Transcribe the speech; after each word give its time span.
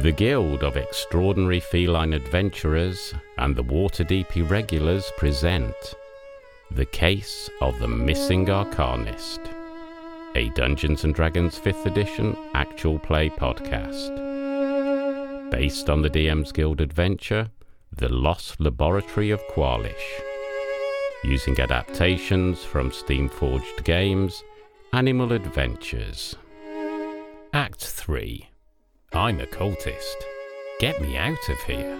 The 0.00 0.10
Guild 0.10 0.64
of 0.64 0.78
Extraordinary 0.78 1.60
Feline 1.60 2.14
Adventurers 2.14 3.14
and 3.36 3.54
the 3.54 3.62
Waterdeep 3.62 4.34
Irregulars 4.34 5.12
present 5.18 5.74
The 6.70 6.86
Case 6.86 7.50
of 7.60 7.78
the 7.78 7.86
Missing 7.86 8.46
Arcanist, 8.46 9.40
a 10.34 10.48
Dungeons 10.50 11.04
and 11.04 11.14
Dragons 11.14 11.58
5th 11.58 11.84
Edition 11.84 12.34
actual 12.54 12.98
play 12.98 13.28
podcast. 13.28 14.10
Based 15.50 15.90
on 15.90 16.00
the 16.00 16.10
DM's 16.10 16.52
Guild 16.52 16.80
adventure, 16.80 17.50
The 17.94 18.08
Lost 18.08 18.60
Laboratory 18.60 19.30
of 19.30 19.46
Kwalish. 19.48 20.20
Using 21.22 21.60
adaptations 21.60 22.64
from 22.64 22.90
Steamforged 22.90 23.84
Games, 23.84 24.42
Animal 24.94 25.32
Adventures. 25.32 26.34
Act 27.52 27.84
3 27.84 28.48
I'm 29.14 29.40
a 29.40 29.46
cultist. 29.46 30.16
Get 30.80 30.98
me 31.02 31.18
out 31.18 31.48
of 31.50 31.60
here. 31.64 31.98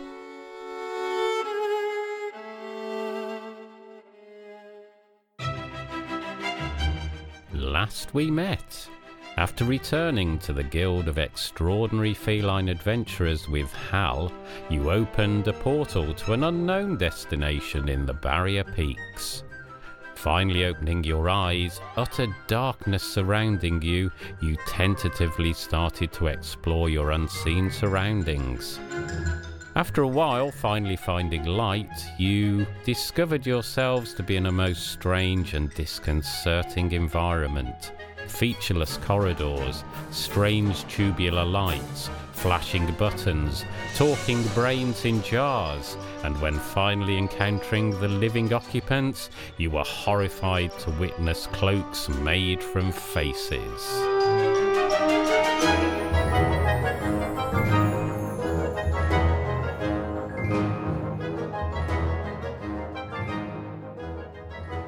Last 7.52 8.14
we 8.14 8.30
met. 8.30 8.88
After 9.36 9.66
returning 9.66 10.38
to 10.38 10.54
the 10.54 10.62
Guild 10.62 11.06
of 11.06 11.18
Extraordinary 11.18 12.14
Feline 12.14 12.68
Adventurers 12.68 13.46
with 13.46 13.70
Hal, 13.74 14.32
you 14.70 14.90
opened 14.90 15.48
a 15.48 15.52
portal 15.52 16.14
to 16.14 16.32
an 16.32 16.44
unknown 16.44 16.96
destination 16.96 17.90
in 17.90 18.06
the 18.06 18.14
Barrier 18.14 18.64
Peaks. 18.64 19.44
Finally 20.22 20.66
opening 20.66 21.02
your 21.02 21.28
eyes, 21.28 21.80
utter 21.96 22.28
darkness 22.46 23.02
surrounding 23.02 23.82
you, 23.82 24.08
you 24.40 24.56
tentatively 24.68 25.52
started 25.52 26.12
to 26.12 26.28
explore 26.28 26.88
your 26.88 27.10
unseen 27.10 27.68
surroundings. 27.68 28.78
After 29.74 30.02
a 30.02 30.06
while, 30.06 30.52
finally 30.52 30.94
finding 30.94 31.44
light, 31.44 31.90
you 32.18 32.64
discovered 32.84 33.44
yourselves 33.44 34.14
to 34.14 34.22
be 34.22 34.36
in 34.36 34.46
a 34.46 34.52
most 34.52 34.92
strange 34.92 35.54
and 35.54 35.74
disconcerting 35.74 36.92
environment. 36.92 37.90
Featureless 38.28 38.98
corridors, 38.98 39.82
strange 40.12 40.86
tubular 40.86 41.44
lights, 41.44 42.10
flashing 42.42 42.92
buttons, 42.94 43.64
talking 43.94 44.42
brains 44.48 45.04
in 45.04 45.22
jars, 45.22 45.96
and 46.24 46.38
when 46.40 46.54
finally 46.54 47.16
encountering 47.16 47.90
the 48.00 48.08
living 48.08 48.52
occupants, 48.52 49.30
you 49.58 49.70
were 49.70 49.84
horrified 49.84 50.76
to 50.76 50.90
witness 50.98 51.46
cloaks 51.46 52.08
made 52.08 52.60
from 52.60 52.90
faces. 52.90 53.80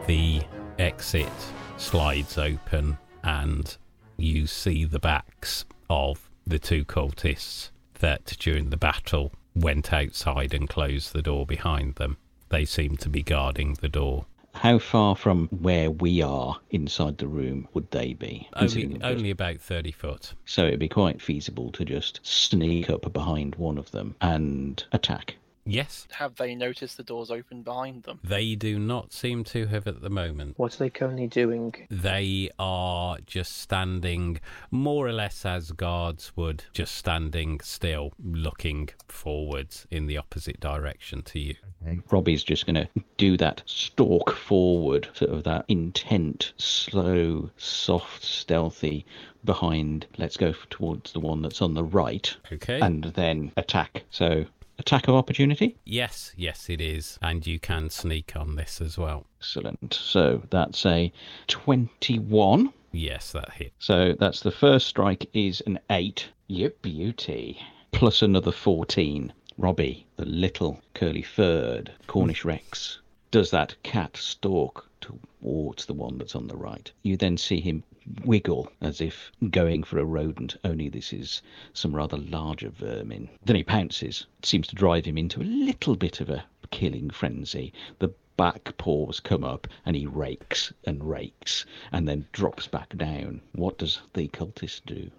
The 0.08 0.42
exit 0.80 1.28
slides 1.76 2.36
open, 2.36 2.98
and 3.22 3.76
you 4.16 4.48
see 4.48 4.84
the 4.84 4.98
backs 4.98 5.64
of 5.88 6.28
the 6.46 6.58
two 6.58 6.84
cultists 6.84 7.70
that 8.00 8.36
during 8.38 8.70
the 8.70 8.76
battle 8.76 9.32
went 9.54 9.92
outside 9.92 10.52
and 10.52 10.68
closed 10.68 11.12
the 11.12 11.22
door 11.22 11.46
behind 11.46 11.94
them. 11.94 12.16
They 12.48 12.64
seem 12.64 12.96
to 12.98 13.08
be 13.08 13.22
guarding 13.22 13.74
the 13.74 13.88
door. 13.88 14.26
How 14.54 14.78
far 14.78 15.16
from 15.16 15.48
where 15.48 15.90
we 15.90 16.22
are 16.22 16.60
inside 16.70 17.18
the 17.18 17.26
room 17.26 17.68
would 17.74 17.90
they 17.90 18.12
be? 18.12 18.48
Only, 18.54 19.00
only 19.02 19.30
about 19.30 19.58
30 19.58 19.90
foot. 19.90 20.34
So 20.44 20.66
it'd 20.66 20.78
be 20.78 20.88
quite 20.88 21.20
feasible 21.20 21.72
to 21.72 21.84
just 21.84 22.20
sneak 22.22 22.88
up 22.88 23.12
behind 23.12 23.56
one 23.56 23.78
of 23.78 23.90
them 23.90 24.14
and 24.20 24.82
attack. 24.92 25.36
Yes, 25.66 26.06
Have 26.12 26.36
they 26.36 26.54
noticed 26.54 26.96
the 26.98 27.02
doors 27.02 27.30
open 27.30 27.62
behind 27.62 28.02
them? 28.02 28.20
they 28.22 28.54
do 28.54 28.78
not 28.78 29.12
seem 29.14 29.44
to 29.44 29.66
have 29.66 29.86
at 29.86 30.02
the 30.02 30.10
moment. 30.10 30.58
What 30.58 30.74
are 30.74 30.78
they 30.84 30.90
currently 30.90 31.26
doing? 31.26 31.74
They 31.90 32.50
are 32.58 33.16
just 33.26 33.56
standing 33.58 34.40
more 34.70 35.06
or 35.08 35.12
less 35.12 35.46
as 35.46 35.72
guards 35.72 36.32
would, 36.36 36.64
just 36.74 36.94
standing 36.94 37.60
still, 37.60 38.12
looking 38.22 38.90
forwards 39.08 39.86
in 39.90 40.06
the 40.06 40.18
opposite 40.18 40.60
direction 40.60 41.22
to 41.22 41.38
you. 41.40 41.54
Okay. 41.82 41.98
Robbie's 42.10 42.44
just 42.44 42.66
going 42.66 42.74
to 42.76 42.88
do 43.16 43.36
that 43.38 43.62
stalk 43.64 44.32
forward, 44.36 45.08
sort 45.14 45.30
of 45.30 45.44
that 45.44 45.64
intent, 45.68 46.52
slow, 46.58 47.48
soft, 47.56 48.22
stealthy 48.22 49.06
behind. 49.44 50.06
Let's 50.18 50.36
go 50.36 50.52
towards 50.68 51.12
the 51.12 51.20
one 51.20 51.40
that's 51.40 51.62
on 51.62 51.72
the 51.74 51.84
right 51.84 52.34
Okay. 52.52 52.80
and 52.80 53.04
then 53.04 53.52
attack. 53.56 54.04
So, 54.10 54.44
attack 54.78 55.08
of 55.08 55.14
opportunity. 55.14 55.76
yes, 55.84 56.32
yes, 56.36 56.68
it 56.68 56.80
is. 56.80 57.18
And 57.22 57.46
you 57.46 57.58
can 57.58 57.90
sneak 57.90 58.34
on 58.36 58.56
this 58.56 58.80
as 58.80 58.98
well. 58.98 59.26
Excellent. 59.40 59.94
So, 59.94 60.42
that's 60.50 60.84
a 60.86 61.12
21. 61.48 62.72
Yes, 62.92 63.32
that 63.32 63.52
hit. 63.52 63.72
So, 63.78 64.14
that's 64.18 64.40
the 64.40 64.50
first 64.50 64.86
strike 64.86 65.28
is 65.32 65.62
an 65.66 65.78
8. 65.90 66.28
You 66.48 66.70
beauty. 66.82 67.58
Plus 67.92 68.22
another 68.22 68.52
14. 68.52 69.32
Robbie, 69.56 70.06
the 70.16 70.24
little 70.24 70.80
curly 70.94 71.22
furred 71.22 71.92
Cornish 72.08 72.44
Rex, 72.44 72.98
does 73.30 73.50
that 73.52 73.74
cat 73.84 74.16
stalk 74.16 74.88
towards 75.04 75.86
the 75.86 75.92
one 75.92 76.18
that's 76.18 76.34
on 76.34 76.46
the 76.46 76.56
right. 76.56 76.90
You 77.02 77.16
then 77.16 77.36
see 77.36 77.60
him 77.60 77.84
wiggle 78.24 78.70
as 78.80 79.00
if 79.00 79.30
going 79.50 79.82
for 79.82 79.98
a 79.98 80.04
rodent, 80.04 80.56
only 80.64 80.88
this 80.88 81.12
is 81.12 81.42
some 81.72 81.94
rather 81.94 82.16
larger 82.16 82.70
vermin. 82.70 83.28
Then 83.44 83.56
he 83.56 83.64
pounces. 83.64 84.26
It 84.38 84.46
seems 84.46 84.66
to 84.68 84.74
drive 84.74 85.04
him 85.04 85.18
into 85.18 85.42
a 85.42 85.44
little 85.44 85.96
bit 85.96 86.20
of 86.20 86.30
a 86.30 86.44
killing 86.70 87.10
frenzy. 87.10 87.72
The 87.98 88.12
back 88.36 88.76
paws 88.78 89.20
come 89.20 89.44
up 89.44 89.68
and 89.86 89.94
he 89.94 90.06
rakes 90.06 90.72
and 90.84 91.04
rakes 91.04 91.64
and 91.92 92.08
then 92.08 92.26
drops 92.32 92.66
back 92.66 92.96
down. 92.96 93.40
What 93.52 93.78
does 93.78 94.00
the 94.14 94.28
cultist 94.28 94.82
do? 94.86 95.10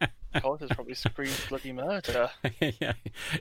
Cultists 0.34 0.74
probably 0.74 0.94
scream 0.94 1.30
bloody 1.48 1.72
murder. 1.72 2.30
yeah, 2.60 2.92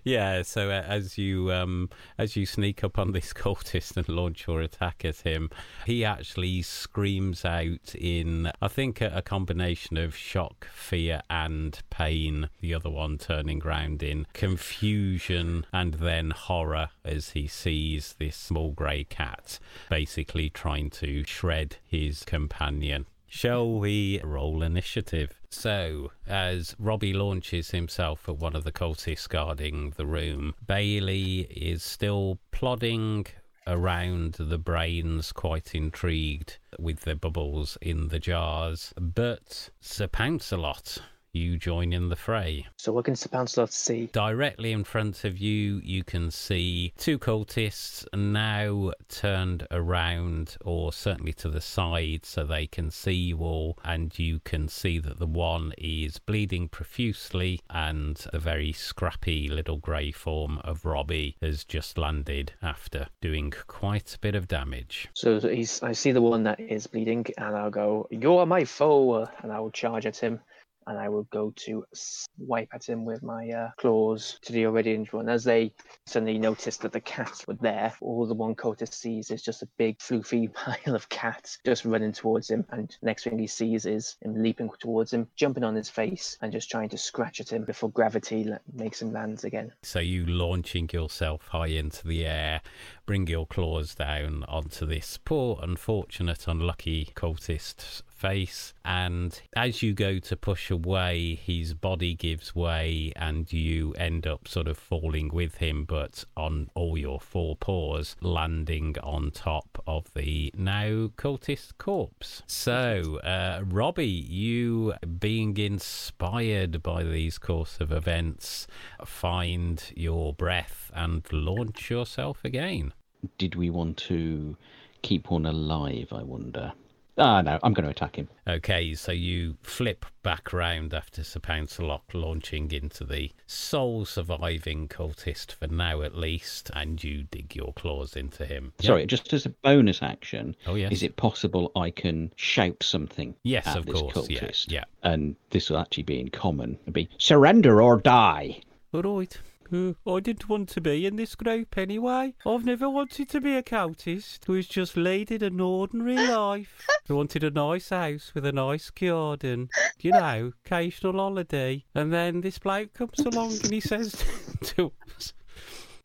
yeah. 0.03 0.41
So 0.41 0.69
uh, 0.69 0.83
as 0.87 1.17
you 1.17 1.51
um, 1.51 1.89
as 2.17 2.35
you 2.35 2.45
sneak 2.45 2.83
up 2.83 2.97
on 2.97 3.11
this 3.11 3.33
cultist 3.33 3.97
and 3.97 4.07
launch 4.07 4.47
your 4.47 4.61
attack 4.61 5.03
at 5.03 5.17
him, 5.17 5.49
he 5.85 6.05
actually 6.05 6.61
screams 6.61 7.45
out 7.45 7.95
in 7.95 8.51
I 8.61 8.67
think 8.67 9.01
a, 9.01 9.11
a 9.15 9.21
combination 9.21 9.97
of 9.97 10.15
shock, 10.15 10.67
fear, 10.71 11.21
and 11.29 11.79
pain. 11.89 12.49
The 12.61 12.73
other 12.73 12.89
one 12.89 13.17
turning 13.17 13.59
round 13.59 14.01
in 14.01 14.25
confusion 14.33 15.65
and 15.73 15.95
then 15.95 16.31
horror 16.31 16.89
as 17.03 17.31
he 17.31 17.47
sees 17.47 18.15
this 18.19 18.35
small 18.35 18.71
grey 18.71 19.03
cat 19.03 19.59
basically 19.89 20.49
trying 20.49 20.89
to 20.91 21.23
shred 21.25 21.77
his 21.85 22.23
companion. 22.23 23.05
Shall 23.29 23.69
we 23.69 24.21
roll 24.23 24.63
initiative? 24.63 25.39
So, 25.49 26.11
as 26.25 26.75
Robbie 26.79 27.13
launches 27.13 27.71
himself 27.71 28.27
at 28.29 28.37
one 28.37 28.55
of 28.55 28.63
the 28.63 28.71
cultists 28.71 29.27
guarding 29.27 29.91
the 29.91 30.05
room, 30.05 30.55
Bailey 30.65 31.41
is 31.41 31.83
still 31.83 32.39
plodding 32.51 33.27
around 33.67 34.35
the 34.39 34.57
brains, 34.57 35.33
quite 35.33 35.75
intrigued 35.75 36.57
with 36.79 37.01
the 37.01 37.15
bubbles 37.15 37.77
in 37.81 38.07
the 38.07 38.19
jars. 38.19 38.93
But 38.99 39.71
Sir 39.81 40.07
Pouncelot, 40.07 40.99
you 41.37 41.57
join 41.57 41.93
in 41.93 42.09
the 42.09 42.15
fray. 42.15 42.65
So 42.77 42.91
what 42.91 43.05
can 43.05 43.15
Sir 43.15 43.29
Pouncelot 43.29 43.71
see? 43.71 44.09
Directly 44.11 44.71
in 44.71 44.83
front 44.83 45.23
of 45.23 45.37
you, 45.37 45.81
you 45.83 46.03
can 46.03 46.31
see 46.31 46.93
two 46.97 47.17
cultists 47.19 48.05
now 48.13 48.91
turned 49.09 49.67
around, 49.71 50.57
or 50.65 50.91
certainly 50.91 51.33
to 51.33 51.49
the 51.49 51.61
side, 51.61 52.25
so 52.25 52.43
they 52.43 52.67
can 52.67 52.91
see 52.91 53.13
you 53.13 53.39
all. 53.39 53.77
And 53.83 54.17
you 54.17 54.39
can 54.39 54.67
see 54.67 54.99
that 54.99 55.19
the 55.19 55.27
one 55.27 55.73
is 55.77 56.19
bleeding 56.19 56.67
profusely, 56.67 57.61
and 57.69 58.17
the 58.31 58.39
very 58.39 58.73
scrappy 58.73 59.47
little 59.47 59.77
grey 59.77 60.11
form 60.11 60.59
of 60.63 60.85
Robbie 60.85 61.37
has 61.41 61.63
just 61.63 61.97
landed 61.97 62.53
after 62.61 63.07
doing 63.21 63.53
quite 63.67 64.15
a 64.15 64.19
bit 64.19 64.35
of 64.35 64.47
damage. 64.47 65.07
So 65.13 65.39
he's, 65.39 65.81
I 65.83 65.93
see 65.93 66.11
the 66.11 66.21
one 66.21 66.43
that 66.43 66.59
is 66.59 66.87
bleeding, 66.87 67.25
and 67.37 67.55
I'll 67.55 67.69
go, 67.69 68.07
"You 68.11 68.37
are 68.37 68.45
my 68.45 68.65
foe," 68.65 69.27
and 69.41 69.51
I 69.51 69.59
will 69.59 69.71
charge 69.71 70.05
at 70.05 70.17
him, 70.17 70.39
and 70.87 70.97
I 70.97 71.09
will 71.09 71.23
go 71.25 71.53
to 71.57 71.85
swipe 71.93 72.69
at 72.73 72.87
him 72.87 73.05
with 73.05 73.21
my 73.23 73.49
uh, 73.49 73.69
claws 73.77 74.39
to 74.43 74.53
the 74.53 74.65
already 74.65 74.93
injured 74.93 75.13
one. 75.13 75.29
As 75.29 75.43
they 75.43 75.73
suddenly 76.05 76.39
notice 76.39 76.77
that 76.77 76.93
the 76.93 77.01
cats 77.01 77.45
were 77.47 77.55
there, 77.55 77.93
all 78.01 78.25
the 78.25 78.33
one 78.33 78.55
cultist 78.55 78.93
sees 78.93 79.29
is 79.29 79.43
just 79.43 79.61
a 79.61 79.69
big 79.77 79.99
floofy 79.99 80.53
pile 80.53 80.95
of 80.95 81.09
cats 81.09 81.59
just 81.65 81.85
running 81.85 82.11
towards 82.11 82.49
him, 82.49 82.65
and 82.71 82.97
next 83.01 83.23
thing 83.23 83.37
he 83.37 83.47
sees 83.47 83.85
is 83.85 84.17
him 84.21 84.41
leaping 84.41 84.69
towards 84.79 85.13
him, 85.13 85.27
jumping 85.35 85.63
on 85.63 85.75
his 85.75 85.89
face, 85.89 86.37
and 86.41 86.51
just 86.51 86.71
trying 86.71 86.89
to 86.89 86.97
scratch 86.97 87.39
at 87.39 87.51
him 87.51 87.63
before 87.63 87.89
gravity 87.91 88.51
makes 88.73 89.01
him 89.01 89.11
land 89.11 89.43
again. 89.43 89.71
So 89.83 89.99
you 89.99 90.25
launching 90.25 90.89
yourself 90.91 91.47
high 91.47 91.67
into 91.67 92.07
the 92.07 92.25
air, 92.25 92.61
bring 93.05 93.27
your 93.27 93.45
claws 93.45 93.95
down 93.95 94.43
onto 94.47 94.85
this 94.85 95.17
poor, 95.23 95.59
unfortunate, 95.61 96.47
unlucky 96.47 97.09
cultist's 97.15 98.03
face. 98.17 98.73
And 98.83 99.39
as 99.55 99.81
you 99.83 99.93
go 99.93 100.19
to 100.19 100.35
push 100.35 100.71
away, 100.71 101.35
his 101.35 101.73
body 101.73 102.15
gives 102.15 102.55
way 102.55 103.13
and 103.15 103.51
you 103.53 103.93
end 103.93 104.25
up 104.25 104.47
sort 104.47 104.67
of 104.67 104.77
falling 104.77 105.29
with 105.29 105.55
him, 105.55 105.85
but 105.85 106.25
on 106.35 106.69
all 106.73 106.97
your 106.97 107.19
four 107.19 107.55
paws, 107.55 108.15
landing 108.21 108.95
on 109.03 109.31
top 109.31 109.81
of 109.85 110.13
the 110.13 110.51
now 110.57 111.07
cultist 111.15 111.77
corpse. 111.77 112.43
So, 112.47 113.19
uh, 113.23 113.63
Robbie, 113.65 114.07
you 114.07 114.93
being 115.19 115.57
inspired 115.57 116.81
by 116.81 117.03
these 117.03 117.37
course 117.37 117.77
of 117.79 117.91
events, 117.91 118.67
find 119.05 119.83
your 119.95 120.33
breath 120.33 120.91
and 120.93 121.25
launch 121.31 121.89
yourself 121.89 122.39
again. 122.43 122.93
Did 123.37 123.55
we 123.55 123.69
want 123.69 123.97
to 123.97 124.57
keep 125.01 125.29
one 125.29 125.45
alive, 125.45 126.09
I 126.11 126.23
wonder? 126.23 126.73
Ah, 127.19 127.41
no, 127.41 127.57
I'm 127.63 127.73
going 127.73 127.85
to 127.85 127.89
attack 127.89 128.15
him. 128.15 128.27
Okay, 128.47 128.93
so 128.93 129.11
you 129.11 129.55
flip 129.63 130.05
back 130.21 130.53
round 130.53 130.93
after 130.93 131.23
Sir 131.23 131.39
Pouncelot 131.39 132.01
launching 132.13 132.71
into 132.71 133.03
the 133.03 133.31
sole 133.47 134.05
surviving 134.05 134.87
cultist 134.87 135.51
for 135.53 135.67
now 135.67 136.01
at 136.03 136.15
least, 136.15 136.69
and 136.75 137.03
you 137.03 137.23
dig 137.23 137.55
your 137.55 137.73
claws 137.73 138.15
into 138.15 138.45
him. 138.45 138.73
Yep. 138.79 138.85
Sorry, 138.85 139.05
just 139.07 139.33
as 139.33 139.45
a 139.45 139.49
bonus 139.49 140.03
action, 140.03 140.55
Oh, 140.67 140.75
yes. 140.75 140.91
is 140.91 141.01
it 141.03 141.15
possible 141.15 141.71
I 141.75 141.89
can 141.89 142.31
shout 142.35 142.83
something 142.83 143.33
Yes, 143.43 143.65
of 143.75 143.85
this 143.87 143.99
course. 143.99 144.29
Yeah, 144.29 144.39
cultist? 144.41 144.71
yeah. 144.71 144.83
And 145.01 145.35
this 145.49 145.69
will 145.69 145.77
actually 145.79 146.03
be 146.03 146.19
in 146.19 146.29
common. 146.29 146.77
It'll 146.83 146.93
be 146.93 147.09
surrender 147.17 147.81
or 147.81 147.97
die. 147.97 148.61
All 148.93 149.01
right. 149.01 149.37
Uh, 149.71 149.93
I 150.09 150.19
didn't 150.19 150.49
want 150.49 150.69
to 150.69 150.81
be 150.81 151.05
in 151.05 151.15
this 151.15 151.35
group 151.35 151.77
anyway. 151.77 152.33
I've 152.45 152.65
never 152.65 152.89
wanted 152.89 153.29
to 153.29 153.41
be 153.41 153.55
a 153.55 153.63
cultist 153.63 154.45
who's 154.45 154.67
just 154.67 154.95
leading 154.95 155.43
an 155.43 155.59
ordinary 155.59 156.15
life. 156.27 156.85
I 157.09 157.13
wanted 157.13 157.43
a 157.43 157.51
nice 157.51 157.89
house 157.89 158.31
with 158.33 158.45
a 158.45 158.51
nice 158.51 158.89
garden, 158.89 159.69
you 159.99 160.11
know, 160.11 160.53
occasional 160.65 161.13
holiday. 161.13 161.85
And 161.93 162.13
then 162.13 162.41
this 162.41 162.59
bloke 162.59 162.93
comes 162.93 163.19
along 163.19 163.53
and 163.63 163.71
he 163.71 163.79
says 163.79 164.23
to 164.63 164.91
us, 165.15 165.33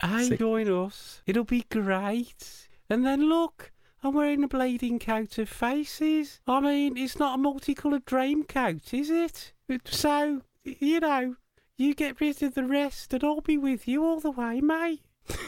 Hey, 0.00 0.36
join 0.36 0.68
us. 0.68 1.22
It'll 1.26 1.44
be 1.44 1.64
great. 1.70 2.68
And 2.90 3.06
then 3.06 3.28
look, 3.28 3.72
I'm 4.02 4.14
wearing 4.14 4.42
a 4.42 4.48
bleeding 4.48 4.98
coat 4.98 5.38
of 5.38 5.48
faces. 5.48 6.40
I 6.46 6.60
mean, 6.60 6.96
it's 6.96 7.18
not 7.18 7.38
a 7.38 7.42
multicoloured 7.42 8.04
dream 8.04 8.42
coat, 8.42 8.92
is 8.92 9.10
it? 9.10 9.52
So, 9.84 10.42
you 10.64 10.98
know, 10.98 11.36
you 11.76 11.94
get 11.94 12.20
rid 12.20 12.42
of 12.42 12.54
the 12.54 12.64
rest 12.64 13.12
and 13.12 13.24
I'll 13.24 13.40
be 13.40 13.58
with 13.58 13.88
you 13.88 14.04
all 14.04 14.20
the 14.20 14.30
way, 14.30 14.60
mate. 14.60 15.00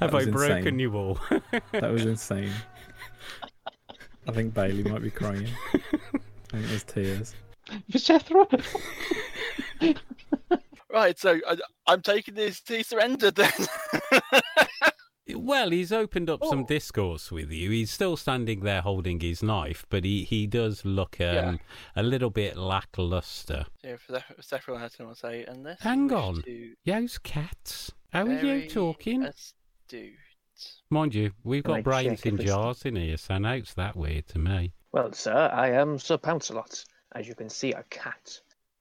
Have 0.00 0.14
I 0.14 0.24
broken 0.24 0.58
insane. 0.58 0.78
you 0.78 0.94
all? 0.96 1.18
That 1.72 1.90
was 1.92 2.04
insane. 2.04 2.52
I 4.26 4.32
think 4.32 4.54
Bailey 4.54 4.84
might 4.84 5.02
be 5.02 5.10
crying. 5.10 5.48
I 5.74 5.78
think 6.52 6.66
there's 6.66 6.84
tears. 6.84 7.34
Visethra? 7.90 8.46
Right, 10.92 11.18
so 11.18 11.40
I, 11.48 11.56
I'm 11.86 12.02
taking 12.02 12.34
this. 12.34 12.60
He 12.68 12.82
surrendered 12.82 13.34
then. 13.34 13.50
Well, 15.34 15.70
he's 15.70 15.92
opened 15.92 16.28
up 16.30 16.44
some 16.44 16.60
Oh. 16.60 16.66
discourse 16.66 17.30
with 17.30 17.50
you. 17.50 17.70
He's 17.70 17.90
still 17.90 18.16
standing 18.16 18.60
there 18.60 18.80
holding 18.82 19.20
his 19.20 19.42
knife, 19.42 19.86
but 19.88 20.04
he, 20.04 20.24
he 20.24 20.46
does 20.46 20.84
look 20.84 21.20
um, 21.20 21.26
Yeah. 21.34 21.56
a 21.96 22.02
little 22.02 22.30
bit 22.30 22.56
lackluster. 22.56 23.66
yeah, 23.84 23.96
for 23.96 24.14
Zeph- 24.14 24.42
Zephyr 24.42 24.78
had 24.78 24.92
to 24.94 25.14
say, 25.14 25.44
unless 25.46 25.82
you 25.84 25.88
Hang 25.90 26.12
on. 26.12 26.42
to 26.42 26.74
Yo's 26.84 27.18
cats. 27.18 27.92
How 28.12 28.24
are 28.26 28.32
you 28.32 28.68
talking? 28.68 29.22
Astute. 29.24 30.14
Mind 30.90 31.14
you, 31.14 31.32
we've 31.44 31.64
got 31.64 31.72
Like 31.72 31.84
brains 31.84 32.22
in 32.22 32.36
jars 32.38 32.84
in 32.84 32.96
here, 32.96 33.16
so 33.16 33.38
now 33.38 33.52
it's 33.54 33.74
that 33.74 33.96
weird 33.96 34.28
to 34.28 34.38
me. 34.38 34.72
Well, 34.92 35.12
sir, 35.12 35.50
I 35.52 35.70
am 35.70 35.98
Sir 35.98 36.18
Pouncelot. 36.18 36.84
As 37.14 37.26
you 37.26 37.34
can 37.34 37.48
see, 37.48 37.72
a 37.72 37.82
cat. 37.84 38.40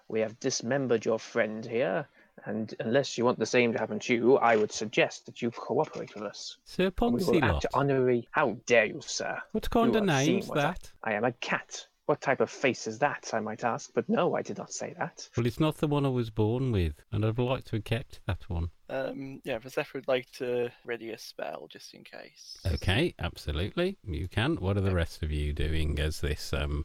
We 0.09 0.19
have 0.19 0.39
dismembered 0.39 1.05
your 1.05 1.19
friend 1.19 1.65
here, 1.65 2.07
and 2.45 2.73
unless 2.79 3.17
you 3.17 3.25
want 3.25 3.39
the 3.39 3.45
same 3.45 3.73
to 3.73 3.79
happen 3.79 3.99
to 3.99 4.13
you, 4.13 4.37
I 4.37 4.55
would 4.55 4.71
suggest 4.71 5.25
that 5.25 5.41
you 5.41 5.51
cooperate 5.51 6.13
with 6.15 6.23
us. 6.23 6.57
Sir 6.65 6.91
And 7.01 7.13
We 7.15 7.23
will 7.23 7.43
act 7.43 7.65
honorary. 7.73 8.27
How 8.31 8.57
dare 8.65 8.85
you, 8.85 9.01
sir? 9.01 9.39
What 9.51 9.69
kind 9.69 9.93
You 9.93 9.99
of 9.99 10.05
name's 10.05 10.49
I- 10.51 10.55
that? 10.55 10.91
I 11.03 11.13
am 11.13 11.23
a 11.23 11.31
cat. 11.33 11.87
What 12.11 12.19
type 12.19 12.41
of 12.41 12.49
face 12.49 12.87
is 12.87 12.99
that, 12.99 13.29
I 13.31 13.39
might 13.39 13.63
ask? 13.63 13.89
But 13.95 14.09
no, 14.09 14.35
I 14.35 14.41
did 14.41 14.57
not 14.57 14.73
say 14.73 14.93
that. 14.99 15.29
Well, 15.37 15.45
it's 15.45 15.61
not 15.61 15.77
the 15.77 15.87
one 15.87 16.05
I 16.05 16.09
was 16.09 16.29
born 16.29 16.73
with, 16.73 16.95
and 17.09 17.23
I'd 17.23 17.39
like 17.39 17.63
to 17.67 17.77
have 17.77 17.85
kept 17.85 18.19
that 18.27 18.49
one. 18.49 18.71
Um, 18.89 19.39
yeah, 19.45 19.59
but 19.59 19.77
would 19.93 20.09
like 20.09 20.29
to 20.33 20.71
ready 20.83 21.11
a 21.11 21.17
spell 21.17 21.67
just 21.69 21.93
in 21.93 22.03
case. 22.03 22.59
Okay, 22.65 23.15
absolutely, 23.17 23.97
you 24.03 24.27
can. 24.27 24.57
What 24.57 24.75
are 24.75 24.81
the 24.81 24.93
rest 24.93 25.23
of 25.23 25.31
you 25.31 25.53
doing 25.53 25.99
as 25.99 26.19
this 26.19 26.51
um, 26.51 26.83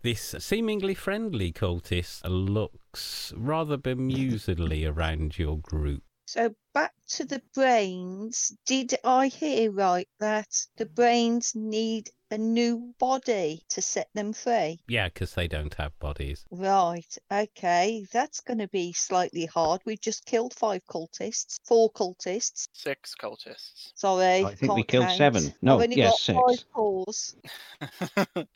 this 0.00 0.34
seemingly 0.38 0.94
friendly 0.94 1.52
cultist 1.52 2.22
looks 2.24 3.34
rather 3.36 3.76
bemusedly 3.76 4.90
around 4.90 5.38
your 5.38 5.58
group? 5.58 6.04
So 6.26 6.54
back 6.72 6.92
to 7.10 7.24
the 7.24 7.42
brains. 7.54 8.56
Did 8.66 8.94
I 9.04 9.28
hear 9.28 9.70
right 9.70 10.08
that 10.20 10.48
the 10.76 10.86
brains 10.86 11.54
need 11.54 12.10
a 12.30 12.38
new 12.38 12.94
body 12.98 13.62
to 13.68 13.82
set 13.82 14.08
them 14.14 14.32
free? 14.32 14.80
Yeah, 14.88 15.08
because 15.08 15.34
they 15.34 15.46
don't 15.46 15.74
have 15.74 15.96
bodies. 15.98 16.44
Right. 16.50 17.16
Okay. 17.30 18.06
That's 18.12 18.40
going 18.40 18.58
to 18.58 18.68
be 18.68 18.92
slightly 18.92 19.46
hard. 19.46 19.82
We've 19.84 20.00
just 20.00 20.24
killed 20.24 20.54
five 20.54 20.84
cultists, 20.86 21.60
four 21.64 21.92
cultists. 21.92 22.68
Six 22.72 23.14
cultists. 23.14 23.92
Sorry. 23.94 24.44
I 24.44 24.54
think 24.54 24.74
we 24.74 24.82
killed 24.82 25.06
count. 25.06 25.18
seven. 25.18 25.54
No, 25.62 25.76
I've 25.76 25.84
only 25.84 25.96
yes, 25.96 26.10
got 26.10 26.18
six. 26.20 26.38
five 26.38 26.70
paws. 26.72 27.36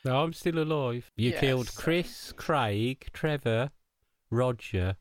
No, 0.04 0.22
I'm 0.22 0.32
still 0.32 0.58
alive. 0.58 1.10
You 1.16 1.32
killed 1.32 1.74
Chris, 1.74 2.32
Craig, 2.32 3.08
Trevor, 3.12 3.70
Roger, 4.30 4.96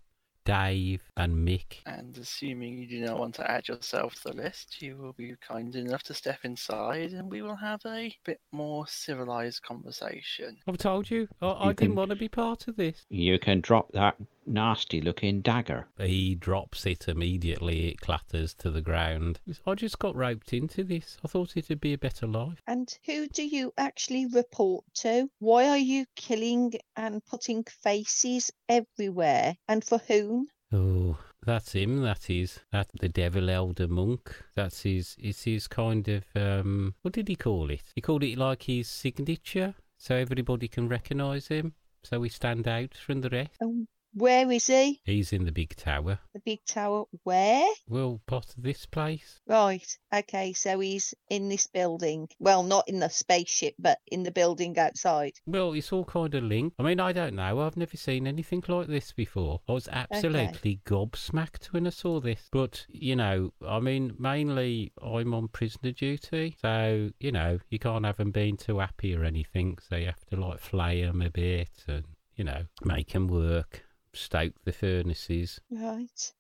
Dave, 0.48 1.02
and 1.18 1.48
Mick. 1.48 1.80
And 1.86 2.18
assuming 2.18 2.78
you 2.78 2.88
do 2.88 3.02
not 3.02 3.20
want 3.20 3.36
to 3.36 3.52
add 3.52 3.68
yourself 3.68 4.16
to 4.16 4.30
the 4.30 4.34
list, 4.34 4.82
you 4.82 4.96
will 4.96 5.12
be 5.14 5.36
kind 5.46 5.76
enough 5.76 6.04
to 6.04 6.14
step 6.14 6.40
inside 6.44 7.12
and 7.12 7.30
we 7.30 7.42
will 7.42 7.58
have 7.58 7.82
a 7.86 8.16
bit 8.26 8.40
more 8.54 8.88
civilized 8.88 9.62
conversation. 9.64 10.58
I've 10.68 10.78
told 10.78 11.12
you, 11.12 11.28
I, 11.42 11.48
I 11.48 11.68
You 11.68 11.74
didn't 11.74 11.90
can- 11.90 11.96
want 11.96 12.10
to 12.12 12.16
be 12.16 12.30
part 12.30 12.68
of 12.70 12.78
this. 12.78 13.06
You 13.10 13.38
can 13.40 13.60
drop 13.60 13.92
that 13.92 14.16
nasty 14.48 15.02
looking 15.02 15.42
dagger. 15.42 15.88
He 15.98 16.36
drops 16.36 16.86
it 16.86 17.08
immediately. 17.08 17.90
It 17.90 18.02
clatters 18.02 18.54
to 18.56 18.72
the 18.72 18.82
ground. 18.82 19.40
I 19.66 19.76
just 19.76 20.00
got 20.00 20.16
roped 20.16 20.54
into 20.54 20.84
this. 20.84 21.18
I 21.24 21.28
thought 21.28 21.58
it'd 21.58 21.82
be 21.82 21.94
a 21.94 21.98
better 21.98 22.28
life. 22.28 22.62
And 22.68 22.94
who 23.06 23.28
do 23.28 23.46
you 23.46 23.74
actually 23.78 24.26
report 24.28 24.86
to? 24.96 25.30
Why 25.40 25.68
are 25.70 25.78
you 25.78 26.06
killing 26.16 26.74
and 26.96 27.26
putting 27.26 27.64
faces 27.64 28.52
everywhere? 28.70 29.56
And 29.68 29.84
for 29.84 30.00
whom? 30.08 30.48
Oh, 30.72 31.18
that's 31.46 31.72
him. 31.72 32.02
That 32.02 32.30
is 32.30 32.60
that 32.72 32.90
the 33.00 33.08
devil 33.08 33.50
elder 33.50 33.88
monk. 33.88 34.36
That's 34.56 34.82
his. 34.82 35.16
It's 35.18 35.44
his 35.44 35.68
kind 35.68 36.08
of 36.08 36.24
um. 36.36 36.96
What 37.02 37.14
did 37.14 37.30
he 37.30 37.36
call 37.36 37.70
it? 37.70 37.84
He 37.96 38.02
called 38.02 38.24
it 38.24 38.38
like 38.38 38.64
his 38.64 38.90
signature, 38.90 39.76
so 39.98 40.16
everybody 40.16 40.68
can 40.68 40.90
recognise 40.90 41.48
him. 41.48 41.74
So 42.04 42.20
we 42.20 42.30
stand 42.30 42.68
out 42.68 42.96
from 42.96 43.22
the 43.22 43.30
rest. 43.30 43.58
And 43.62 43.88
where 44.18 44.52
is 44.52 44.68
he? 44.68 45.02
He's 45.06 45.32
in 45.32 45.46
the 45.46 45.52
big 45.52 45.76
tower. 45.76 46.20
The 46.34 46.40
big 46.40 46.66
tower. 46.66 47.06
Where? 47.24 47.68
Well, 47.88 48.22
part 48.26 48.46
of 48.58 48.64
this 48.64 48.86
place. 48.86 49.40
Right. 49.48 49.98
Okay. 50.14 50.54
So 50.54 50.80
he's 50.80 51.14
in 51.30 51.50
this 51.50 51.68
building. 51.68 52.30
Well, 52.40 52.64
not 52.64 52.88
in 52.88 53.00
the 53.00 53.10
spaceship, 53.10 53.76
but 53.78 54.00
in 54.12 54.24
the 54.24 54.32
building 54.32 54.78
outside. 54.78 55.34
Well, 55.46 55.74
it's 55.74 55.92
all 55.92 56.06
kind 56.06 56.34
of 56.34 56.44
linked. 56.44 56.76
I 56.80 56.84
mean, 56.84 57.00
I 57.00 57.12
don't 57.12 57.36
know. 57.36 57.62
I've 57.62 57.78
never 57.78 57.98
seen 57.98 58.28
anything 58.28 58.64
like 58.68 58.88
this 58.88 59.12
before. 59.12 59.62
I 59.68 59.74
was 59.74 59.88
absolutely 59.92 60.82
gobsmacked 60.86 61.68
when 61.68 61.88
I 61.88 61.92
saw 61.92 62.20
this. 62.20 62.48
But, 62.52 62.86
you 62.90 63.16
know, 63.16 63.54
I 63.66 63.80
mean, 63.80 64.16
mainly 64.18 64.92
I'm 65.02 65.34
on 65.34 65.48
prisoner 65.48 65.92
duty. 65.92 66.56
So, 66.62 67.12
you 67.20 67.32
know, 67.32 67.60
you 67.70 67.80
can't 67.80 68.06
have 68.06 68.18
them 68.18 68.32
being 68.32 68.58
too 68.58 68.80
happy 68.80 69.16
or 69.16 69.24
anything. 69.24 69.78
So 69.88 69.96
you 69.96 70.08
have 70.08 70.26
to, 70.32 70.36
like, 70.36 70.60
flay 70.60 71.04
them 71.04 71.22
a 71.22 71.30
bit 71.30 71.70
and, 71.88 72.06
you 72.36 72.44
know, 72.44 72.66
make 72.84 73.14
them 73.14 73.28
work, 73.28 73.84
stoke 74.18 74.54
the 74.64 74.72
furnaces. 74.72 75.60
Right. 75.72 76.32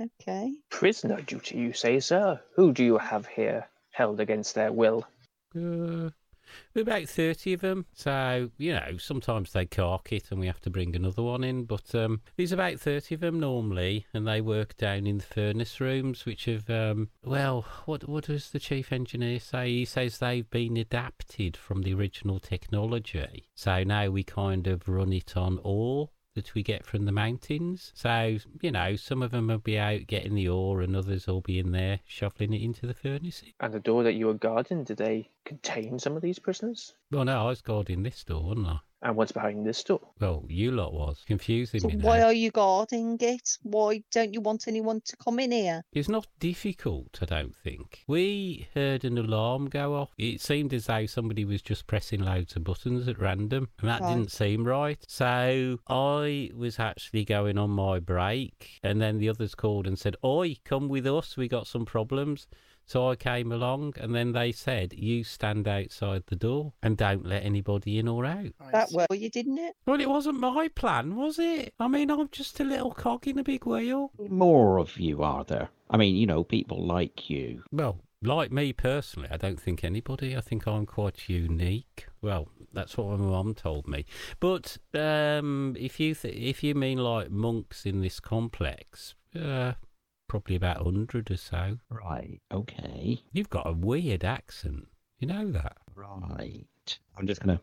Okay. 0.00 0.54
Prisoner 0.70 1.20
duty, 1.20 1.58
you 1.58 1.72
say, 1.72 2.00
sir? 2.00 2.40
Who 2.54 2.72
do 2.72 2.84
you 2.84 2.98
have 2.98 3.26
here, 3.26 3.68
held 3.90 4.20
against 4.20 4.54
their 4.54 4.72
will? 4.72 5.06
Uh, 5.54 6.10
about 6.74 7.08
30 7.08 7.54
of 7.54 7.60
them. 7.60 7.86
So, 7.92 8.50
you 8.58 8.72
know, 8.72 8.96
sometimes 8.98 9.52
they 9.52 9.66
cark 9.66 10.12
it 10.12 10.30
and 10.30 10.40
we 10.40 10.46
have 10.46 10.60
to 10.62 10.70
bring 10.70 10.94
another 10.94 11.22
one 11.22 11.44
in. 11.44 11.64
But 11.64 11.94
um, 11.94 12.20
there's 12.36 12.52
about 12.52 12.80
30 12.80 13.16
of 13.16 13.20
them 13.20 13.40
normally, 13.40 14.06
and 14.12 14.26
they 14.26 14.40
work 14.40 14.76
down 14.76 15.06
in 15.06 15.18
the 15.18 15.24
furnace 15.24 15.80
rooms, 15.80 16.26
which 16.26 16.46
have, 16.46 16.68
um, 16.68 17.08
well, 17.24 17.64
what, 17.84 18.08
what 18.08 18.24
does 18.24 18.50
the 18.50 18.58
chief 18.58 18.92
engineer 18.92 19.40
say? 19.40 19.68
He 19.68 19.84
says 19.84 20.18
they've 20.18 20.48
been 20.50 20.76
adapted 20.76 21.56
from 21.56 21.82
the 21.82 21.94
original 21.94 22.40
technology. 22.40 23.48
So 23.54 23.84
now 23.84 24.10
we 24.10 24.24
kind 24.24 24.66
of 24.66 24.88
run 24.88 25.12
it 25.12 25.36
on 25.36 25.58
ore. 25.62 26.10
That 26.36 26.54
we 26.54 26.62
get 26.62 26.84
from 26.84 27.06
the 27.06 27.12
mountains. 27.12 27.92
So, 27.94 28.36
you 28.60 28.70
know, 28.70 28.94
some 28.94 29.22
of 29.22 29.30
them 29.30 29.46
will 29.46 29.56
be 29.56 29.78
out 29.78 30.06
getting 30.06 30.34
the 30.34 30.50
ore, 30.50 30.82
and 30.82 30.94
others 30.94 31.26
will 31.26 31.40
be 31.40 31.58
in 31.58 31.72
there 31.72 32.00
shoveling 32.04 32.52
it 32.52 32.60
into 32.60 32.86
the 32.86 32.92
furnaces. 32.92 33.54
And 33.58 33.72
the 33.72 33.80
door 33.80 34.02
that 34.02 34.12
you 34.12 34.26
were 34.26 34.34
guarding, 34.34 34.84
did 34.84 34.98
they 34.98 35.30
contain 35.46 35.98
some 35.98 36.16
of 36.16 36.22
these 36.22 36.38
prisoners? 36.38 36.92
Well, 37.10 37.24
no, 37.24 37.46
I 37.46 37.48
was 37.48 37.62
guarding 37.62 38.02
this 38.02 38.22
door, 38.24 38.42
wasn't 38.42 38.66
I? 38.66 38.78
And 39.02 39.14
what's 39.14 39.30
behind 39.30 39.64
this 39.64 39.84
door? 39.84 40.00
Well, 40.18 40.44
you 40.48 40.72
lot 40.72 40.92
was. 40.92 41.22
Confusing 41.26 41.80
So 41.80 41.88
me 41.88 41.96
why 41.96 42.18
now. 42.18 42.26
are 42.26 42.32
you 42.32 42.50
guarding 42.50 43.18
it? 43.20 43.58
Why 43.62 44.02
don't 44.10 44.32
you 44.32 44.40
want 44.40 44.66
anyone 44.66 45.02
to 45.04 45.16
come 45.18 45.38
in 45.38 45.52
here? 45.52 45.82
It's 45.92 46.08
not 46.08 46.26
difficult, 46.40 47.18
I 47.20 47.26
don't 47.26 47.54
think. 47.54 48.02
We 48.08 48.68
heard 48.74 49.04
an 49.04 49.18
alarm 49.18 49.68
go 49.68 49.94
off. 49.94 50.10
It 50.18 50.40
seemed 50.40 50.72
as 50.72 50.86
though 50.86 51.06
somebody 51.06 51.44
was 51.44 51.62
just 51.62 51.86
pressing 51.86 52.20
loads 52.20 52.56
of 52.56 52.64
buttons 52.64 53.06
at 53.06 53.20
random, 53.20 53.68
and 53.80 53.88
that 53.88 54.00
Right. 54.00 54.14
didn't 54.14 54.32
seem 54.32 54.64
right. 54.64 54.98
So 55.06 55.78
I 55.88 56.50
was 56.54 56.78
actually 56.80 57.24
going 57.26 57.58
on 57.58 57.70
my 57.70 58.00
break, 58.00 58.80
and 58.82 59.00
then 59.00 59.18
the 59.18 59.28
others 59.28 59.54
called 59.54 59.86
and 59.86 59.98
said, 59.98 60.16
Oi, 60.24 60.56
come 60.64 60.88
with 60.88 61.06
us, 61.06 61.36
we 61.36 61.48
got 61.48 61.66
some 61.66 61.84
problems. 61.84 62.48
So 62.86 63.10
I 63.10 63.16
came 63.16 63.50
along, 63.50 63.94
and 64.00 64.14
then 64.14 64.32
they 64.32 64.52
said, 64.52 64.92
You 64.92 65.24
stand 65.24 65.66
outside 65.66 66.22
the 66.26 66.36
door 66.36 66.72
and 66.82 66.96
don't 66.96 67.26
let 67.26 67.44
anybody 67.44 67.98
in 67.98 68.06
or 68.06 68.24
out. 68.24 68.52
That 68.72 68.90
see. 68.90 68.96
were 68.96 69.16
you, 69.16 69.28
didn't 69.28 69.58
it? 69.58 69.74
Well, 69.86 70.00
it 70.00 70.08
wasn't 70.08 70.38
my 70.38 70.68
plan, 70.68 71.16
was 71.16 71.38
it? 71.38 71.74
I 71.80 71.88
mean, 71.88 72.10
I'm 72.10 72.28
just 72.28 72.60
a 72.60 72.64
little 72.64 72.92
cog 72.92 73.26
in 73.26 73.40
a 73.40 73.44
big 73.44 73.66
wheel. 73.66 74.12
More 74.28 74.78
of 74.78 74.98
you 74.98 75.22
are 75.22 75.44
there. 75.44 75.68
I 75.90 75.96
mean, 75.96 76.14
you 76.14 76.26
know, 76.26 76.44
people 76.44 76.84
like 76.84 77.28
you. 77.28 77.64
Well, 77.72 77.98
like 78.22 78.52
me 78.52 78.72
personally, 78.72 79.28
I 79.30 79.36
don't 79.36 79.60
think 79.60 79.82
anybody. 79.82 80.36
I 80.36 80.40
think 80.40 80.66
I'm 80.66 80.86
quite 80.86 81.28
unique. 81.28 82.06
Well, 82.22 82.48
that's 82.72 82.96
what 82.96 83.18
my 83.18 83.26
mum 83.26 83.54
told 83.54 83.88
me. 83.88 84.06
But 84.40 84.78
um, 84.94 85.76
if 85.78 85.98
you 86.00 86.14
th- 86.14 86.34
if 86.34 86.62
you 86.62 86.74
mean 86.74 86.98
like 86.98 87.30
monks 87.30 87.84
in 87.84 88.00
this 88.00 88.20
complex, 88.20 89.14
uh, 89.34 89.72
probably 90.28 90.56
about 90.56 90.82
hundred 90.82 91.30
or 91.30 91.36
so. 91.36 91.78
Right. 91.88 92.40
Okay. 92.52 93.22
You've 93.32 93.50
got 93.50 93.66
a 93.66 93.72
weird 93.72 94.24
accent. 94.24 94.88
You 95.18 95.28
know 95.28 95.50
that. 95.52 95.76
Right. 95.94 96.98
I'm 97.16 97.26
just 97.26 97.40
gonna 97.40 97.60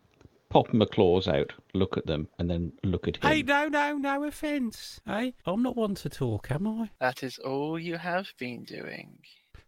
pop 0.50 0.72
my 0.72 0.84
claws 0.84 1.26
out, 1.26 1.52
look 1.72 1.96
at 1.96 2.06
them, 2.06 2.28
and 2.38 2.48
then 2.48 2.72
look 2.84 3.08
at 3.08 3.16
him. 3.16 3.28
Hey, 3.28 3.42
no, 3.42 3.66
no, 3.68 3.96
no 3.96 4.24
offence. 4.24 5.00
Hey, 5.04 5.34
I'm 5.46 5.62
not 5.62 5.76
one 5.76 5.94
to 5.96 6.08
talk, 6.08 6.50
am 6.50 6.66
I? 6.66 6.90
That 7.00 7.22
is 7.22 7.38
all 7.38 7.78
you 7.78 7.96
have 7.96 8.28
been 8.38 8.64
doing. 8.64 9.18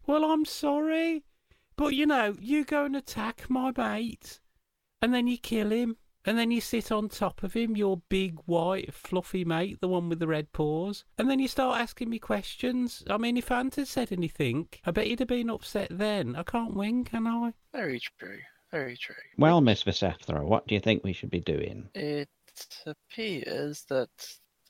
Well, 0.05 0.23
I'm 0.23 0.45
sorry, 0.45 1.23
but 1.75 1.93
you 1.93 2.05
know, 2.05 2.35
you 2.39 2.63
go 2.63 2.85
and 2.85 2.95
attack 2.95 3.49
my 3.49 3.73
mate, 3.75 4.39
and 5.01 5.13
then 5.13 5.27
you 5.27 5.37
kill 5.37 5.71
him, 5.71 5.97
and 6.27 6.37
then 6.37 6.51
you 6.51 6.61
sit 6.61 6.91
on 6.91 7.09
top 7.09 7.41
of 7.41 7.53
him, 7.53 7.75
your 7.75 8.01
big 8.09 8.37
white 8.45 8.93
fluffy 8.93 9.43
mate, 9.45 9.79
the 9.81 9.87
one 9.87 10.09
with 10.09 10.19
the 10.19 10.27
red 10.27 10.51
paws, 10.51 11.05
and 11.17 11.29
then 11.29 11.39
you 11.39 11.47
start 11.47 11.81
asking 11.81 12.09
me 12.09 12.19
questions. 12.19 13.03
I 13.09 13.17
mean, 13.17 13.37
if 13.37 13.49
Ant 13.49 13.75
had 13.75 13.87
said 13.87 14.11
anything, 14.11 14.67
I 14.85 14.91
bet 14.91 15.07
he'd 15.07 15.19
have 15.19 15.29
been 15.29 15.49
upset 15.49 15.87
then. 15.89 16.35
I 16.35 16.43
can't 16.43 16.75
win, 16.75 17.05
can 17.05 17.25
I? 17.25 17.53
Very 17.73 17.99
true. 18.19 18.39
Very 18.71 18.97
true. 18.97 19.15
Well, 19.37 19.61
Miss 19.61 19.83
Vesethra, 19.83 20.43
what 20.43 20.67
do 20.67 20.75
you 20.75 20.81
think 20.81 21.03
we 21.03 21.13
should 21.13 21.29
be 21.29 21.39
doing? 21.39 21.89
It 21.95 22.27
appears 22.85 23.85
that 23.89 24.09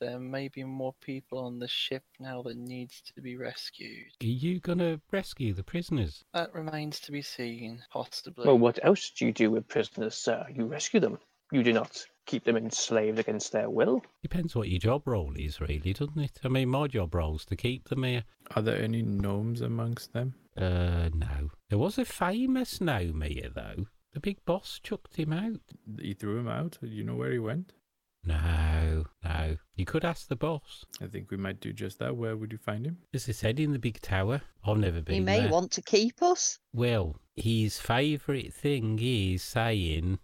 there 0.00 0.20
may 0.20 0.46
be 0.46 0.62
more 0.62 0.94
people 1.00 1.40
on 1.40 1.58
the 1.58 1.66
ship 1.66 2.04
now 2.20 2.42
that 2.42 2.56
needs 2.56 3.02
to 3.16 3.20
be 3.20 3.36
rescued. 3.36 4.12
Are 4.22 4.26
you 4.26 4.60
gonna 4.60 5.00
rescue 5.10 5.52
the 5.52 5.64
prisoners? 5.64 6.24
That 6.32 6.54
remains 6.54 7.00
to 7.00 7.12
be 7.12 7.22
seen, 7.22 7.82
possibly. 7.90 8.46
Well, 8.46 8.58
what 8.58 8.78
else 8.84 9.10
do 9.10 9.26
you 9.26 9.32
do 9.32 9.50
with 9.50 9.66
prisoners, 9.66 10.14
sir? 10.14 10.46
You 10.54 10.66
rescue 10.66 11.00
them. 11.00 11.18
You 11.52 11.62
do 11.62 11.72
not 11.72 12.04
keep 12.26 12.44
them 12.44 12.56
enslaved 12.56 13.18
against 13.18 13.52
their 13.52 13.70
will. 13.70 14.02
Depends 14.22 14.54
what 14.54 14.68
your 14.68 14.78
job 14.78 15.06
role 15.06 15.32
is, 15.36 15.60
really, 15.60 15.94
doesn't 15.94 16.18
it? 16.18 16.38
I 16.44 16.48
mean, 16.48 16.68
my 16.68 16.86
job 16.86 17.14
role's 17.14 17.44
to 17.46 17.56
keep 17.56 17.88
them 17.88 18.02
here. 18.04 18.24
Are 18.54 18.62
there 18.62 18.80
any 18.82 19.02
gnomes 19.02 19.60
amongst 19.62 20.12
them? 20.12 20.34
Uh, 20.56 21.08
no. 21.14 21.50
There 21.70 21.78
was 21.78 21.96
a 21.98 22.04
famous 22.04 22.80
gnome 22.80 23.22
here, 23.22 23.48
though. 23.54 23.86
The 24.12 24.20
big 24.20 24.44
boss 24.44 24.80
chucked 24.82 25.16
him 25.16 25.32
out. 25.32 25.60
He 26.00 26.12
threw 26.14 26.38
him 26.38 26.48
out. 26.48 26.76
Do 26.82 26.88
you 26.88 27.04
know 27.04 27.14
where 27.14 27.32
he 27.32 27.38
went? 27.38 27.72
No, 28.24 29.04
no. 29.24 29.56
You 29.74 29.84
could 29.86 30.04
ask 30.04 30.28
the 30.28 30.36
boss. 30.36 30.84
I 31.00 31.06
think 31.06 31.30
we 31.30 31.36
might 31.36 31.60
do 31.60 31.72
just 31.72 31.98
that. 32.00 32.16
Where 32.16 32.36
would 32.36 32.52
you 32.52 32.58
find 32.58 32.84
him? 32.84 32.98
As 33.14 33.28
I 33.28 33.32
said, 33.32 33.58
in 33.60 33.72
the 33.72 33.78
big 33.78 34.00
tower. 34.02 34.42
I've 34.66 34.76
never 34.76 35.00
been 35.00 35.14
He 35.14 35.20
may 35.20 35.40
there. 35.42 35.50
want 35.50 35.70
to 35.72 35.82
keep 35.82 36.20
us. 36.22 36.58
Well, 36.74 37.16
his 37.36 37.78
favourite 37.78 38.52
thing 38.52 38.98
is 39.00 39.42
saying, 39.42 40.18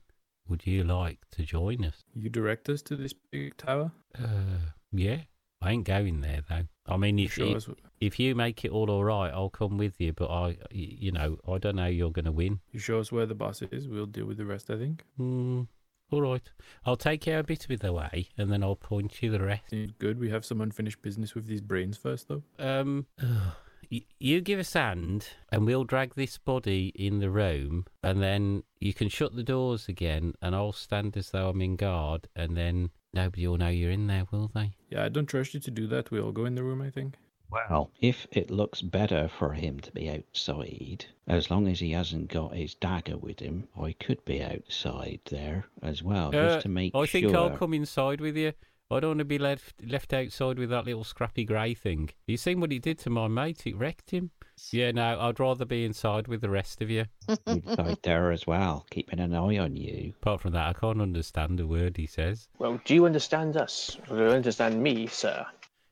"Would 0.48 0.66
you 0.66 0.84
like 0.84 1.20
to 1.32 1.44
join 1.44 1.84
us?" 1.84 2.04
You 2.14 2.30
direct 2.30 2.68
us 2.68 2.82
to 2.82 2.96
this 2.96 3.12
big 3.30 3.56
tower. 3.56 3.92
Uh, 4.18 4.72
yeah. 4.92 5.22
I 5.62 5.72
ain't 5.72 5.86
going 5.86 6.20
there 6.20 6.42
though. 6.46 6.64
I 6.86 6.98
mean, 6.98 7.18
if 7.18 7.32
Show 7.32 7.44
you, 7.46 7.76
if 7.98 8.20
you 8.20 8.34
make 8.34 8.66
it 8.66 8.70
all 8.70 8.90
all 8.90 9.02
right, 9.02 9.30
I'll 9.32 9.48
come 9.48 9.78
with 9.78 9.98
you. 9.98 10.12
But 10.12 10.30
I, 10.30 10.58
you 10.70 11.10
know, 11.10 11.38
I 11.48 11.56
don't 11.56 11.76
know. 11.76 11.86
You're 11.86 12.10
going 12.10 12.26
to 12.26 12.32
win. 12.32 12.60
You 12.70 12.78
show 12.78 13.00
us 13.00 13.10
where 13.10 13.24
the 13.24 13.34
boss 13.34 13.62
is. 13.62 13.88
We'll 13.88 14.04
deal 14.04 14.26
with 14.26 14.36
the 14.36 14.44
rest. 14.44 14.68
I 14.70 14.76
think. 14.76 15.04
Mm, 15.18 15.68
all 16.10 16.20
right. 16.20 16.42
I'll 16.84 16.98
take 16.98 17.26
you 17.26 17.38
a 17.38 17.42
bit 17.42 17.70
of 17.70 17.80
the 17.80 17.94
way, 17.94 18.28
and 18.36 18.52
then 18.52 18.62
I'll 18.62 18.76
point 18.76 19.22
you 19.22 19.30
the 19.30 19.42
rest. 19.42 19.72
Good. 19.98 20.18
We 20.20 20.28
have 20.28 20.44
some 20.44 20.60
unfinished 20.60 21.00
business 21.00 21.34
with 21.34 21.46
these 21.46 21.62
brains 21.62 21.96
first, 21.96 22.28
though. 22.28 22.42
Um, 22.58 23.06
y- 23.22 23.26
you 24.18 24.40
give 24.40 24.58
us 24.58 24.72
hand, 24.72 25.28
and 25.50 25.66
we'll 25.66 25.84
drag 25.84 26.14
this 26.14 26.38
body 26.38 26.92
in 26.94 27.20
the 27.20 27.30
room, 27.30 27.86
and 28.02 28.22
then 28.22 28.62
you 28.80 28.94
can 28.94 29.08
shut 29.08 29.34
the 29.36 29.42
doors 29.42 29.88
again, 29.88 30.34
and 30.42 30.54
I'll 30.54 30.72
stand 30.72 31.16
as 31.16 31.30
though 31.30 31.48
I'm 31.50 31.60
in 31.60 31.76
guard, 31.76 32.28
and 32.34 32.56
then 32.56 32.90
nobody 33.12 33.46
will 33.46 33.58
know 33.58 33.68
you're 33.68 33.90
in 33.90 34.06
there, 34.06 34.24
will 34.30 34.50
they? 34.54 34.72
Yeah, 34.90 35.04
I 35.04 35.08
don't 35.08 35.26
trust 35.26 35.54
you 35.54 35.60
to 35.60 35.70
do 35.70 35.86
that. 35.88 36.10
We 36.10 36.20
all 36.20 36.32
go 36.32 36.44
in 36.44 36.54
the 36.54 36.64
room. 36.64 36.80
I 36.82 36.90
think. 36.90 37.14
Well, 37.50 37.92
if 38.00 38.26
it 38.32 38.50
looks 38.50 38.80
better 38.82 39.28
for 39.28 39.52
him 39.52 39.78
to 39.80 39.92
be 39.92 40.10
outside, 40.10 41.06
as 41.28 41.50
long 41.50 41.68
as 41.68 41.78
he 41.78 41.92
hasn't 41.92 42.28
got 42.28 42.56
his 42.56 42.74
dagger 42.74 43.16
with 43.16 43.38
him, 43.38 43.68
I 43.80 43.92
could 43.92 44.24
be 44.24 44.42
outside 44.42 45.20
there 45.30 45.66
as 45.80 46.02
well, 46.02 46.28
Uh, 46.28 46.32
just 46.32 46.62
to 46.62 46.68
make 46.68 46.96
I 46.96 47.06
think 47.06 47.28
sure. 47.28 47.36
I'll 47.36 47.56
come 47.56 47.72
inside 47.74 48.20
with 48.20 48.36
you. 48.36 48.54
I 48.90 49.00
don't 49.00 49.10
want 49.10 49.18
to 49.20 49.24
be 49.24 49.38
left 49.38 49.82
left 49.84 50.12
outside 50.12 50.58
with 50.58 50.70
that 50.70 50.84
little 50.84 51.04
scrappy 51.04 51.44
grey 51.44 51.74
thing. 51.74 52.10
You 52.26 52.36
seen 52.36 52.60
what 52.60 52.70
he 52.70 52.78
did 52.78 52.98
to 53.00 53.10
my 53.10 53.28
mate? 53.28 53.66
It 53.66 53.76
wrecked 53.76 54.10
him. 54.10 54.30
Yeah, 54.70 54.92
no, 54.92 55.18
I'd 55.20 55.40
rather 55.40 55.64
be 55.64 55.84
inside 55.84 56.28
with 56.28 56.42
the 56.42 56.50
rest 56.50 56.82
of 56.82 56.90
you. 56.90 57.06
inside 57.46 57.98
there 58.02 58.30
as 58.30 58.46
well, 58.46 58.86
keeping 58.90 59.20
an 59.20 59.34
eye 59.34 59.58
on 59.58 59.74
you. 59.74 60.12
Apart 60.20 60.42
from 60.42 60.52
that, 60.52 60.68
I 60.68 60.78
can't 60.78 61.00
understand 61.00 61.58
a 61.60 61.66
word 61.66 61.96
he 61.96 62.06
says. 62.06 62.46
Well, 62.58 62.80
do 62.84 62.94
you 62.94 63.06
understand 63.06 63.56
us? 63.56 63.96
Do 64.08 64.16
you 64.16 64.28
understand 64.28 64.82
me, 64.82 65.06
sir? 65.06 65.46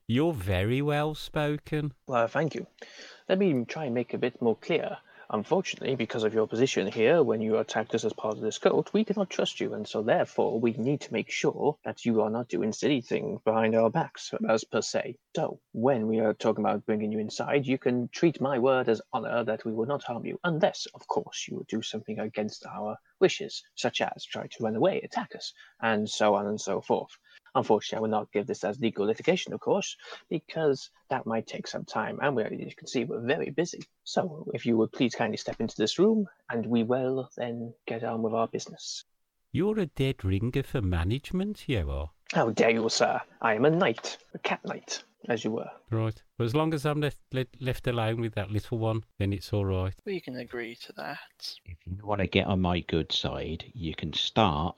You're 0.07 0.33
very 0.33 0.81
well 0.81 1.15
spoken. 1.15 1.93
Well, 2.07 2.27
thank 2.27 2.55
you. 2.55 2.67
Let 3.27 3.39
me 3.39 3.65
try 3.65 3.85
and 3.85 3.95
make 3.95 4.13
a 4.13 4.17
bit 4.17 4.41
more 4.41 4.55
clear. 4.55 4.97
Unfortunately, 5.29 5.95
because 5.95 6.23
of 6.23 6.33
your 6.33 6.47
position 6.47 6.85
here, 6.85 7.23
when 7.23 7.39
you 7.39 7.57
attacked 7.57 7.95
us 7.95 8.03
as 8.03 8.11
part 8.13 8.35
of 8.35 8.41
this 8.41 8.57
cult, 8.57 8.91
we 8.93 9.05
cannot 9.05 9.29
trust 9.29 9.59
you, 9.61 9.73
and 9.73 9.87
so 9.87 10.01
therefore 10.01 10.59
we 10.59 10.73
need 10.73 10.99
to 11.01 11.13
make 11.13 11.29
sure 11.31 11.77
that 11.85 12.05
you 12.05 12.21
are 12.21 12.29
not 12.29 12.49
doing 12.49 12.73
silly 12.73 12.99
things 12.99 13.39
behind 13.45 13.73
our 13.73 13.89
backs, 13.89 14.33
as 14.49 14.63
per 14.65 14.81
se. 14.81 15.15
So, 15.35 15.59
when 15.71 16.07
we 16.07 16.19
are 16.19 16.33
talking 16.33 16.65
about 16.65 16.85
bringing 16.85 17.11
you 17.11 17.19
inside, 17.19 17.65
you 17.65 17.77
can 17.77 18.09
treat 18.09 18.41
my 18.41 18.59
word 18.59 18.89
as 18.89 19.01
honor 19.13 19.43
that 19.45 19.63
we 19.63 19.71
will 19.71 19.85
not 19.85 20.03
harm 20.03 20.25
you, 20.25 20.39
unless, 20.43 20.87
of 20.93 21.07
course, 21.07 21.47
you 21.47 21.65
do 21.69 21.81
something 21.81 22.19
against 22.19 22.65
our 22.65 22.97
wishes, 23.19 23.63
such 23.75 24.01
as 24.01 24.25
try 24.25 24.47
to 24.47 24.63
run 24.63 24.75
away, 24.75 24.99
attack 25.01 25.35
us, 25.35 25.53
and 25.81 26.09
so 26.09 26.35
on 26.35 26.47
and 26.47 26.59
so 26.59 26.81
forth. 26.81 27.17
Unfortunately, 27.55 27.97
I 27.97 28.01
will 28.01 28.09
not 28.09 28.31
give 28.31 28.47
this 28.47 28.63
as 28.63 28.79
legal 28.79 29.05
litigation, 29.05 29.53
of 29.53 29.59
course, 29.59 29.95
because 30.29 30.89
that 31.09 31.25
might 31.25 31.45
take 31.45 31.67
some 31.67 31.85
time, 31.85 32.19
and 32.21 32.35
we, 32.35 32.43
as 32.43 32.51
you 32.51 32.75
can 32.75 32.87
see, 32.87 33.03
we're 33.03 33.19
very 33.21 33.51
busy. 33.51 33.83
So, 34.03 34.49
if 34.53 34.65
you 34.65 34.75
would 34.77 34.91
please 34.91 35.13
kindly 35.13 35.37
step 35.37 35.59
into 35.59 35.75
this 35.77 35.99
room, 35.99 36.27
and 36.49 36.65
we 36.65 36.83
will 36.83 37.29
then 37.37 37.73
get 37.85 38.03
on 38.03 38.23
with 38.23 38.33
our 38.33 38.47
business. 38.47 39.05
You're 39.51 39.79
a 39.79 39.85
dead 39.85 40.25
ringer 40.25 40.63
for 40.63 40.81
management, 40.81 41.69
you 41.69 41.89
are. 41.91 42.09
How 42.33 42.49
dare 42.49 42.71
you, 42.71 42.89
sir? 42.89 43.21
I 43.39 43.53
am 43.53 43.65
a 43.65 43.69
knight, 43.69 44.17
a 44.33 44.39
cat 44.39 44.61
knight, 44.65 45.03
as 45.29 45.43
you 45.43 45.51
were. 45.51 45.69
Right. 45.91 46.19
But 46.39 46.45
as 46.45 46.55
long 46.55 46.73
as 46.73 46.87
I'm 46.87 47.01
left, 47.01 47.19
left 47.31 47.61
left 47.61 47.85
alone 47.85 48.19
with 48.19 48.33
that 48.33 48.49
little 48.49 48.79
one, 48.79 49.03
then 49.19 49.31
it's 49.31 49.53
all 49.53 49.65
right. 49.65 49.93
We 50.05 50.19
can 50.19 50.37
agree 50.37 50.75
to 50.87 50.93
that. 50.93 51.19
If 51.65 51.77
you 51.85 52.03
want 52.03 52.21
to 52.21 52.27
get 52.27 52.47
on 52.47 52.61
my 52.61 52.79
good 52.79 53.11
side, 53.11 53.65
you 53.75 53.93
can 53.93 54.13
start 54.13 54.75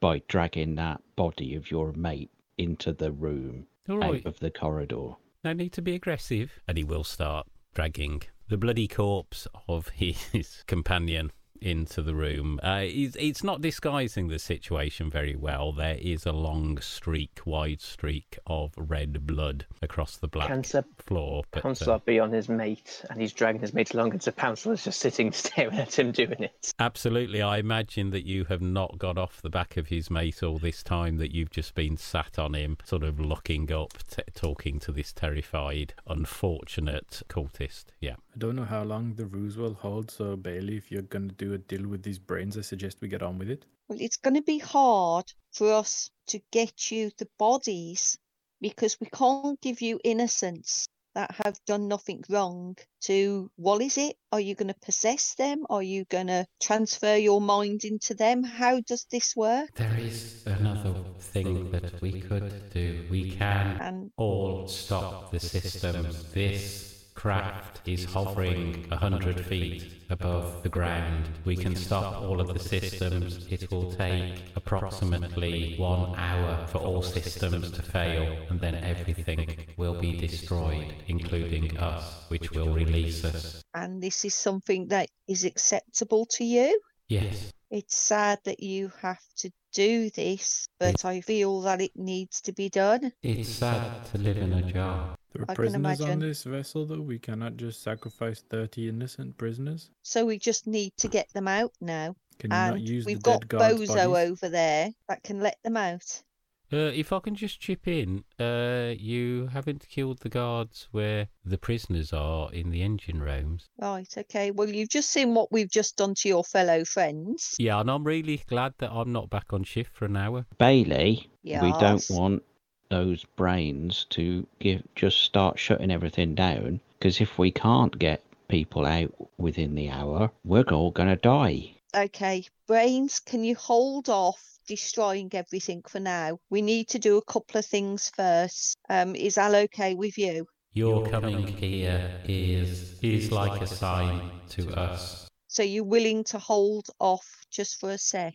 by 0.00 0.22
dragging 0.28 0.74
that 0.76 1.00
body 1.16 1.54
of 1.54 1.70
your 1.70 1.92
mate 1.92 2.30
into 2.56 2.92
the 2.92 3.12
room 3.12 3.66
All 3.88 3.98
right. 3.98 4.20
out 4.20 4.26
of 4.26 4.40
the 4.40 4.50
corridor. 4.50 5.12
No 5.44 5.52
need 5.52 5.72
to 5.74 5.82
be 5.82 5.94
aggressive. 5.94 6.52
And 6.66 6.76
he 6.76 6.84
will 6.84 7.04
start 7.04 7.46
dragging 7.74 8.22
the 8.48 8.56
bloody 8.56 8.88
corpse 8.88 9.46
of 9.68 9.88
his 9.90 10.64
companion 10.66 11.32
into 11.60 12.02
the 12.02 12.14
room. 12.14 12.60
Uh, 12.62 12.80
it's, 12.82 13.16
it's 13.16 13.44
not 13.44 13.60
disguising 13.60 14.28
the 14.28 14.38
situation 14.38 15.10
very 15.10 15.36
well. 15.36 15.72
There 15.72 15.98
is 16.00 16.26
a 16.26 16.32
long 16.32 16.78
streak, 16.80 17.40
wide 17.44 17.80
streak 17.80 18.38
of 18.46 18.72
red 18.76 19.26
blood 19.26 19.66
across 19.82 20.16
the 20.16 20.28
black 20.28 20.48
Can 20.48 20.64
Sir 20.64 20.84
floor. 20.98 21.44
But, 21.50 21.88
uh, 21.88 21.98
be 22.04 22.18
on 22.18 22.32
his 22.32 22.48
mate, 22.48 23.04
and 23.10 23.20
he's 23.20 23.32
dragging 23.32 23.60
his 23.60 23.74
mate 23.74 23.92
along, 23.94 24.12
and 24.12 24.22
Sir 24.22 24.32
Pouncelot's 24.32 24.84
just 24.84 25.00
sitting 25.00 25.32
staring 25.32 25.78
at 25.78 25.98
him 25.98 26.12
doing 26.12 26.42
it. 26.42 26.72
Absolutely. 26.78 27.42
I 27.42 27.58
imagine 27.58 28.10
that 28.10 28.26
you 28.26 28.44
have 28.46 28.62
not 28.62 28.98
got 28.98 29.18
off 29.18 29.42
the 29.42 29.50
back 29.50 29.76
of 29.76 29.88
his 29.88 30.10
mate 30.10 30.42
all 30.42 30.58
this 30.58 30.82
time, 30.82 31.16
that 31.18 31.34
you've 31.34 31.50
just 31.50 31.74
been 31.74 31.96
sat 31.96 32.38
on 32.38 32.54
him, 32.54 32.76
sort 32.84 33.02
of 33.02 33.20
looking 33.20 33.72
up, 33.72 33.94
t- 34.08 34.22
talking 34.34 34.78
to 34.80 34.92
this 34.92 35.12
terrified, 35.12 35.94
unfortunate 36.06 37.22
cultist. 37.28 37.86
Yeah. 38.00 38.16
I 38.38 38.40
don't 38.40 38.54
know 38.54 38.64
how 38.64 38.84
long 38.84 39.16
the 39.16 39.26
ruse 39.26 39.56
will 39.56 39.74
hold, 39.74 40.12
so 40.12 40.36
Bailey, 40.36 40.76
if 40.76 40.92
you're 40.92 41.02
going 41.02 41.28
to 41.28 41.34
do 41.34 41.54
a 41.54 41.58
deal 41.58 41.88
with 41.88 42.04
these 42.04 42.20
brains, 42.20 42.56
I 42.56 42.60
suggest 42.60 42.98
we 43.00 43.08
get 43.08 43.20
on 43.20 43.36
with 43.36 43.50
it. 43.50 43.64
Well, 43.88 43.98
it's 44.00 44.18
going 44.18 44.36
to 44.36 44.42
be 44.42 44.58
hard 44.58 45.24
for 45.50 45.72
us 45.72 46.08
to 46.28 46.40
get 46.52 46.92
you 46.92 47.10
the 47.18 47.26
bodies 47.36 48.16
because 48.60 48.96
we 49.00 49.08
can't 49.12 49.60
give 49.60 49.80
you 49.80 49.98
innocents 50.04 50.86
that 51.16 51.34
have 51.44 51.58
done 51.66 51.88
nothing 51.88 52.22
wrong 52.28 52.76
to 53.06 53.50
what 53.56 53.82
is 53.82 53.98
it? 53.98 54.16
Are 54.30 54.38
you 54.38 54.54
going 54.54 54.68
to 54.68 54.86
possess 54.86 55.34
them? 55.34 55.66
Are 55.68 55.82
you 55.82 56.04
going 56.04 56.28
to 56.28 56.46
transfer 56.62 57.16
your 57.16 57.40
mind 57.40 57.84
into 57.84 58.14
them? 58.14 58.44
How 58.44 58.78
does 58.78 59.04
this 59.10 59.34
work? 59.34 59.70
There 59.74 59.98
is 59.98 60.46
another 60.46 60.94
thing 61.18 61.72
that 61.72 62.00
we 62.00 62.20
could 62.20 62.70
do. 62.70 63.04
We 63.10 63.32
can 63.32 63.78
And 63.80 64.12
all 64.16 64.68
stop 64.68 65.32
the 65.32 65.40
systems. 65.40 66.22
This 66.32 66.97
craft 67.18 67.80
is 67.84 68.04
hovering 68.04 68.86
a 68.92 68.96
hundred 68.96 69.44
feet 69.44 69.82
above 70.08 70.62
the 70.62 70.68
ground. 70.68 71.28
We 71.44 71.56
can 71.56 71.74
stop 71.74 72.22
all 72.22 72.40
of 72.40 72.54
the 72.54 72.60
systems. 72.60 73.44
It 73.50 73.68
will 73.72 73.90
take 73.90 74.34
approximately 74.54 75.74
one 75.78 76.14
hour 76.16 76.64
for 76.68 76.78
all 76.78 77.02
systems 77.02 77.72
to 77.72 77.82
fail, 77.82 78.24
and 78.50 78.60
then 78.60 78.76
everything 78.76 79.48
will 79.76 80.00
be 80.00 80.12
destroyed, 80.16 80.94
including 81.08 81.76
us, 81.78 82.04
which 82.28 82.52
will 82.52 82.72
release 82.72 83.24
us. 83.24 83.64
and 83.74 84.00
this 84.00 84.24
is 84.24 84.34
something 84.34 84.86
that 84.88 85.08
is 85.26 85.44
acceptable 85.44 86.24
to 86.36 86.44
you. 86.44 86.80
Yes, 87.08 87.52
It's 87.70 87.96
sad 87.96 88.38
that 88.44 88.62
you 88.62 88.90
have 89.02 89.20
to 89.38 89.50
do 89.74 90.08
this, 90.10 90.68
but 90.80 91.04
I 91.04 91.20
feel 91.20 91.60
that 91.62 91.82
it 91.82 91.92
needs 91.94 92.40
to 92.42 92.52
be 92.52 92.70
done. 92.70 93.12
it's 93.22 93.50
sad 93.50 94.06
to 94.06 94.18
live 94.18 94.38
in 94.38 94.54
a 94.54 94.62
jar. 94.62 95.14
There 95.32 95.42
are 95.42 95.50
I 95.50 95.54
prisoners 95.54 96.00
on 96.00 96.20
this 96.20 96.44
vessel, 96.44 96.86
though. 96.86 97.02
We 97.02 97.18
cannot 97.18 97.58
just 97.58 97.82
sacrifice 97.82 98.42
30 98.48 98.88
innocent 98.88 99.36
prisoners. 99.36 99.90
So 100.02 100.24
we 100.24 100.38
just 100.38 100.66
need 100.66 100.94
to 100.96 101.08
get 101.08 101.30
them 101.34 101.46
out 101.46 101.72
now. 101.80 102.16
Can 102.38 102.50
you 102.52 102.56
not 102.56 102.80
use 102.80 103.04
we've 103.04 103.22
the 103.22 103.30
got 103.30 103.40
dead 103.40 103.48
guards' 103.48 103.80
Bozo 103.80 104.12
bodies? 104.12 104.30
over 104.30 104.48
there 104.48 104.90
that 105.08 105.22
can 105.22 105.40
let 105.40 105.58
them 105.62 105.76
out. 105.76 106.22
Uh, 106.70 106.92
if 106.94 107.12
I 107.12 107.20
can 107.20 107.34
just 107.34 107.60
chip 107.60 107.88
in, 107.88 108.24
uh, 108.38 108.92
you 108.96 109.48
haven't 109.52 109.88
killed 109.88 110.18
the 110.18 110.28
guards 110.28 110.88
where 110.90 111.28
the 111.44 111.56
prisoners 111.56 112.12
are 112.12 112.52
in 112.52 112.70
the 112.70 112.82
engine 112.82 113.22
rooms. 113.22 113.68
Right, 113.78 114.12
okay. 114.18 114.50
Well, 114.50 114.68
you've 114.68 114.90
just 114.90 115.10
seen 115.10 115.34
what 115.34 115.50
we've 115.50 115.70
just 115.70 115.96
done 115.96 116.14
to 116.16 116.28
your 116.28 116.44
fellow 116.44 116.84
friends. 116.84 117.54
Yeah, 117.58 117.80
and 117.80 117.90
I'm 117.90 118.04
really 118.04 118.42
glad 118.48 118.74
that 118.78 118.92
I'm 118.92 119.12
not 119.12 119.30
back 119.30 119.52
on 119.52 119.64
shift 119.64 119.94
for 119.94 120.04
an 120.04 120.16
hour. 120.16 120.44
Bailey, 120.58 121.30
we 121.42 121.72
don't 121.80 122.04
want 122.10 122.42
those 122.90 123.24
brains 123.36 124.06
to 124.10 124.46
give 124.58 124.82
just 124.94 125.18
start 125.22 125.58
shutting 125.58 125.90
everything 125.90 126.34
down 126.34 126.80
because 126.98 127.20
if 127.20 127.38
we 127.38 127.50
can't 127.50 127.98
get 127.98 128.22
people 128.48 128.86
out 128.86 129.12
within 129.36 129.74
the 129.74 129.90
hour, 129.90 130.30
we're 130.44 130.62
all 130.62 130.90
going 130.90 131.08
to 131.08 131.16
die. 131.16 131.74
Okay, 131.96 132.44
Brains, 132.66 133.18
can 133.18 133.44
you 133.44 133.56
hold 133.56 134.10
off 134.10 134.58
destroying 134.66 135.30
everything 135.32 135.82
for 135.88 135.98
now? 135.98 136.38
We 136.50 136.60
need 136.60 136.88
to 136.88 136.98
do 136.98 137.16
a 137.16 137.24
couple 137.24 137.58
of 137.58 137.64
things 137.64 138.10
first. 138.14 138.76
Um, 138.90 139.16
is 139.16 139.38
Al 139.38 139.56
okay 139.56 139.94
with 139.94 140.18
you? 140.18 140.46
Your 140.74 141.08
coming 141.08 141.46
here 141.46 142.20
is 142.26 143.00
is 143.00 143.32
like 143.32 143.62
a 143.62 143.66
sign 143.66 144.30
to 144.50 144.70
us. 144.78 145.28
So 145.46 145.62
you're 145.62 145.82
willing 145.82 146.24
to 146.24 146.38
hold 146.38 146.88
off 147.00 147.26
just 147.50 147.80
for 147.80 147.90
a 147.90 147.98
sec? 147.98 148.34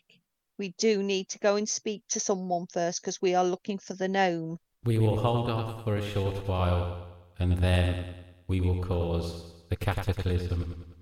We 0.58 0.74
do 0.80 1.04
need 1.04 1.30
to 1.30 1.40
go 1.40 1.56
and 1.56 1.70
speak 1.70 2.02
to 2.10 2.20
someone 2.20 2.66
first 2.74 3.02
because 3.02 3.22
we 3.22 3.36
are 3.36 3.46
looking 3.46 3.78
for 3.78 3.94
the 3.94 4.08
gnome. 4.08 4.58
We 4.84 4.98
will 4.98 5.20
hold 5.20 5.52
off 5.52 5.84
for 5.84 5.96
a 5.96 6.10
short 6.12 6.48
while, 6.48 7.08
and 7.38 7.54
then 7.60 8.16
we 8.48 8.62
will 8.62 8.84
cause 8.84 9.54
the 9.70 9.76
cataclysm 9.76 10.93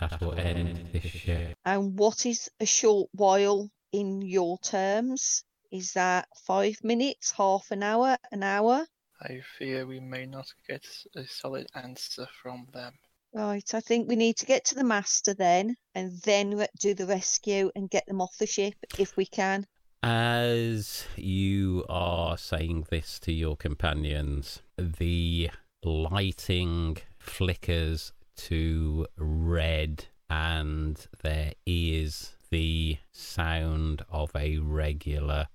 that 0.00 0.20
will 0.20 0.34
end 0.34 0.90
this 0.92 1.04
ship. 1.04 1.56
And 1.64 1.98
what 1.98 2.26
is 2.26 2.50
a 2.60 2.66
short 2.66 3.10
while 3.12 3.70
in 3.92 4.22
your 4.22 4.58
terms? 4.58 5.44
Is 5.72 5.92
that 5.94 6.28
five 6.46 6.76
minutes, 6.82 7.32
half 7.32 7.70
an 7.70 7.82
hour, 7.82 8.16
an 8.30 8.42
hour? 8.42 8.86
I 9.20 9.40
fear 9.58 9.86
we 9.86 10.00
may 10.00 10.26
not 10.26 10.46
get 10.68 10.86
a 11.16 11.26
solid 11.26 11.66
answer 11.74 12.26
from 12.42 12.66
them. 12.72 12.94
Right, 13.32 13.74
I 13.74 13.80
think 13.80 14.08
we 14.08 14.14
need 14.14 14.36
to 14.36 14.46
get 14.46 14.64
to 14.66 14.76
the 14.76 14.84
master 14.84 15.34
then, 15.34 15.76
and 15.94 16.20
then 16.22 16.66
do 16.78 16.94
the 16.94 17.06
rescue 17.06 17.72
and 17.74 17.90
get 17.90 18.06
them 18.06 18.20
off 18.20 18.38
the 18.38 18.46
ship 18.46 18.74
if 18.98 19.16
we 19.16 19.26
can. 19.26 19.66
As 20.04 21.06
you 21.16 21.84
are 21.88 22.36
saying 22.36 22.86
this 22.90 23.18
to 23.20 23.32
your 23.32 23.56
companions, 23.56 24.62
the 24.76 25.50
lighting 25.82 26.98
flickers 27.18 28.12
to 28.36 29.06
red, 29.16 30.06
and 30.28 31.06
there 31.22 31.52
is 31.66 32.36
the 32.50 32.98
sound 33.12 34.04
of 34.10 34.30
a 34.36 34.58
regular. 34.58 35.46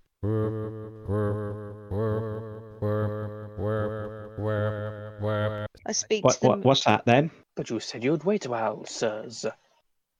I 5.85 5.91
speak 5.91 6.23
What, 6.23 6.35
to 6.35 6.39
them. 6.41 6.49
what, 6.49 6.59
what's 6.59 6.83
that 6.85 7.05
then? 7.05 7.31
But 7.55 7.69
you 7.69 7.79
said 7.79 8.03
you'd 8.03 8.23
wait 8.23 8.45
a 8.45 8.49
while, 8.49 8.85
sirs. 8.85 9.45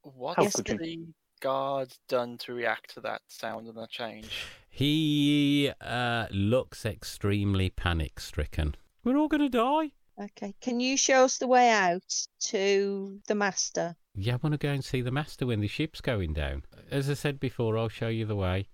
What 0.01 0.37
How 0.37 0.43
has 0.45 0.55
could 0.55 0.69
you- 0.69 0.77
the 0.77 0.99
guard 1.41 1.93
done 2.07 2.37
to 2.39 2.53
react 2.53 2.93
to 2.95 3.01
that 3.01 3.21
sound 3.27 3.67
and 3.67 3.77
that 3.77 3.89
change? 3.89 4.29
He 4.69 5.71
uh, 5.81 6.27
looks 6.31 6.85
extremely 6.85 7.69
panic 7.69 8.19
stricken. 8.19 8.75
We're 9.03 9.17
all 9.17 9.27
going 9.27 9.41
to 9.41 9.49
die. 9.49 9.91
Okay, 10.21 10.53
can 10.59 10.81
you 10.81 10.97
show 10.97 11.23
us 11.23 11.37
the 11.37 11.47
way 11.47 11.69
out 11.69 12.25
to 12.39 13.19
the 13.27 13.35
master? 13.35 13.95
Yeah, 14.15 14.33
I 14.33 14.39
want 14.43 14.53
to 14.53 14.57
go 14.57 14.69
and 14.69 14.83
see 14.83 15.01
the 15.01 15.11
master 15.11 15.45
when 15.45 15.61
the 15.61 15.67
ship's 15.67 16.01
going 16.01 16.33
down. 16.33 16.63
As 16.91 17.09
I 17.09 17.13
said 17.13 17.39
before, 17.39 17.77
I'll 17.77 17.87
show 17.87 18.09
you 18.09 18.25
the 18.25 18.35
way, 18.35 18.67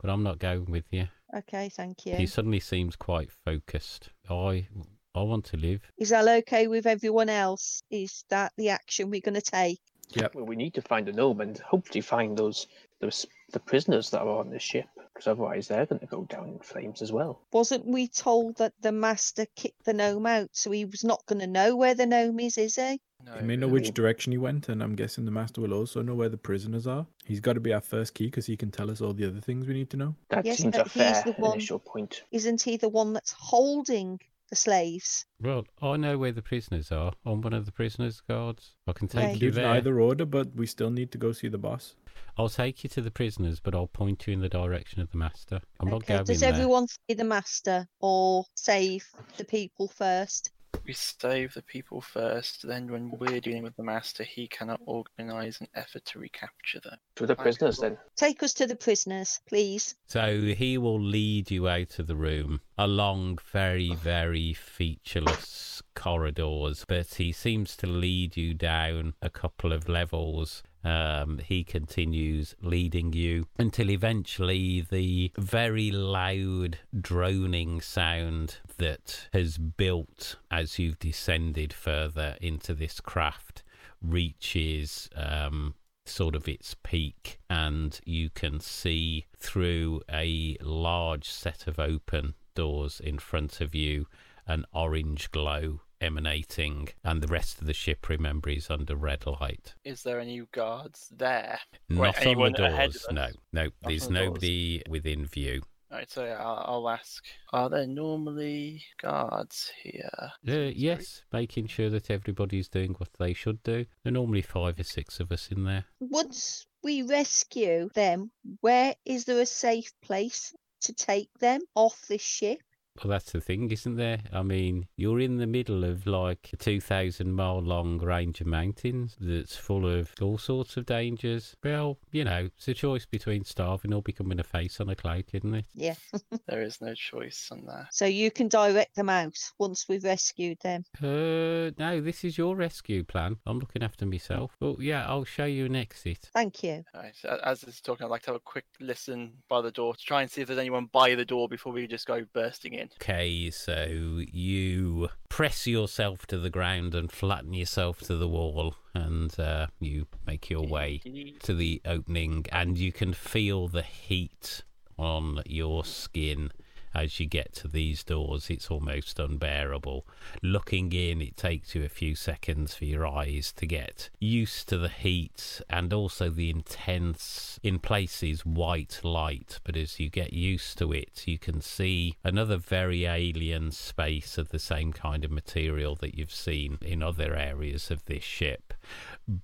but 0.00 0.10
I'm 0.10 0.22
not 0.22 0.38
going 0.38 0.70
with 0.70 0.84
you. 0.92 1.08
Okay, 1.36 1.70
thank 1.70 2.06
you. 2.06 2.14
He 2.14 2.26
suddenly 2.26 2.60
seems 2.60 2.94
quite 2.94 3.32
focused. 3.32 4.10
I, 4.30 4.68
I 5.14 5.22
want 5.22 5.46
to 5.46 5.56
live. 5.56 5.80
Is 5.98 6.10
that 6.10 6.28
okay 6.28 6.68
with 6.68 6.86
everyone 6.86 7.28
else? 7.28 7.82
Is 7.90 8.24
that 8.28 8.52
the 8.56 8.68
action 8.68 9.10
we're 9.10 9.22
going 9.22 9.34
to 9.34 9.40
take? 9.40 9.80
Yeah. 10.10 10.28
Well, 10.34 10.44
we 10.44 10.56
need 10.56 10.74
to 10.74 10.82
find 10.82 11.06
the 11.06 11.12
gnome 11.12 11.40
and 11.40 11.58
hopefully 11.58 12.02
find 12.02 12.36
those 12.36 12.66
those 13.00 13.26
the 13.50 13.60
prisoners 13.60 14.10
that 14.10 14.20
are 14.20 14.38
on 14.38 14.50
the 14.50 14.58
ship, 14.58 14.88
because 15.12 15.26
otherwise 15.26 15.68
they're 15.68 15.86
going 15.86 16.00
to 16.00 16.06
go 16.06 16.24
down 16.24 16.48
in 16.48 16.58
flames 16.60 17.02
as 17.02 17.12
well. 17.12 17.40
Wasn't 17.52 17.86
we 17.86 18.08
told 18.08 18.56
that 18.58 18.72
the 18.80 18.92
master 18.92 19.46
kicked 19.56 19.84
the 19.84 19.92
gnome 19.92 20.26
out, 20.26 20.50
so 20.52 20.70
he 20.70 20.84
was 20.84 21.04
not 21.04 21.24
going 21.26 21.40
to 21.40 21.46
know 21.46 21.76
where 21.76 21.94
the 21.94 22.06
gnome 22.06 22.40
is, 22.40 22.56
is 22.58 22.76
he? 22.76 23.00
No. 23.24 23.34
He 23.34 23.44
may 23.44 23.56
know 23.56 23.68
which 23.68 23.92
direction 23.94 24.32
he 24.32 24.38
went, 24.38 24.68
and 24.68 24.82
I'm 24.82 24.96
guessing 24.96 25.24
the 25.24 25.30
master 25.30 25.60
will 25.60 25.74
also 25.74 26.02
know 26.02 26.14
where 26.14 26.28
the 26.28 26.36
prisoners 26.36 26.86
are. 26.88 27.06
He's 27.24 27.38
got 27.40 27.52
to 27.52 27.60
be 27.60 27.72
our 27.72 27.80
first 27.80 28.14
key 28.14 28.24
because 28.26 28.46
he 28.46 28.56
can 28.56 28.70
tell 28.72 28.90
us 28.90 29.00
all 29.00 29.12
the 29.12 29.26
other 29.28 29.40
things 29.40 29.66
we 29.66 29.74
need 29.74 29.90
to 29.90 29.96
know. 29.96 30.16
That 30.30 30.44
Yes, 30.44 30.58
seems 30.58 30.76
but 30.76 30.86
a 30.86 30.90
fair 30.90 31.22
the 31.24 31.32
one- 31.32 31.52
initial 31.52 31.78
point. 31.78 32.22
Isn't 32.32 32.60
he 32.62 32.76
the 32.78 32.88
one 32.88 33.12
that's 33.12 33.30
holding 33.32 34.18
the 34.50 34.56
slaves? 34.56 35.24
Well, 35.40 35.66
I 35.80 35.96
know 35.98 36.18
where 36.18 36.32
the 36.32 36.42
prisoners 36.42 36.90
are. 36.90 37.12
I'm 37.24 37.40
one 37.42 37.52
of 37.52 37.64
the 37.64 37.70
prisoners' 37.72 38.20
guards. 38.28 38.74
I 38.88 38.92
can 38.92 39.06
take 39.06 39.20
Right. 39.20 39.28
you 39.28 39.32
Includes 39.34 39.56
there. 39.56 39.68
either 39.68 40.00
order, 40.00 40.24
but 40.24 40.56
we 40.56 40.66
still 40.66 40.90
need 40.90 41.12
to 41.12 41.18
go 41.18 41.30
see 41.30 41.46
the 41.48 41.58
boss. 41.58 41.94
I'll 42.38 42.48
take 42.48 42.82
you 42.82 42.90
to 42.90 43.02
the 43.02 43.10
prisoners, 43.10 43.60
but 43.60 43.74
I'll 43.74 43.86
point 43.86 44.26
you 44.26 44.32
in 44.32 44.40
the 44.40 44.48
direction 44.48 45.00
of 45.02 45.10
the 45.10 45.18
master. 45.18 45.60
I'm 45.80 45.90
not 45.90 45.96
Okay, 45.96 46.14
going 46.14 46.24
Does 46.24 46.40
there. 46.40 46.52
everyone 46.52 46.86
see 46.88 47.14
the 47.14 47.24
master 47.24 47.86
or 48.00 48.44
save 48.54 49.06
the 49.36 49.44
people 49.44 49.88
first? 49.88 50.50
We 50.86 50.94
save 50.94 51.52
the 51.52 51.62
people 51.62 52.00
first, 52.00 52.66
then 52.66 52.90
when 52.90 53.10
we're 53.10 53.40
dealing 53.40 53.62
with 53.62 53.76
the 53.76 53.82
master, 53.82 54.24
he 54.24 54.48
cannot 54.48 54.80
organise 54.86 55.60
an 55.60 55.68
effort 55.74 56.04
to 56.06 56.18
recapture 56.18 56.80
them. 56.80 56.96
To 57.16 57.26
the 57.26 57.36
prisoners 57.36 57.78
then. 57.78 57.98
Take 58.16 58.42
us 58.42 58.54
to 58.54 58.66
the 58.66 58.74
prisoners, 58.74 59.38
please. 59.46 59.94
So 60.06 60.40
he 60.40 60.78
will 60.78 61.00
lead 61.00 61.50
you 61.50 61.68
out 61.68 61.98
of 61.98 62.06
the 62.06 62.16
room 62.16 62.62
along 62.78 63.38
very, 63.52 63.94
very 63.94 64.54
featureless 64.54 65.82
corridors, 65.94 66.84
but 66.88 67.14
he 67.14 67.30
seems 67.32 67.76
to 67.76 67.86
lead 67.86 68.36
you 68.36 68.54
down 68.54 69.14
a 69.20 69.30
couple 69.30 69.72
of 69.72 69.88
levels. 69.88 70.62
Um, 70.84 71.38
he 71.38 71.62
continues 71.62 72.56
leading 72.60 73.12
you 73.12 73.46
until 73.58 73.90
eventually 73.90 74.80
the 74.80 75.30
very 75.38 75.90
loud 75.90 76.78
droning 76.98 77.80
sound 77.80 78.56
that 78.78 79.28
has 79.32 79.58
built 79.58 80.36
as 80.50 80.78
you've 80.78 80.98
descended 80.98 81.72
further 81.72 82.36
into 82.40 82.74
this 82.74 83.00
craft 83.00 83.62
reaches 84.02 85.08
um, 85.14 85.74
sort 86.04 86.34
of 86.34 86.48
its 86.48 86.74
peak, 86.82 87.38
and 87.48 88.00
you 88.04 88.30
can 88.30 88.58
see 88.60 89.26
through 89.38 90.02
a 90.10 90.56
large 90.60 91.28
set 91.28 91.66
of 91.66 91.78
open 91.78 92.34
doors 92.54 93.00
in 93.00 93.18
front 93.18 93.60
of 93.60 93.74
you 93.74 94.06
an 94.46 94.64
orange 94.72 95.30
glow 95.30 95.80
emanating, 96.02 96.88
and 97.04 97.22
the 97.22 97.28
rest 97.28 97.60
of 97.60 97.66
the 97.66 97.72
ship, 97.72 98.08
remember, 98.08 98.50
is 98.50 98.70
under 98.70 98.96
red 98.96 99.26
light. 99.26 99.74
Is 99.84 100.02
there 100.02 100.20
any 100.20 100.42
guards 100.52 101.08
there? 101.16 101.58
Not 101.88 102.06
on 102.06 102.12
the 102.14 102.20
anyone 102.22 102.54
ahead 102.56 102.88
of 102.88 102.92
doors, 102.92 103.06
us? 103.06 103.12
no. 103.12 103.28
No, 103.52 103.68
there's 103.82 104.06
on 104.06 104.14
the 104.14 104.18
doors. 104.18 104.26
nobody 104.28 104.82
within 104.88 105.26
view. 105.26 105.62
Right, 105.92 106.10
so 106.10 106.24
yeah, 106.24 106.38
I'll, 106.40 106.64
I'll 106.66 106.88
ask. 106.88 107.22
Are 107.52 107.68
there 107.68 107.86
normally 107.86 108.82
guards 109.02 109.70
here? 109.82 110.08
Uh, 110.48 110.70
yes, 110.74 111.22
making 111.34 111.66
sure 111.66 111.90
that 111.90 112.10
everybody's 112.10 112.68
doing 112.68 112.94
what 112.96 113.10
they 113.18 113.34
should 113.34 113.62
do. 113.62 113.84
There 114.02 114.10
are 114.10 114.12
normally 114.12 114.40
five 114.40 114.80
or 114.80 114.84
six 114.84 115.20
of 115.20 115.30
us 115.30 115.48
in 115.50 115.64
there. 115.64 115.84
Once 116.00 116.66
we 116.82 117.02
rescue 117.02 117.90
them, 117.94 118.30
where 118.62 118.94
is 119.04 119.26
there 119.26 119.40
a 119.40 119.46
safe 119.46 119.92
place 120.00 120.54
to 120.80 120.94
take 120.94 121.28
them 121.40 121.60
off 121.74 122.06
the 122.08 122.18
ship? 122.18 122.62
Well, 123.02 123.10
that's 123.10 123.32
the 123.32 123.40
thing, 123.40 123.70
isn't 123.70 123.96
there? 123.96 124.20
I 124.32 124.42
mean, 124.42 124.86
you're 124.96 125.18
in 125.18 125.38
the 125.38 125.46
middle 125.46 125.82
of 125.82 126.06
like 126.06 126.50
a 126.52 126.56
2,000 126.56 127.32
mile 127.32 127.58
long 127.60 127.98
range 127.98 128.40
of 128.42 128.46
mountains 128.46 129.16
that's 129.18 129.56
full 129.56 129.88
of 129.88 130.12
all 130.20 130.36
sorts 130.36 130.76
of 130.76 130.84
dangers. 130.86 131.56
Well, 131.64 131.98
you 132.12 132.22
know, 132.24 132.50
it's 132.54 132.68
a 132.68 132.74
choice 132.74 133.06
between 133.06 133.44
starving 133.44 133.94
or 133.94 134.02
becoming 134.02 134.38
a 134.38 134.44
face 134.44 134.78
on 134.78 134.90
a 134.90 134.94
cloud, 134.94 135.24
isn't 135.32 135.54
it? 135.54 135.64
Yeah. 135.74 135.94
There 136.48 136.62
is 136.62 136.80
no 136.82 136.92
choice 136.94 137.48
on 137.50 137.64
that. 137.66 137.86
So 137.92 138.04
you 138.04 138.30
can 138.30 138.48
direct 138.48 138.94
them 138.96 139.08
out 139.08 139.38
once 139.58 139.86
we've 139.88 140.04
rescued 140.04 140.58
them. 140.60 140.84
Uh, 141.02 141.70
no, 141.78 142.00
this 142.00 142.24
is 142.24 142.36
your 142.36 142.56
rescue 142.56 143.04
plan. 143.04 143.36
I'm 143.46 143.58
looking 143.58 143.82
after 143.82 144.04
myself. 144.04 144.54
But 144.60 144.80
yeah, 144.80 145.06
I'll 145.08 145.24
show 145.24 145.44
you 145.46 145.64
an 145.66 145.76
exit. 145.76 146.28
Thank 146.34 146.62
you. 146.62 146.84
Alright, 146.94 147.14
so 147.16 147.30
a- 147.30 147.48
as 147.48 147.62
it's 147.62 147.80
talking, 147.80 148.04
I'd 148.04 148.10
like 148.10 148.22
to 148.22 148.30
have 148.32 148.36
a 148.36 148.40
quick 148.40 148.66
listen 148.80 149.32
by 149.48 149.62
the 149.62 149.70
door 149.70 149.94
to 149.94 150.04
try 150.04 150.20
and 150.22 150.30
see 150.30 150.42
if 150.42 150.48
there's 150.48 150.58
anyone 150.58 150.86
by 150.92 151.14
the 151.14 151.24
door 151.24 151.48
before 151.48 151.72
we 151.72 151.86
just 151.86 152.06
go 152.06 152.24
bursting 152.34 152.74
in. 152.74 152.81
Okay, 152.82 153.50
so 153.50 153.86
you 154.32 155.08
press 155.28 155.66
yourself 155.66 156.26
to 156.26 156.38
the 156.38 156.50
ground 156.50 156.94
and 156.94 157.10
flatten 157.10 157.54
yourself 157.54 158.00
to 158.00 158.16
the 158.16 158.28
wall, 158.28 158.74
and 158.94 159.38
uh, 159.38 159.66
you 159.80 160.06
make 160.26 160.50
your 160.50 160.66
way 160.66 161.00
to 161.42 161.54
the 161.54 161.80
opening, 161.84 162.46
and 162.50 162.78
you 162.78 162.92
can 162.92 163.12
feel 163.12 163.68
the 163.68 163.82
heat 163.82 164.62
on 164.98 165.42
your 165.46 165.84
skin 165.84 166.50
as 166.94 167.18
you 167.20 167.26
get 167.26 167.52
to 167.54 167.68
these 167.68 168.04
doors. 168.04 168.50
It's 168.50 168.70
almost 168.70 169.18
unbearable. 169.18 170.06
Looking 170.42 170.92
in, 170.92 171.20
it 171.22 171.36
takes 171.36 171.74
you 171.74 171.84
a 171.84 171.88
few 171.88 172.14
seconds 172.14 172.74
for 172.74 172.84
your 172.84 173.06
eyes 173.06 173.52
to 173.56 173.66
get 173.66 174.10
used 174.20 174.68
to 174.68 174.78
the 174.78 174.88
heat 174.88 175.60
and 175.68 175.92
also 175.92 176.30
the 176.30 176.50
intense, 176.50 177.58
in 177.62 177.78
places, 177.78 178.44
white 178.44 179.00
light. 179.02 179.58
But 179.64 179.76
as 179.76 179.98
you 180.00 180.08
get 180.08 180.32
used 180.32 180.78
to 180.78 180.92
it, 180.92 181.26
you 181.26 181.38
can 181.38 181.60
see 181.60 182.16
another 182.24 182.56
very 182.56 183.04
alien 183.04 183.70
space 183.72 184.38
of 184.38 184.50
the 184.50 184.58
same 184.58 184.92
kind 184.92 185.24
of 185.24 185.30
material 185.30 185.96
that 185.96 186.16
you've 186.16 186.34
seen 186.34 186.78
in 186.80 187.02
other 187.02 187.34
areas 187.34 187.90
of 187.90 188.04
this 188.04 188.24
ship. 188.24 188.74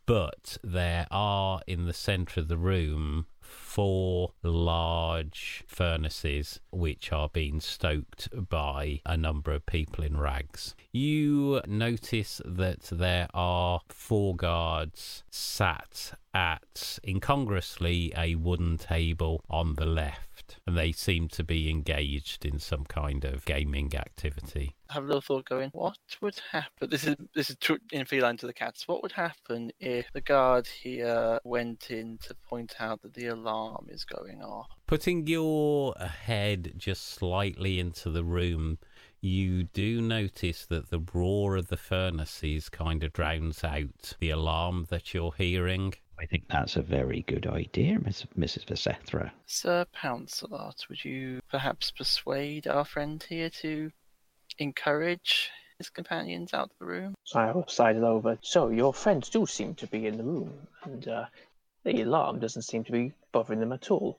But 0.06 0.58
there 0.62 1.06
are 1.10 1.60
in 1.66 1.86
the 1.86 1.92
centre 1.92 2.40
of 2.40 2.48
the 2.48 2.56
room 2.56 3.26
four 3.48 4.32
large 4.42 5.64
furnaces 5.66 6.60
which 6.70 7.12
are 7.12 7.28
being 7.28 7.60
stoked 7.60 8.28
by 8.48 9.00
a 9.06 9.16
number 9.16 9.52
of 9.52 9.66
people 9.66 10.04
in 10.04 10.18
rags. 10.18 10.74
You 10.92 11.60
notice 11.66 12.40
that 12.44 12.82
there 12.92 13.28
are 13.34 13.80
four 13.88 14.36
guards 14.36 15.24
sat 15.30 16.12
at 16.38 17.00
incongruously 17.04 18.12
a 18.16 18.36
wooden 18.36 18.78
table 18.78 19.42
on 19.50 19.74
the 19.74 19.84
left, 19.84 20.60
and 20.64 20.78
they 20.78 20.92
seem 20.92 21.26
to 21.26 21.42
be 21.42 21.68
engaged 21.68 22.44
in 22.44 22.60
some 22.60 22.84
kind 22.84 23.24
of 23.24 23.44
gaming 23.44 23.92
activity. 23.96 24.76
I 24.88 24.94
Have 24.94 25.02
a 25.02 25.06
little 25.08 25.20
thought 25.20 25.46
going. 25.46 25.70
What 25.72 25.98
would 26.20 26.40
happen? 26.52 26.90
This 26.90 27.04
is 27.08 27.16
this 27.34 27.50
is 27.50 27.56
true 27.56 27.78
in 27.90 28.06
feline 28.06 28.36
to 28.36 28.46
the 28.46 28.52
cats. 28.52 28.86
What 28.86 29.02
would 29.02 29.10
happen 29.10 29.72
if 29.80 30.06
the 30.12 30.20
guard 30.20 30.68
here 30.68 31.40
went 31.42 31.90
in 31.90 32.18
to 32.18 32.36
point 32.48 32.76
out 32.78 33.02
that 33.02 33.14
the 33.14 33.26
alarm 33.26 33.88
is 33.88 34.04
going 34.04 34.40
off? 34.40 34.68
Putting 34.86 35.26
your 35.26 35.96
head 35.96 36.74
just 36.76 37.08
slightly 37.08 37.80
into 37.80 38.10
the 38.10 38.22
room, 38.22 38.78
you 39.20 39.64
do 39.64 40.00
notice 40.00 40.64
that 40.66 40.90
the 40.90 41.04
roar 41.12 41.56
of 41.56 41.66
the 41.66 41.76
furnaces 41.76 42.68
kind 42.68 43.02
of 43.02 43.12
drowns 43.12 43.64
out 43.64 44.14
the 44.20 44.30
alarm 44.30 44.86
that 44.90 45.12
you're 45.12 45.34
hearing. 45.36 45.94
I 46.20 46.26
think 46.26 46.44
that's 46.48 46.76
a 46.76 46.82
very 46.82 47.22
good 47.28 47.46
idea, 47.46 47.98
Miss, 48.00 48.26
Mrs. 48.36 48.64
Vesethra. 48.66 49.30
Sir 49.46 49.86
Pouncelot, 49.94 50.88
would 50.88 51.04
you 51.04 51.40
perhaps 51.48 51.92
persuade 51.92 52.66
our 52.66 52.84
friend 52.84 53.24
here 53.28 53.50
to 53.50 53.92
encourage 54.58 55.50
his 55.78 55.88
companions 55.88 56.52
out 56.52 56.70
of 56.70 56.78
the 56.80 56.86
room? 56.86 57.14
So 57.22 57.38
I 57.38 57.52
will 57.52 57.68
slide 57.68 57.96
it 57.96 58.02
over. 58.02 58.36
So 58.42 58.70
your 58.70 58.92
friends 58.92 59.28
do 59.28 59.46
seem 59.46 59.76
to 59.76 59.86
be 59.86 60.06
in 60.06 60.16
the 60.16 60.24
room, 60.24 60.52
and 60.82 61.06
uh, 61.06 61.26
the 61.84 62.02
alarm 62.02 62.40
doesn't 62.40 62.62
seem 62.62 62.82
to 62.84 62.92
be 62.92 63.12
bothering 63.30 63.60
them 63.60 63.72
at 63.72 63.90
all. 63.90 64.18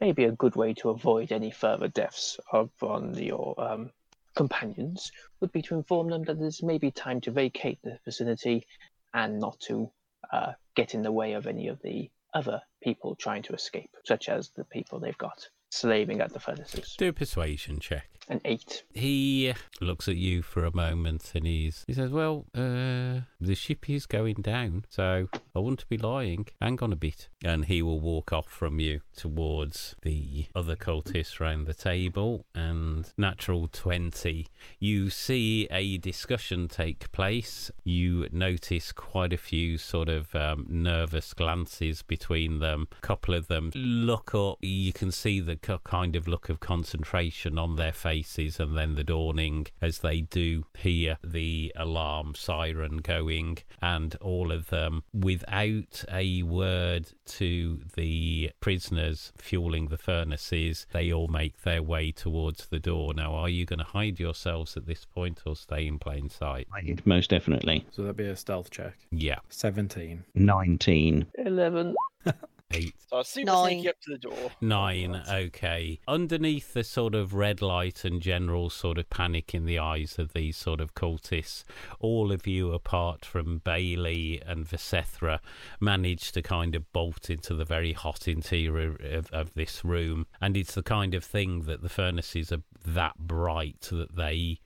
Maybe 0.00 0.24
a 0.24 0.32
good 0.32 0.54
way 0.54 0.72
to 0.74 0.90
avoid 0.90 1.32
any 1.32 1.50
further 1.50 1.88
deaths 1.88 2.38
of 2.52 2.70
on 2.80 3.14
your 3.14 3.54
um, 3.58 3.90
companions 4.36 5.10
would 5.40 5.50
be 5.50 5.62
to 5.62 5.74
inform 5.74 6.10
them 6.10 6.22
that 6.24 6.40
it's 6.40 6.62
maybe 6.62 6.92
time 6.92 7.20
to 7.22 7.32
vacate 7.32 7.78
the 7.82 7.98
vicinity 8.04 8.66
and 9.12 9.40
not 9.40 9.58
to 9.60 9.90
uh, 10.32 10.52
get 10.74 10.94
in 10.94 11.02
the 11.02 11.12
way 11.12 11.32
of 11.32 11.46
any 11.46 11.68
of 11.68 11.80
the 11.82 12.10
other 12.34 12.60
people 12.82 13.14
trying 13.16 13.42
to 13.42 13.52
escape, 13.52 13.90
such 14.04 14.28
as 14.28 14.50
the 14.50 14.64
people 14.64 15.00
they've 15.00 15.18
got 15.18 15.48
slaving 15.70 16.20
at 16.20 16.32
the 16.32 16.40
furnaces. 16.40 16.94
Do 16.98 17.08
a 17.08 17.12
persuasion 17.12 17.78
check. 17.78 18.08
An 18.28 18.40
eight. 18.44 18.84
He 18.92 19.52
looks 19.80 20.08
at 20.08 20.16
you 20.16 20.42
for 20.42 20.64
a 20.64 20.74
moment 20.74 21.32
and 21.34 21.46
he's 21.46 21.84
he 21.86 21.92
says, 21.92 22.10
Well, 22.10 22.46
uh 22.54 23.20
the 23.40 23.54
ship 23.54 23.88
is 23.88 24.06
going 24.06 24.36
down, 24.42 24.84
so 24.88 25.28
I 25.54 25.58
wouldn't 25.58 25.88
be 25.88 25.98
lying. 25.98 26.46
Hang 26.60 26.78
on 26.82 26.92
a 26.92 26.96
bit. 26.96 27.28
And 27.42 27.64
he 27.64 27.82
will 27.82 28.00
walk 28.00 28.32
off 28.32 28.48
from 28.48 28.80
you 28.80 29.00
towards 29.16 29.94
the 30.02 30.46
other 30.54 30.76
cultists 30.76 31.40
round 31.40 31.66
the 31.66 31.74
table 31.74 32.44
and 32.54 33.10
natural 33.16 33.68
twenty. 33.68 34.46
You 34.78 35.10
see 35.10 35.66
a 35.70 35.98
discussion 35.98 36.68
take 36.68 37.10
place. 37.12 37.70
You 37.84 38.28
notice 38.30 38.92
quite 38.92 39.32
a 39.32 39.38
few 39.38 39.78
sort 39.78 40.08
of 40.08 40.34
um, 40.34 40.66
nervous 40.68 41.32
glances 41.32 42.02
between 42.02 42.58
them. 42.58 42.88
A 42.98 43.06
couple 43.06 43.34
of 43.34 43.48
them 43.48 43.70
look 43.74 44.34
up. 44.34 44.58
You 44.60 44.92
can 44.92 45.10
see 45.12 45.40
the 45.40 45.56
kind 45.56 46.16
of 46.16 46.28
look 46.28 46.48
of 46.48 46.60
concentration 46.60 47.58
on 47.58 47.76
their 47.76 47.92
faces 47.92 48.60
and 48.60 48.76
then 48.76 48.94
the 48.94 49.04
dawning 49.04 49.66
as 49.80 49.98
they 50.00 50.20
do 50.20 50.64
hear 50.76 51.18
the 51.24 51.72
alarm 51.76 52.34
siren 52.34 52.98
going 53.30 53.58
and 53.80 54.16
all 54.16 54.50
of 54.52 54.68
them 54.70 55.02
without 55.12 56.04
a 56.12 56.42
word 56.42 57.08
to 57.24 57.80
the 57.94 58.50
prisoners 58.60 59.32
fueling 59.36 59.88
the 59.88 59.96
furnaces 59.98 60.86
they 60.92 61.12
all 61.12 61.28
make 61.28 61.62
their 61.62 61.82
way 61.82 62.10
towards 62.10 62.66
the 62.66 62.78
door 62.78 63.14
now 63.14 63.34
are 63.34 63.48
you 63.48 63.64
going 63.64 63.78
to 63.78 63.84
hide 63.84 64.18
yourselves 64.18 64.76
at 64.76 64.86
this 64.86 65.04
point 65.04 65.40
or 65.46 65.54
stay 65.56 65.86
in 65.86 65.98
plain 65.98 66.28
sight 66.28 66.66
Right, 66.72 67.04
Most 67.06 67.30
definitely. 67.30 67.86
So 67.90 68.02
that'd 68.02 68.16
be 68.16 68.26
a 68.26 68.36
stealth 68.36 68.70
check. 68.70 68.94
yeah 69.10 69.38
17. 69.48 70.24
19. 70.34 71.26
Eleven. 71.38 71.94
eight 72.72 72.94
So 73.08 73.16
I 73.16 73.18
was 73.18 73.28
super 73.28 73.46
Nine. 73.46 73.70
sneaky 73.72 73.88
up 73.88 74.00
to 74.02 74.10
the 74.12 74.18
door. 74.18 74.50
Nine, 74.60 75.22
okay. 75.28 76.00
Underneath 76.06 76.72
the 76.72 76.84
sort 76.84 77.14
of 77.14 77.34
red 77.34 77.60
light 77.60 78.04
and 78.04 78.20
general 78.20 78.70
sort 78.70 78.98
of 78.98 79.10
panic 79.10 79.54
in 79.54 79.66
the 79.66 79.78
eyes 79.78 80.18
of 80.18 80.32
these 80.32 80.56
sort 80.56 80.80
of 80.80 80.94
cultists, 80.94 81.64
all 81.98 82.32
of 82.32 82.46
you, 82.46 82.72
apart 82.72 83.24
from 83.24 83.58
Bailey 83.58 84.40
and 84.46 84.66
Vesethra, 84.66 85.40
manage 85.80 86.32
to 86.32 86.42
kind 86.42 86.74
of 86.74 86.90
bolt 86.92 87.30
into 87.30 87.54
the 87.54 87.64
very 87.64 87.92
hot 87.92 88.28
interior 88.28 88.96
of, 89.02 89.30
of 89.32 89.54
this 89.54 89.84
room. 89.84 90.26
And 90.40 90.56
it's 90.56 90.74
the 90.74 90.82
kind 90.82 91.14
of 91.14 91.24
thing 91.24 91.62
that 91.62 91.82
the 91.82 91.88
furnaces 91.88 92.52
are 92.52 92.62
that 92.86 93.18
bright 93.18 93.80
that 93.90 94.16
they 94.16 94.60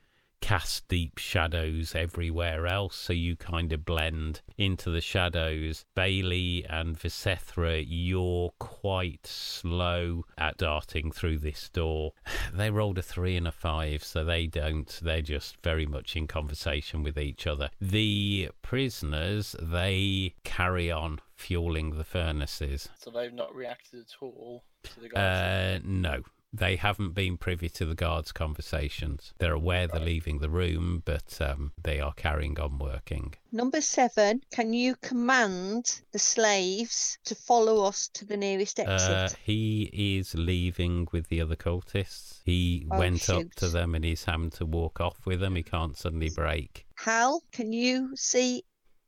cast 0.45 0.87
deep 0.89 1.17
shadows 1.17 1.95
everywhere 1.95 2.67
else, 2.67 2.97
so 2.97 3.15
you 3.15 3.35
kind 3.35 3.73
of 3.73 3.83
blend 3.83 4.43
into 4.59 4.91
the 4.91 5.01
shadows. 5.01 5.87
Bailey 5.97 6.67
and 6.69 6.99
Visethra, 6.99 7.83
you're 7.89 8.51
quite 8.59 9.27
slow 9.27 10.25
at 10.37 10.59
darting 10.59 11.11
through 11.11 11.39
this 11.39 11.71
door. 11.71 12.13
They 12.53 12.71
rolled 12.71 12.99
a 12.99 13.03
three 13.03 13.37
and 13.37 13.49
a 13.49 13.53
five, 13.53 14.05
so 14.05 14.23
they 14.23 14.47
don't. 14.47 15.01
They're 15.03 15.23
just 15.23 15.57
very 15.63 15.87
much 15.87 16.15
in 16.15 16.27
conversation 16.27 17.03
with 17.03 17.19
each 17.19 17.47
other. 17.47 17.71
The 17.81 18.51
prisoners, 18.61 19.57
they 19.61 20.35
carry 20.45 20.91
on 20.91 21.21
fueling 21.35 21.97
the 21.97 22.05
furnaces. 22.05 22.91
So 22.99 23.11
they've 23.11 23.33
not 23.33 23.55
reacted 23.55 24.01
at 24.01 24.15
all 24.21 24.63
to 24.85 25.01
the 25.01 25.09
guards. 25.09 25.83
Uh, 25.85 25.89
no. 25.89 26.23
They 26.57 26.77
haven't 26.77 27.15
been 27.15 27.37
privy 27.37 27.69
to 27.71 27.85
the 27.85 27.97
guards' 27.97 28.31
conversations. 28.31 29.35
They're 29.39 29.53
aware 29.55 29.89
they're 29.89 30.01
leaving 30.01 30.39
the 30.39 30.49
room, 30.49 31.03
but 31.05 31.37
um, 31.41 31.73
they 31.83 31.99
are 31.99 32.13
carrying 32.13 32.61
on 32.61 32.79
working. 32.79 33.35
Number 33.51 33.81
seven, 33.81 34.41
can 34.53 34.73
you 34.73 34.95
command 35.03 36.01
the 36.13 36.19
slaves 36.21 37.19
to 37.25 37.35
follow 37.35 37.85
us 37.85 38.09
to 38.15 38.25
the 38.25 38.37
nearest 38.37 38.79
Uh, 38.79 38.85
exit? 38.85 39.39
he 39.43 39.91
is 40.19 40.35
leaving 40.37 41.09
with 41.11 41.29
the 41.29 41.41
other 41.41 41.57
cultists. 41.57 42.41
He 42.45 42.87
Oh, 42.91 42.99
went 43.01 43.29
up 43.29 43.53
to 43.57 43.69
them 43.69 43.97
and 43.97 44.05
he's 44.05 44.25
having 44.25 44.51
to 44.51 44.65
walk 44.65 45.01
off 45.01 45.27
with 45.27 45.41
them. 45.41 45.57
He 45.57 45.65
can't 45.65 45.97
suddenly 45.97 46.31
break. 46.31 46.87
Hal, 46.97 47.43
can 47.51 47.73
you 47.73 48.15
see 48.15 48.63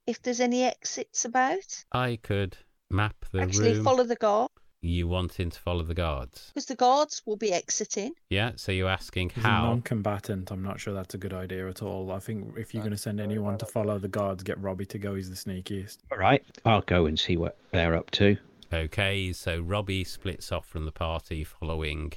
if 0.07 0.21
there's 0.21 0.41
any 0.41 0.65
exits 0.65 1.25
about? 1.25 1.85
I 1.93 2.17
could 2.21 2.57
map 2.91 3.25
the 3.31 3.41
Actually, 3.43 3.75
room. 3.75 3.85
follow 3.85 4.05
the 4.05 4.17
guard. 4.17 4.51
You 4.87 5.09
wanting 5.09 5.51
to 5.51 5.59
follow 5.59 5.83
the 5.83 5.95
guards? 5.95 6.51
Because 6.55 6.67
the 6.67 6.77
guards 6.77 7.23
will 7.27 7.37
be 7.37 7.53
exiting. 7.53 8.13
Yeah. 8.31 8.53
So 8.57 8.73
you're 8.73 8.89
asking 8.89 9.33
As 9.37 9.45
a 9.45 9.49
how? 9.49 9.63
non-combatant, 9.69 10.51
I'm 10.51 10.63
not 10.63 10.79
sure 10.81 10.95
that's 10.95 11.15
a 11.15 11.19
good 11.19 11.35
idea 11.35 11.69
at 11.69 11.83
all. 11.83 12.13
I 12.13 12.19
think 12.21 12.57
if 12.57 12.73
you're 12.73 12.83
going 12.83 12.93
to 12.93 12.99
send 12.99 13.21
anyone 13.21 13.59
to 13.59 13.67
follow 13.67 13.99
the 13.99 14.09
guards, 14.09 14.43
get 14.43 14.59
Robbie 14.61 14.87
to 14.87 14.99
go. 14.99 15.15
He's 15.15 15.29
the 15.29 15.37
sneakiest. 15.37 15.99
All 16.13 16.19
right, 16.19 16.45
I'll 16.65 16.83
go 16.83 17.07
and 17.07 17.19
see 17.19 17.37
what 17.37 17.57
they're 17.73 17.95
up 17.97 18.11
to. 18.13 18.37
Okay, 18.73 19.33
so 19.33 19.61
Robbie 19.61 20.03
splits 20.05 20.51
off 20.51 20.67
from 20.67 20.85
the 20.87 20.93
party 20.93 21.45
following 21.45 22.13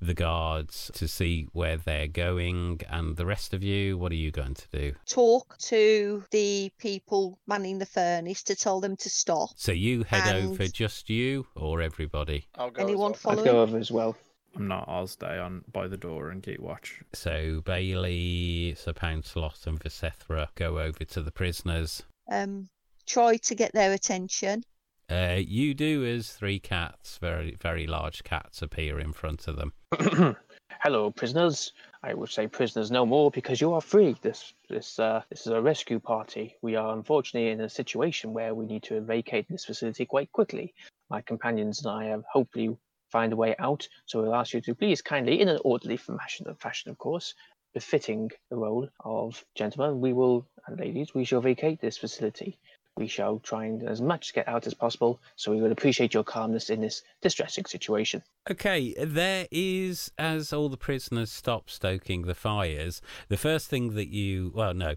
the 0.00 0.14
guards 0.14 0.90
to 0.94 1.08
see 1.08 1.48
where 1.52 1.76
they're 1.76 2.06
going, 2.06 2.80
and 2.88 3.16
the 3.16 3.26
rest 3.26 3.52
of 3.52 3.62
you, 3.64 3.98
what 3.98 4.12
are 4.12 4.16
you 4.16 4.30
going 4.30 4.54
to 4.54 4.68
do? 4.72 4.94
Talk 5.06 5.58
to 5.58 6.22
the 6.30 6.70
people 6.78 7.38
manning 7.46 7.78
the 7.78 7.86
furnace 7.86 8.42
to 8.44 8.54
tell 8.54 8.80
them 8.80 8.96
to 8.96 9.10
stop. 9.10 9.50
So 9.56 9.72
you 9.72 10.04
head 10.04 10.34
And- 10.34 10.52
over, 10.52 10.68
just 10.68 11.10
you 11.10 11.46
or 11.56 11.82
everybody? 11.82 12.46
I'll 12.54 12.70
go. 12.70 12.82
as 12.82 12.88
Anyone 12.88 13.14
well. 13.24 13.38
I'd 13.40 13.44
go 13.44 13.62
over 13.62 13.76
as 13.78 13.90
well. 13.90 14.16
I'm 14.56 14.66
not. 14.68 14.86
I'll 14.88 15.06
stay 15.06 15.36
on 15.38 15.62
by 15.72 15.88
the 15.88 15.96
door 15.98 16.30
and 16.30 16.42
keep 16.42 16.58
watch. 16.60 17.00
So 17.12 17.60
Bailey, 17.64 18.74
Sir 18.78 18.92
Pouncelot, 18.92 19.66
and 19.66 19.78
Visethra 19.78 20.48
go 20.54 20.78
over 20.78 21.04
to 21.04 21.22
the 21.22 21.30
prisoners. 21.30 22.02
Um, 22.30 22.68
try 23.06 23.36
to 23.36 23.54
get 23.54 23.72
their 23.72 23.92
attention. 23.92 24.62
Uh, 25.10 25.36
you 25.38 25.72
do 25.72 26.04
as 26.04 26.30
three 26.32 26.58
cats, 26.58 27.16
very 27.18 27.56
very 27.60 27.86
large 27.86 28.22
cats, 28.24 28.60
appear 28.60 29.00
in 29.00 29.12
front 29.12 29.48
of 29.48 29.56
them. 29.56 29.72
Hello, 30.82 31.10
prisoners. 31.10 31.72
I 32.02 32.14
would 32.14 32.28
say 32.28 32.46
prisoners 32.46 32.90
no 32.90 33.04
more 33.06 33.30
because 33.30 33.60
you 33.60 33.72
are 33.72 33.80
free. 33.80 34.16
This 34.20 34.52
this 34.68 34.98
uh, 34.98 35.22
this 35.30 35.40
is 35.40 35.52
a 35.52 35.62
rescue 35.62 35.98
party. 35.98 36.56
We 36.60 36.76
are 36.76 36.94
unfortunately 36.94 37.50
in 37.50 37.62
a 37.62 37.70
situation 37.70 38.34
where 38.34 38.54
we 38.54 38.66
need 38.66 38.82
to 38.84 39.00
vacate 39.00 39.48
this 39.48 39.64
facility 39.64 40.04
quite 40.04 40.30
quickly. 40.30 40.74
My 41.08 41.22
companions 41.22 41.84
and 41.84 41.90
I 41.90 42.04
have 42.04 42.24
hopefully 42.30 42.76
find 43.10 43.32
a 43.32 43.36
way 43.36 43.56
out. 43.58 43.88
So 44.04 44.20
we'll 44.20 44.34
ask 44.34 44.52
you 44.52 44.60
to 44.60 44.74
please 44.74 45.00
kindly, 45.00 45.40
in 45.40 45.48
an 45.48 45.58
orderly 45.64 45.96
fashion, 45.96 46.54
fashion 46.60 46.90
of 46.90 46.98
course, 46.98 47.34
befitting 47.72 48.30
the 48.50 48.56
role 48.56 48.88
of 49.00 49.42
gentlemen, 49.54 50.00
we 50.00 50.12
will 50.12 50.46
and 50.66 50.78
ladies, 50.78 51.14
we 51.14 51.24
shall 51.24 51.40
vacate 51.40 51.80
this 51.80 51.96
facility. 51.96 52.58
We 52.98 53.06
shall 53.06 53.38
try 53.38 53.66
and 53.66 53.84
as 53.84 54.00
much 54.00 54.34
get 54.34 54.48
out 54.48 54.66
as 54.66 54.74
possible. 54.74 55.20
So 55.36 55.52
we 55.52 55.62
would 55.62 55.70
appreciate 55.70 56.12
your 56.12 56.24
calmness 56.24 56.68
in 56.68 56.80
this 56.80 57.02
distressing 57.22 57.64
situation. 57.64 58.24
Okay, 58.50 58.92
there 58.98 59.46
is, 59.52 60.10
as 60.18 60.52
all 60.52 60.68
the 60.68 60.76
prisoners 60.76 61.30
stop 61.30 61.70
stoking 61.70 62.22
the 62.22 62.34
fires, 62.34 63.00
the 63.28 63.36
first 63.36 63.68
thing 63.68 63.94
that 63.94 64.08
you, 64.08 64.50
well, 64.52 64.74
no, 64.74 64.96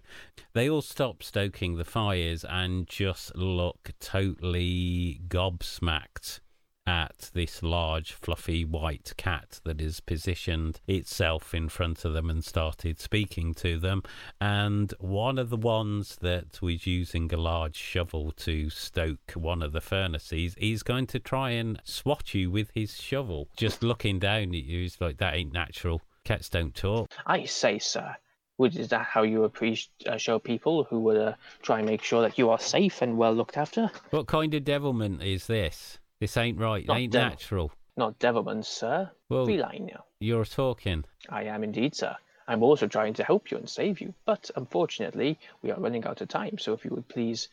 they 0.52 0.68
all 0.68 0.82
stop 0.82 1.22
stoking 1.22 1.76
the 1.76 1.84
fires 1.84 2.44
and 2.44 2.88
just 2.88 3.36
look 3.36 3.92
totally 4.00 5.20
gobsmacked 5.28 6.40
at 6.86 7.30
this 7.32 7.62
large, 7.62 8.12
fluffy 8.12 8.64
white 8.64 9.12
cat 9.16 9.60
that 9.64 9.80
has 9.80 10.00
positioned 10.00 10.80
itself 10.86 11.54
in 11.54 11.68
front 11.68 12.04
of 12.04 12.12
them 12.12 12.28
and 12.28 12.44
started 12.44 12.98
speaking 12.98 13.54
to 13.54 13.78
them. 13.78 14.02
And 14.40 14.92
one 14.98 15.38
of 15.38 15.50
the 15.50 15.56
ones 15.56 16.16
that 16.22 16.60
was 16.60 16.86
using 16.86 17.32
a 17.32 17.36
large 17.36 17.76
shovel 17.76 18.32
to 18.38 18.70
stoke 18.70 19.32
one 19.34 19.62
of 19.62 19.72
the 19.72 19.80
furnaces 19.80 20.54
is 20.56 20.82
going 20.82 21.06
to 21.08 21.20
try 21.20 21.50
and 21.50 21.80
swat 21.84 22.34
you 22.34 22.50
with 22.50 22.70
his 22.74 23.00
shovel. 23.00 23.48
Just 23.56 23.82
looking 23.82 24.18
down 24.18 24.48
at 24.48 24.64
you, 24.64 24.80
he's 24.80 25.00
like, 25.00 25.18
that 25.18 25.34
ain't 25.34 25.52
natural. 25.52 26.02
Cats 26.24 26.48
don't 26.48 26.74
talk. 26.74 27.10
I 27.26 27.44
say, 27.44 27.78
sir, 27.78 28.16
would 28.58 28.76
is 28.76 28.88
that 28.88 29.06
how 29.06 29.22
you 29.22 29.44
appreciate 29.44 29.90
uh, 30.06 30.16
show 30.16 30.38
people 30.38 30.84
who 30.84 31.00
would 31.00 31.16
uh, 31.16 31.34
try 31.62 31.78
and 31.78 31.86
make 31.86 32.02
sure 32.02 32.22
that 32.22 32.38
you 32.38 32.50
are 32.50 32.58
safe 32.58 33.02
and 33.02 33.16
well 33.16 33.32
looked 33.32 33.56
after? 33.56 33.90
What 34.10 34.26
kind 34.26 34.54
of 34.54 34.64
devilment 34.64 35.22
is 35.22 35.46
this? 35.46 35.98
This 36.22 36.36
ain't 36.36 36.60
right. 36.60 36.86
Not 36.86 36.98
ain't 36.98 37.12
devil. 37.12 37.28
natural. 37.30 37.72
Not 37.96 38.16
devilment, 38.20 38.64
sir. 38.64 39.10
Well, 39.28 39.44
Feline. 39.44 39.86
now. 39.92 40.04
you're 40.20 40.44
talking. 40.44 41.04
I 41.28 41.42
am 41.46 41.64
indeed, 41.64 41.96
sir. 41.96 42.14
I'm 42.46 42.62
also 42.62 42.86
trying 42.86 43.14
to 43.14 43.24
help 43.24 43.50
you 43.50 43.56
and 43.56 43.68
save 43.68 44.00
you, 44.00 44.14
but 44.24 44.48
unfortunately, 44.54 45.36
we 45.62 45.72
are 45.72 45.80
running 45.80 46.04
out 46.04 46.20
of 46.20 46.28
time. 46.28 46.58
So 46.58 46.74
if 46.74 46.84
you 46.84 46.92
would 46.92 47.08
please 47.08 47.48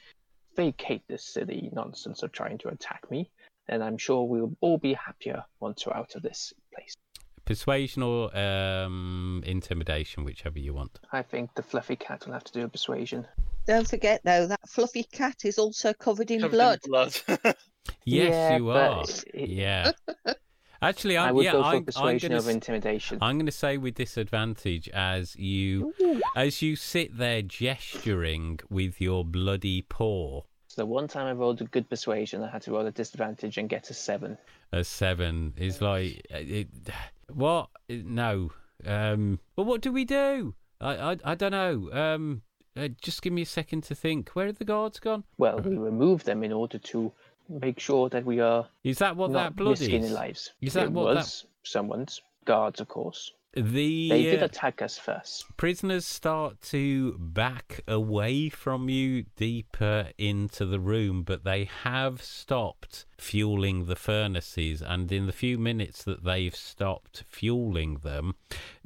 vacate 0.55 1.01
this 1.08 1.23
silly 1.23 1.71
nonsense 1.73 2.21
of 2.21 2.32
trying 2.32 2.60
to 2.60 2.67
attack 2.67 3.10
me, 3.10 3.32
then 3.67 3.82
I'm 3.82 3.97
sure 3.97 4.25
we'll 4.27 4.55
all 4.62 4.77
be 4.77 4.93
happier 4.93 5.43
once 5.60 5.88
we're 5.88 5.95
out 5.95 6.13
of 6.13 6.21
this 6.21 6.53
place. 6.71 6.93
Persuasion 7.45 8.03
or 8.03 8.38
um, 8.38 9.41
intimidation, 9.47 10.23
whichever 10.23 10.60
you 10.60 10.75
want. 10.75 10.99
I 11.12 11.23
think 11.23 11.55
the 11.55 11.63
fluffy 11.63 11.95
cat 11.95 12.27
will 12.27 12.34
have 12.34 12.43
to 12.43 12.53
do 12.53 12.65
a 12.65 12.69
persuasion. 12.69 13.25
Don't 13.65 13.89
forget 13.89 14.21
though, 14.23 14.45
that 14.45 14.69
fluffy 14.69 15.03
cat 15.03 15.38
is 15.43 15.58
also 15.58 15.91
covered 15.91 16.29
in 16.29 16.41
Covered 16.41 16.51
blood. 16.51 16.79
blood. 16.86 17.55
Yes, 18.06 18.30
Yeah, 18.32 18.58
you 18.58 18.69
are. 18.69 19.04
it- 19.34 19.49
Yeah. 19.49 19.91
Actually, 20.82 21.17
I 21.17 21.28
I'm, 21.28 21.36
would 21.36 21.43
yeah, 21.43 21.52
go 21.52 21.62
for 21.62 21.67
I'm, 21.67 21.86
I'm 21.97 22.17
gonna, 22.17 22.38
over 22.38 22.49
intimidation. 22.52 23.17
I'm 23.21 23.36
going 23.38 23.45
to 23.47 23.52
say 23.52 23.75
with 23.78 23.95
disadvantage 23.95 24.88
as 24.89 25.36
you 25.36 25.93
as 26.38 26.62
you 26.62 26.78
sit 26.78 27.17
there 27.17 27.41
gesturing 27.41 28.60
with 28.69 29.02
your 29.02 29.25
bloody 29.25 29.82
paw. 29.82 30.43
So 30.67 30.82
the 30.82 30.86
one 30.86 31.10
time 31.10 31.28
I 31.28 31.34
rolled 31.34 31.60
a 31.60 31.65
good 31.65 31.89
persuasion, 31.89 32.43
I 32.43 32.49
had 32.49 32.62
to 32.62 32.71
roll 32.71 32.86
a 32.86 32.91
disadvantage 32.91 33.58
and 33.58 33.67
get 33.67 33.89
a 33.89 33.93
seven. 33.93 34.38
A 34.71 34.86
seven 34.86 35.54
is 35.58 35.82
like 35.82 36.25
it, 36.30 36.69
what? 37.34 37.69
No. 37.89 38.52
Um. 38.86 39.39
But 39.58 39.63
what 39.63 39.82
do 39.82 39.91
we 39.91 40.06
do? 40.06 40.56
I 40.80 40.95
I, 41.12 41.17
I 41.25 41.36
don't 41.36 41.52
know. 41.52 41.89
Um. 41.91 42.43
Uh, 42.78 42.88
just 43.02 43.21
give 43.21 43.34
me 43.34 43.41
a 43.41 43.45
second 43.45 43.84
to 43.84 43.95
think. 43.95 44.30
Where 44.30 44.45
have 44.45 44.60
the 44.60 44.63
guards 44.63 44.99
gone? 45.02 45.25
Well, 45.38 45.60
we 45.60 45.75
removed 45.75 46.25
them 46.25 46.43
in 46.43 46.54
order 46.54 46.78
to 46.78 47.12
make 47.49 47.79
sure 47.79 48.09
that 48.09 48.25
we 48.25 48.39
are 48.39 48.67
Is 48.83 48.99
that 48.99 49.15
what 49.17 49.33
that 49.33 49.55
blood 49.55 49.79
risking 49.79 50.03
is? 50.03 50.12
lives. 50.12 50.53
Is 50.62 50.73
that 50.73 50.85
it 50.85 50.91
what 50.91 51.13
that- 51.13 51.19
was 51.21 51.45
someone's 51.63 52.21
guards, 52.45 52.79
of 52.79 52.88
course. 52.88 53.31
The 53.55 54.09
They 54.09 54.21
did 54.21 54.43
uh, 54.43 54.45
attack 54.45 54.79
us 54.83 54.99
first. 54.99 55.43
prisoners 55.57 56.05
start 56.05 56.62
to 56.69 57.17
back 57.17 57.81
away 57.88 58.49
from 58.49 58.89
you 58.89 59.23
deeper 59.38 60.09
into 60.19 60.67
the 60.67 60.79
room, 60.79 61.23
but 61.23 61.43
they 61.45 61.63
have 61.83 62.21
stopped 62.21 63.07
fueling 63.17 63.85
the 63.85 63.95
furnaces. 63.95 64.83
And 64.83 65.12
in 65.12 65.25
the 65.25 65.31
few 65.31 65.57
minutes 65.57 66.03
that 66.03 66.23
they've 66.23 66.55
stopped 66.55 67.23
fueling 67.27 67.95
them, 68.03 68.35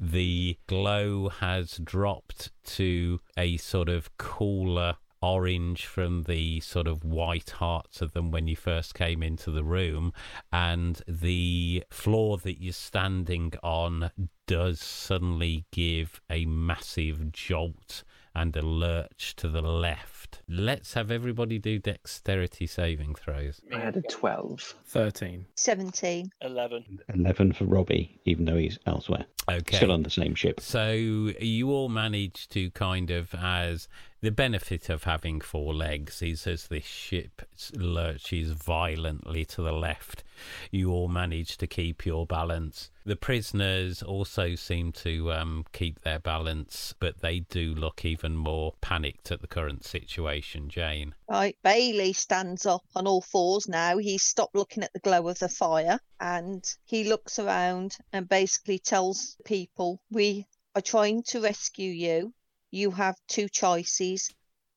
the 0.00 0.56
glow 0.66 1.28
has 1.28 1.76
dropped 1.84 2.50
to 2.76 3.20
a 3.36 3.58
sort 3.58 3.90
of 3.90 4.16
cooler 4.16 4.96
orange 5.24 5.86
from 5.86 6.24
the 6.24 6.60
sort 6.60 6.86
of 6.86 7.02
white 7.02 7.50
hearts 7.50 8.02
of 8.02 8.12
them 8.12 8.30
when 8.30 8.46
you 8.46 8.54
first 8.54 8.94
came 8.94 9.22
into 9.22 9.50
the 9.50 9.64
room 9.64 10.12
and 10.52 11.00
the 11.08 11.82
floor 11.90 12.36
that 12.36 12.62
you're 12.62 12.72
standing 12.74 13.52
on 13.62 14.10
does 14.46 14.80
suddenly 14.80 15.64
give 15.72 16.20
a 16.28 16.44
massive 16.44 17.32
jolt 17.32 18.04
and 18.34 18.54
a 18.56 18.62
lurch 18.62 19.34
to 19.36 19.48
the 19.48 19.62
left. 19.62 20.42
Let's 20.48 20.92
have 20.94 21.10
everybody 21.10 21.58
do 21.58 21.78
dexterity 21.78 22.66
saving 22.66 23.14
throws. 23.14 23.60
I 23.72 23.78
had 23.78 23.96
a 23.96 24.02
12. 24.02 24.74
Thirteen. 24.84 25.46
17. 25.54 26.30
Eleven. 26.42 26.98
11 27.14 27.52
for 27.52 27.64
Robbie, 27.64 28.20
even 28.24 28.44
though 28.44 28.56
he's 28.56 28.78
elsewhere. 28.86 29.24
Okay. 29.50 29.76
Still 29.76 29.92
on 29.92 30.02
the 30.02 30.10
same 30.10 30.34
ship. 30.34 30.60
So 30.60 30.92
you 30.92 31.70
all 31.70 31.88
manage 31.88 32.48
to 32.50 32.70
kind 32.70 33.10
of, 33.10 33.34
as 33.34 33.88
the 34.24 34.30
benefit 34.30 34.88
of 34.88 35.04
having 35.04 35.38
four 35.38 35.74
legs 35.74 36.22
is 36.22 36.46
as 36.46 36.68
this 36.68 36.86
ship 36.86 37.42
lurches 37.74 38.52
violently 38.52 39.44
to 39.44 39.60
the 39.60 39.72
left, 39.72 40.24
you 40.70 40.90
all 40.90 41.08
manage 41.08 41.58
to 41.58 41.66
keep 41.66 42.06
your 42.06 42.26
balance. 42.26 42.90
The 43.04 43.16
prisoners 43.16 44.02
also 44.02 44.54
seem 44.54 44.92
to 44.92 45.30
um, 45.30 45.66
keep 45.74 46.00
their 46.00 46.18
balance, 46.18 46.94
but 46.98 47.20
they 47.20 47.40
do 47.40 47.74
look 47.74 48.06
even 48.06 48.34
more 48.34 48.72
panicked 48.80 49.30
at 49.30 49.42
the 49.42 49.46
current 49.46 49.84
situation. 49.84 50.70
Jane. 50.70 51.14
Right, 51.28 51.58
Bailey 51.62 52.14
stands 52.14 52.64
up 52.64 52.84
on 52.96 53.06
all 53.06 53.20
fours 53.20 53.68
now. 53.68 53.98
He's 53.98 54.22
stopped 54.22 54.54
looking 54.54 54.84
at 54.84 54.92
the 54.94 55.00
glow 55.00 55.28
of 55.28 55.38
the 55.38 55.50
fire 55.50 56.00
and 56.18 56.64
he 56.86 57.04
looks 57.04 57.38
around 57.38 57.98
and 58.10 58.26
basically 58.26 58.78
tells 58.78 59.33
people, 59.44 60.00
We 60.10 60.46
are 60.74 60.82
trying 60.82 61.22
to 61.24 61.40
rescue 61.40 61.90
you. 61.90 62.32
You 62.70 62.90
have 62.92 63.16
two 63.28 63.48
choices 63.48 64.30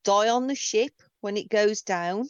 die 0.03 0.29
on 0.29 0.47
the 0.47 0.55
ship 0.55 0.93
when 1.21 1.35
it 1.35 1.49
goes 1.49 1.81
down 1.81 2.29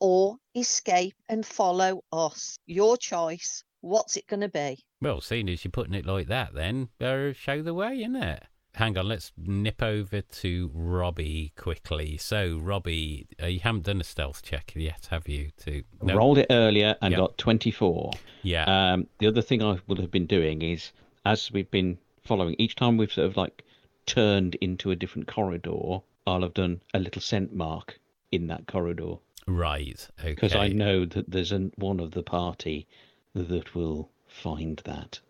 or 0.00 0.36
escape 0.54 1.14
and 1.28 1.44
follow 1.44 2.02
us. 2.12 2.56
Your 2.66 2.96
choice. 2.96 3.64
What's 3.80 4.16
it 4.16 4.26
going 4.26 4.40
to 4.40 4.48
be? 4.48 4.78
Well, 5.00 5.20
seeing 5.20 5.48
as 5.48 5.64
you're 5.64 5.70
putting 5.72 5.94
it 5.94 6.06
like 6.06 6.28
that, 6.28 6.54
then 6.54 6.88
uh, 7.00 7.32
show 7.32 7.62
the 7.62 7.74
way, 7.74 7.98
innit? 7.98 8.40
Hang 8.74 8.96
on, 8.96 9.08
let's 9.08 9.32
nip 9.36 9.82
over 9.82 10.20
to 10.20 10.70
Robbie 10.72 11.52
quickly. 11.56 12.16
So, 12.16 12.58
Robbie, 12.58 13.26
uh, 13.42 13.46
you 13.46 13.60
haven't 13.60 13.84
done 13.84 14.00
a 14.00 14.04
stealth 14.04 14.42
check 14.42 14.72
yet, 14.76 15.08
have 15.10 15.28
you? 15.28 15.50
To 15.64 15.82
no. 16.02 16.14
Rolled 16.14 16.38
it 16.38 16.46
earlier 16.50 16.96
and 17.02 17.12
Yeah. 17.12 17.18
got 17.18 17.38
24. 17.38 18.12
yeah, 18.42 18.92
Um, 18.92 19.08
the 19.18 19.26
other 19.26 19.42
thing 19.42 19.62
I 19.62 19.78
would 19.88 19.98
have 19.98 20.10
been 20.10 20.26
doing 20.26 20.62
is, 20.62 20.92
as 21.24 21.50
we've 21.52 21.70
been 21.70 21.98
following, 22.22 22.56
each 22.58 22.76
time 22.76 22.96
we've 22.96 23.12
sort 23.12 23.26
of 23.26 23.36
like 23.36 23.64
turned 24.06 24.54
into 24.56 24.90
a 24.90 24.96
different 24.96 25.28
corridor, 25.28 26.00
I'll 26.26 26.42
have 26.42 26.54
done 26.54 26.82
a 26.94 26.98
little 26.98 27.22
scent 27.22 27.54
mark 27.54 27.98
in 28.30 28.46
that 28.48 28.66
corridor. 28.66 29.16
Right. 29.46 30.08
Okay. 30.20 30.30
because 30.30 30.54
I 30.54 30.68
know 30.68 31.06
that 31.06 31.30
there's 31.30 31.52
an, 31.52 31.72
one 31.76 32.00
of 32.00 32.10
the 32.10 32.22
party 32.22 32.86
that 33.34 33.74
will 33.74 34.10
find 34.26 34.80
that. 34.84 35.20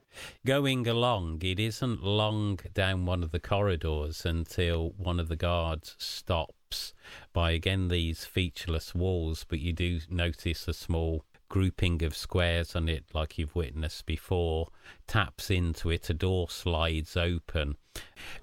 Going 0.45 0.89
along, 0.89 1.43
it 1.43 1.61
isn't 1.61 2.03
long 2.03 2.59
down 2.75 3.07
one 3.07 3.23
of 3.23 3.31
the 3.31 3.39
corridors 3.39 4.27
until 4.27 4.91
one 4.97 5.21
of 5.21 5.29
the 5.29 5.37
guards 5.37 5.95
stops 5.99 6.93
by 7.33 7.53
again 7.53 7.87
these 7.87 8.25
featureless 8.25 8.95
walls, 8.95 9.45
but 9.49 9.61
you 9.61 9.73
do 9.73 10.01
notice 10.11 10.67
a 10.67 10.75
small 10.75 11.25
grouping 11.49 12.03
of 12.03 12.17
squares 12.17 12.77
on 12.77 12.89
it, 12.89 13.05
like 13.15 13.39
you've 13.39 13.55
witnessed 13.55 14.07
before. 14.07 14.69
Taps 15.07 15.51
into 15.51 15.91
it, 15.91 16.09
a 16.11 16.15
door 16.15 16.51
slides 16.51 17.17
open. 17.17 17.77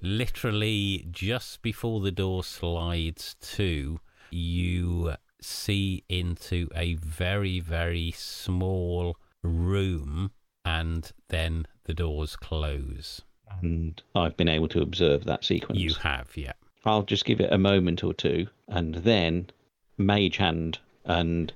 Literally, 0.01 1.07
just 1.11 1.61
before 1.61 2.01
the 2.01 2.11
door 2.11 2.43
slides 2.43 3.35
to, 3.41 3.99
you 4.31 5.13
see 5.41 6.03
into 6.09 6.69
a 6.75 6.95
very, 6.95 7.59
very 7.59 8.11
small 8.11 9.17
room, 9.43 10.31
and 10.63 11.11
then 11.29 11.67
the 11.83 11.93
doors 11.93 12.35
close. 12.35 13.21
And 13.61 14.01
I've 14.15 14.35
been 14.35 14.49
able 14.49 14.67
to 14.69 14.81
observe 14.81 15.25
that 15.25 15.45
sequence. 15.45 15.79
You 15.79 15.93
have, 15.95 16.35
yeah. 16.35 16.53
I'll 16.85 17.03
just 17.03 17.25
give 17.25 17.39
it 17.39 17.53
a 17.53 17.57
moment 17.57 18.03
or 18.03 18.13
two, 18.13 18.47
and 18.67 18.95
then 18.95 19.49
mage 19.97 20.37
hand 20.37 20.79
and 21.05 21.53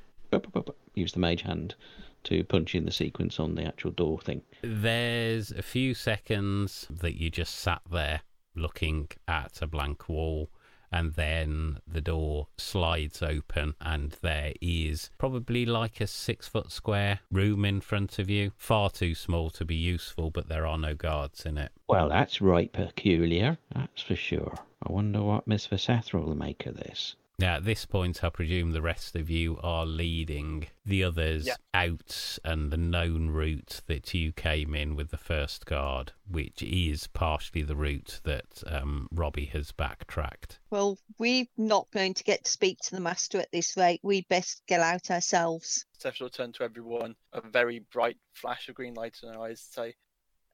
use 0.94 1.14
the 1.14 1.20
mage 1.20 1.42
hand 1.42 1.76
to 2.26 2.44
punch 2.44 2.76
in 2.76 2.86
the 2.86 2.92
sequence 2.92 3.40
on 3.40 3.56
the 3.56 3.64
actual 3.64 3.92
door 3.92 4.20
thing. 4.20 4.42
There's 4.62 5.52
a 5.52 5.62
few 5.62 5.94
seconds 5.94 6.88
that 6.90 7.16
you 7.16 7.30
just 7.30 7.56
sat 7.56 7.82
there 7.90 8.22
looking 8.56 9.08
at 9.28 9.62
a 9.62 9.68
blank 9.68 10.10
wall, 10.10 10.50
and 10.92 11.14
then 11.14 11.80
the 11.88 12.02
door 12.02 12.48
slides 12.58 13.22
open, 13.22 13.76
and 13.80 14.18
there 14.22 14.54
is 14.60 15.12
probably 15.18 15.66
like 15.66 16.02
a 16.02 16.08
six 16.08 16.48
foot 16.48 16.72
square 16.72 17.20
room 17.32 17.64
in 17.64 17.80
front 17.80 18.20
of 18.20 18.30
you. 18.30 18.52
Far 18.58 18.90
too 18.90 19.16
small 19.16 19.50
to 19.52 19.64
be 19.64 19.76
useful, 19.76 20.32
but 20.32 20.50
there 20.50 20.66
are 20.66 20.80
no 20.80 20.96
guards 20.96 21.46
in 21.46 21.58
it. 21.58 21.72
Well, 21.88 22.10
that's 22.10 22.42
right 22.42 22.72
peculiar, 22.74 23.58
that's 23.74 24.02
for 24.02 24.16
sure. 24.16 24.56
I 24.84 24.92
wonder 24.92 25.22
what 25.22 25.48
Miss 25.48 25.68
Visethra 25.68 26.24
will 26.24 26.36
make 26.36 26.66
of 26.66 26.76
this. 26.76 27.16
Now, 27.40 27.56
at 27.56 27.64
this 27.64 27.86
point, 27.86 28.22
I 28.22 28.30
presume 28.30 28.72
the 28.72 28.82
rest 28.82 29.16
of 29.16 29.30
you 29.30 29.58
are 29.64 29.86
leading 29.86 30.68
the 30.84 31.06
others 31.06 31.48
Yeah. 31.48 31.56
out 31.74 32.38
and 32.44 32.70
the 32.70 32.76
known 32.76 33.30
route 33.30 33.80
that 33.88 34.14
you 34.14 34.34
came 34.34 34.76
in 34.76 34.94
with 34.98 35.10
the 35.10 35.18
first 35.18 35.66
guard, 35.66 36.12
which 36.28 36.62
is 36.62 37.08
partially 37.08 37.62
the 37.62 37.78
route 37.78 38.20
that 38.26 38.62
um, 38.68 39.08
Robbie 39.10 39.46
has 39.46 39.72
backtracked. 39.72 40.60
Well, 40.70 40.98
we're 41.18 41.46
not 41.56 41.90
going 41.92 42.14
to 42.16 42.26
get 42.26 42.44
to 42.44 42.52
speak 42.52 42.80
to 42.80 42.92
the 42.96 43.00
master 43.00 43.40
at 43.40 43.54
this 43.54 43.78
rate. 43.78 44.02
We 44.04 44.24
best 44.24 44.62
get 44.68 44.82
out 44.82 45.10
ourselves. 45.10 45.86
Steph 45.98 46.20
will 46.20 46.30
turn 46.30 46.52
to 46.54 46.64
everyone, 46.64 47.16
a 47.32 47.40
very 47.40 47.80
bright 47.80 48.18
flash 48.34 48.68
of 48.68 48.76
green 48.76 48.96
light 48.96 49.16
in 49.24 49.34
her 49.34 49.40
eyes, 49.40 49.64
to 49.68 49.72
say, 49.72 49.94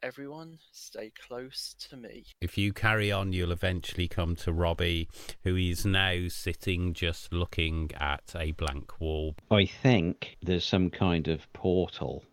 Everyone, 0.06 0.60
stay 0.72 1.12
close 1.28 1.74
to 1.90 1.98
me. 1.98 2.26
If 2.40 2.60
you 2.60 2.74
carry 2.74 3.12
on, 3.12 3.34
you'll 3.34 3.52
eventually 3.52 4.08
come 4.08 4.36
to 4.36 4.54
Robbie, 4.54 5.10
who 5.44 5.56
is 5.56 5.84
now 5.84 6.28
sitting 6.28 6.94
just 6.94 7.34
looking 7.34 7.90
at 8.00 8.36
a 8.36 8.52
blank 8.52 9.02
wall. 9.02 9.34
I 9.50 9.66
think 9.66 10.38
there's 10.44 10.64
some 10.64 10.92
kind 10.92 11.28
of 11.28 11.52
portal 11.54 12.24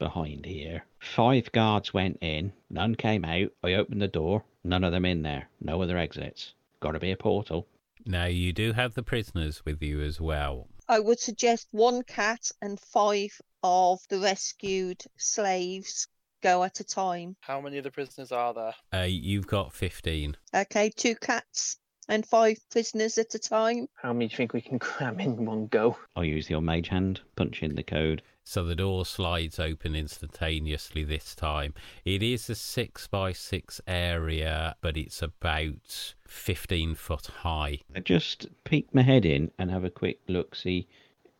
behind 0.00 0.44
here. 0.44 0.86
Five 0.98 1.52
guards 1.52 1.94
went 1.94 2.18
in, 2.20 2.52
none 2.68 2.96
came 2.96 3.24
out. 3.24 3.52
I 3.62 3.74
opened 3.74 4.02
the 4.02 4.08
door, 4.08 4.42
none 4.64 4.82
of 4.82 4.90
them 4.90 5.04
in 5.04 5.22
there. 5.22 5.50
No 5.60 5.80
other 5.80 5.98
exits. 5.98 6.54
Gotta 6.80 6.98
be 6.98 7.12
a 7.12 7.16
portal. 7.16 7.68
Now, 8.06 8.24
you 8.24 8.52
do 8.52 8.72
have 8.72 8.94
the 8.94 9.04
prisoners 9.04 9.64
with 9.64 9.80
you 9.80 10.02
as 10.02 10.20
well. 10.20 10.66
I 10.88 10.98
would 10.98 11.20
suggest 11.20 11.68
one 11.70 12.02
cat 12.02 12.50
and 12.60 12.80
five 12.80 13.40
of 13.62 14.00
the 14.08 14.18
rescued 14.18 15.04
slaves 15.16 16.08
go 16.42 16.64
at 16.64 16.80
a 16.80 16.84
time. 16.84 17.36
How 17.40 17.60
many 17.60 17.78
of 17.78 17.84
the 17.84 17.90
prisoners 17.90 18.32
are 18.32 18.54
there? 18.54 18.74
Uh, 18.92 19.04
you've 19.04 19.46
got 19.46 19.72
15. 19.72 20.36
Okay, 20.54 20.90
two 20.90 21.14
cats 21.16 21.78
and 22.08 22.24
five 22.26 22.58
prisoners 22.70 23.18
at 23.18 23.34
a 23.34 23.38
time. 23.38 23.86
How 23.94 24.12
many 24.12 24.28
do 24.28 24.32
you 24.32 24.36
think 24.36 24.52
we 24.52 24.60
can 24.60 24.78
cram 24.78 25.20
in 25.20 25.44
one 25.44 25.66
go? 25.66 25.96
I'll 26.16 26.24
use 26.24 26.48
your 26.48 26.60
mage 26.60 26.88
hand, 26.88 27.20
punch 27.36 27.62
in 27.62 27.74
the 27.74 27.82
code. 27.82 28.22
So 28.44 28.64
the 28.64 28.74
door 28.74 29.04
slides 29.04 29.58
open 29.58 29.94
instantaneously 29.94 31.04
this 31.04 31.34
time. 31.34 31.74
It 32.06 32.22
is 32.22 32.48
a 32.48 32.54
six 32.54 33.06
by 33.06 33.32
six 33.32 33.78
area, 33.86 34.74
but 34.80 34.96
it's 34.96 35.20
about 35.20 36.14
15 36.26 36.94
foot 36.94 37.26
high. 37.26 37.80
I 37.94 38.00
just 38.00 38.46
peek 38.64 38.94
my 38.94 39.02
head 39.02 39.26
in 39.26 39.50
and 39.58 39.70
have 39.70 39.84
a 39.84 39.90
quick 39.90 40.20
look, 40.28 40.54
see 40.54 40.88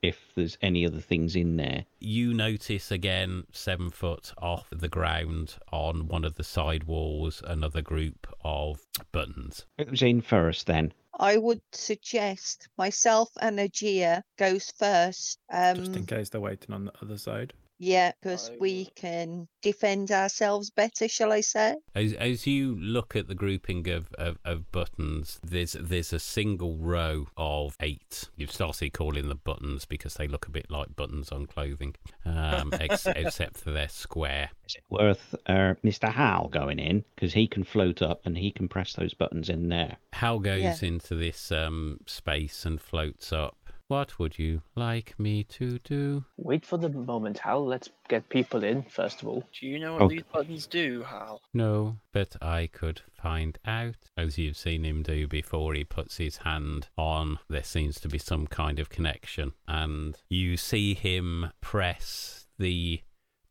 if 0.03 0.33
there's 0.35 0.59
any 0.63 0.87
other 0.87 1.01
things 1.01 1.35
in 1.35 1.57
there. 1.57 1.85
You 1.99 2.33
notice 2.35 2.91
again, 2.91 3.45
seven 3.53 3.91
foot 3.91 4.33
off 4.39 4.67
the 4.71 4.89
ground 4.89 5.57
on 5.73 6.09
one 6.09 6.25
of 6.25 6.37
the 6.37 6.45
side 6.45 6.85
walls, 6.85 7.43
another 7.47 7.83
group 7.83 8.27
of 8.45 8.81
buttons. 9.13 9.67
It 9.77 9.91
was 9.91 10.03
in 10.03 10.21
first 10.21 10.67
then. 10.67 10.93
I 11.21 11.37
would 11.37 11.63
suggest 11.73 12.69
myself 12.79 13.29
and 13.41 13.59
Aegea 13.59 14.23
goes 14.39 14.71
first. 14.79 15.41
Just 15.51 15.91
in 15.93 15.97
Um, 15.99 16.07
case 16.07 16.29
they're 16.29 16.41
waiting 16.41 16.73
on 16.75 16.85
the 16.85 16.93
other 17.03 17.19
side. 17.19 17.53
Yeah, 17.79 18.12
because 18.21 18.51
we 18.61 18.87
can 18.97 19.49
defend 19.62 20.11
ourselves 20.11 20.71
better, 20.71 21.09
shall 21.09 21.33
I 21.33 21.41
say? 21.41 21.77
As, 21.95 22.12
as 22.14 22.47
you 22.47 22.77
look 22.77 23.14
at 23.17 23.29
the 23.29 23.35
grouping 23.35 23.88
of, 23.88 24.12
of, 24.19 24.38
of 24.45 24.71
buttons, 24.73 25.38
there's 25.43 25.73
there's 25.73 26.12
a 26.12 26.19
single 26.19 26.77
row 26.77 27.27
of 27.37 27.77
eight. 27.81 28.29
You've 28.37 28.53
started 28.53 28.93
calling 28.93 29.29
them 29.29 29.41
buttons 29.45 29.85
because 29.85 30.14
they 30.14 30.29
look 30.29 30.47
a 30.47 30.51
bit 30.51 30.71
like 30.71 30.97
buttons 30.97 31.31
on 31.31 31.47
clothing, 31.47 31.95
um, 32.25 32.73
ex- 32.81 33.07
except 33.07 33.59
for 33.59 33.71
they're 33.71 33.88
square. 33.88 34.51
Is 34.67 34.77
it 34.77 34.85
worth 34.91 35.35
uh, 35.47 35.75
Mr. 35.85 36.12
Hal 36.12 36.49
going 36.49 36.79
in? 36.79 37.05
Because 37.14 37.33
he 37.33 37.47
can 37.47 37.64
float 37.64 38.03
up 38.03 38.21
and 38.25 38.37
he 38.37 38.51
can 38.51 38.69
press 38.69 38.93
those 38.95 39.14
buttons 39.14 39.49
in 39.49 39.69
there. 39.69 39.97
Hal 40.12 40.38
goes 40.41 40.62
Yeah. 40.62 40.77
into 40.83 41.14
this 41.14 41.51
um, 41.53 41.99
space 42.07 42.64
and 42.67 42.81
floats 42.81 43.33
up. 43.33 43.57
What 43.88 44.18
would 44.18 44.38
you 44.38 44.61
like 44.77 45.18
me 45.18 45.44
to 45.44 45.79
do? 45.79 46.24
Wait 46.37 46.66
for 46.66 46.77
the 46.77 46.90
moment, 46.90 47.38
Hal. 47.38 47.64
Let's 47.66 47.88
get 48.09 48.29
people 48.29 48.62
in, 48.62 48.83
first 48.83 49.22
of 49.22 49.29
all. 49.29 49.48
Do 49.59 49.66
you 49.66 49.79
know 49.81 49.94
what 49.94 50.03
Okay. 50.03 50.16
these 50.16 50.24
buttons 50.31 50.66
do, 50.66 51.03
Hal? 51.05 51.40
No, 51.55 51.96
but 52.12 52.37
I 52.42 52.66
could 52.66 53.01
find 53.14 53.59
out. 53.64 53.96
As 54.14 54.37
you've 54.37 54.59
seen 54.59 54.85
him 54.85 55.03
do 55.03 55.27
before, 55.27 55.72
he 55.72 55.85
puts 55.85 56.18
his 56.18 56.37
hand 56.38 56.88
on. 56.98 57.38
There 57.48 57.62
seems 57.64 57.98
to 58.01 58.09
be 58.09 58.18
some 58.18 58.46
kind 58.46 58.79
of 58.79 58.90
connection, 58.90 59.53
and 59.66 60.16
you 60.29 60.59
see 60.59 60.92
him 60.92 61.51
press 61.62 62.46
the 62.59 63.01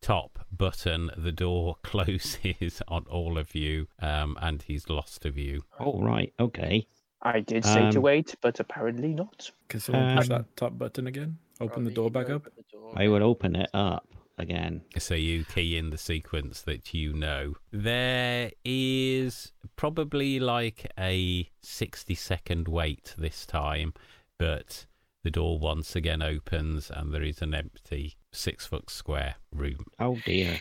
top 0.01 0.45
button. 0.55 1.09
The 1.17 1.31
door 1.31 1.77
closes 1.83 2.83
on 2.87 3.05
all 3.09 3.39
of 3.39 3.55
you, 3.55 3.87
um, 3.99 4.37
and 4.39 4.61
he's 4.61 4.87
lost 4.87 5.23
to 5.23 5.31
view. 5.31 5.63
All 5.79 6.03
right, 6.03 6.31
okay. 6.39 6.85
I 7.21 7.39
did 7.39 7.65
say 7.65 7.89
to 7.91 7.97
Um, 7.97 8.03
wait, 8.03 8.35
but 8.41 8.59
apparently 8.59 9.09
not. 9.13 9.49
Can 9.69 9.79
someone 9.79 10.15
push 10.17 10.29
Um, 10.29 10.37
that 10.37 10.55
top 10.55 10.77
button 10.77 11.07
again? 11.07 11.37
Open 11.59 11.83
the 11.83 11.91
door 11.91 12.11
back 12.11 12.29
up. 12.29 12.43
door. 12.71 12.93
I 12.95 13.07
will 13.07 13.23
open 13.23 13.55
it 13.55 13.69
up 13.73 14.07
again. 14.37 14.81
So 14.99 15.15
you 15.15 15.43
key 15.45 15.77
in 15.77 15.89
the 15.89 15.97
sequence 15.97 16.61
that 16.61 16.93
you 16.93 17.13
know. 17.13 17.55
There 17.71 18.51
is 18.63 19.51
probably 19.75 20.39
like 20.39 20.91
a 20.99 21.49
60 21.61 22.13
second 22.13 22.67
wait 22.67 23.15
this 23.17 23.45
time, 23.47 23.93
but 24.37 24.85
the 25.23 25.31
door 25.31 25.57
once 25.57 25.95
again 25.95 26.21
opens 26.21 26.91
and 26.91 27.11
there 27.13 27.23
is 27.23 27.41
an 27.41 27.55
empty 27.55 28.15
six 28.31 28.67
foot 28.67 28.91
square 28.91 29.35
room. 29.51 29.85
Oh 29.99 30.19
dear. 30.23 30.59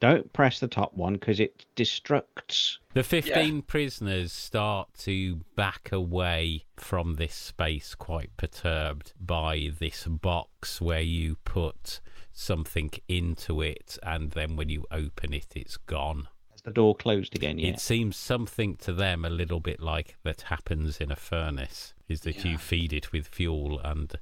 Don't 0.00 0.32
press 0.32 0.60
the 0.60 0.68
top 0.68 0.94
one 0.94 1.14
because 1.14 1.40
it 1.40 1.64
destructs. 1.76 2.78
The 2.92 3.02
15 3.02 3.62
prisoners 3.62 4.32
start 4.32 4.88
to 5.00 5.40
back 5.56 5.92
away 5.92 6.64
from 6.76 7.14
this 7.14 7.34
space, 7.34 7.94
quite 7.94 8.36
perturbed 8.36 9.12
by 9.20 9.70
this 9.78 10.04
box 10.06 10.80
where 10.80 11.00
you 11.00 11.36
put 11.44 12.00
something 12.32 12.90
into 13.08 13.62
it, 13.62 13.96
and 14.02 14.32
then 14.32 14.56
when 14.56 14.68
you 14.68 14.84
open 14.90 15.32
it, 15.32 15.46
it's 15.54 15.76
gone. 15.76 16.28
Has 16.50 16.62
the 16.62 16.70
door 16.70 16.94
closed 16.94 17.34
again 17.34 17.58
It 17.58 17.80
seems 17.80 18.16
something 18.16 18.76
to 18.76 18.92
them 18.92 19.24
a 19.24 19.30
little 19.30 19.60
bit 19.60 19.80
like 19.80 20.16
that 20.22 20.42
happens 20.42 20.98
in 21.00 21.10
a 21.10 21.16
furnace 21.16 21.94
is 22.08 22.20
that 22.22 22.44
Yeah. 22.44 22.52
you 22.52 22.58
feed 22.58 22.92
it 22.92 23.10
with 23.12 23.26
fuel 23.28 23.80
and 23.80 24.12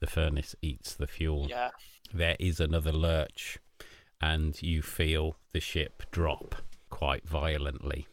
the 0.00 0.06
furnace 0.06 0.54
eats 0.62 0.94
the 0.94 1.06
fuel. 1.06 1.48
Yeah. 1.50 1.70
There 2.14 2.36
is 2.38 2.60
another 2.60 2.92
lurch 2.92 3.58
and 4.22 4.60
you 4.62 4.80
feel 4.82 5.36
the 5.52 5.60
ship 5.60 6.02
drop 6.10 6.54
quite 6.90 7.26
violently. 7.28 8.06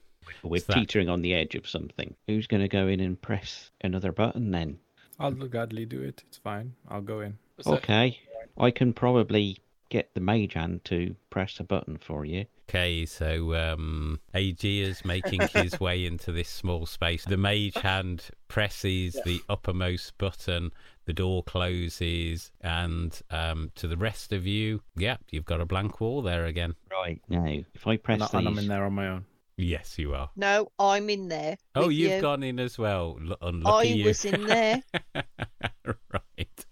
We're 0.43 0.57
Is 0.57 0.65
that- 0.65 0.73
teetering 0.75 1.09
on 1.09 1.21
the 1.21 1.33
edge 1.33 1.55
of 1.55 1.67
something. 1.67 2.15
Who's 2.27 2.47
going 2.47 2.61
to 2.61 2.67
go 2.67 2.87
in 2.87 2.99
and 2.99 3.21
press 3.21 3.71
another 3.81 4.11
button 4.11 4.51
then? 4.51 4.79
I'll 5.19 5.31
gladly 5.31 5.85
do 5.85 6.01
it. 6.01 6.23
It's 6.27 6.37
fine. 6.37 6.73
I'll 6.87 7.01
go 7.01 7.19
in. 7.21 7.37
So- 7.61 7.75
Okay. 7.75 8.19
I 8.57 8.71
can 8.71 8.93
probably 8.93 9.57
get 9.89 10.13
the 10.13 10.19
mage 10.21 10.53
hand 10.53 10.83
to 10.85 11.15
press 11.29 11.59
a 11.59 11.63
button 11.63 11.97
for 11.97 12.23
you. 12.25 12.45
Okay, 12.69 13.05
so 13.07 13.55
um, 13.55 14.19
AG 14.35 14.81
is 14.81 15.03
making 15.03 15.41
his 15.53 15.79
way 15.79 16.05
into 16.05 16.31
this 16.31 16.47
small 16.49 16.85
space. 16.85 17.25
The 17.25 17.37
mage 17.37 17.73
hand 17.75 18.25
presses 18.47 19.17
the 19.25 19.41
uppermost 19.49 20.15
button. 20.19 20.71
The 21.09 21.13
door 21.13 21.41
closes, 21.41 22.51
and 22.61 23.19
um, 23.31 23.71
to 23.77 23.87
the 23.87 23.97
rest 23.97 24.31
of 24.31 24.45
you, 24.45 24.83
yep, 24.95 25.19
you've 25.31 25.43
got 25.43 25.59
a 25.59 25.65
blank 25.65 25.99
wall 25.99 26.21
there 26.21 26.45
again. 26.45 26.75
Right 26.91 27.19
now, 27.27 27.47
if 27.73 27.87
I 27.87 27.97
press 27.97 28.21
And, 28.21 28.29
I- 28.31 28.37
and 28.37 28.47
I'm 28.47 28.59
in 28.59 28.67
there 28.67 28.85
on 28.85 28.93
my 28.93 29.07
own. 29.07 29.25
Yes, 29.57 29.97
you 29.97 30.13
are. 30.13 30.29
No, 30.35 30.71
I'm 30.77 31.09
in 31.09 31.27
there. 31.27 31.57
Oh, 31.73 31.89
you've 31.89 32.11
you. 32.11 32.21
gone 32.21 32.43
in 32.43 32.59
as 32.59 32.77
well. 32.77 33.17
L- 33.27 33.37
I 33.41 33.47
unlucky 33.49 33.87
you. 33.89 34.05
was 34.05 34.23
in 34.23 34.45
there. 34.45 34.83
right. 35.15 36.65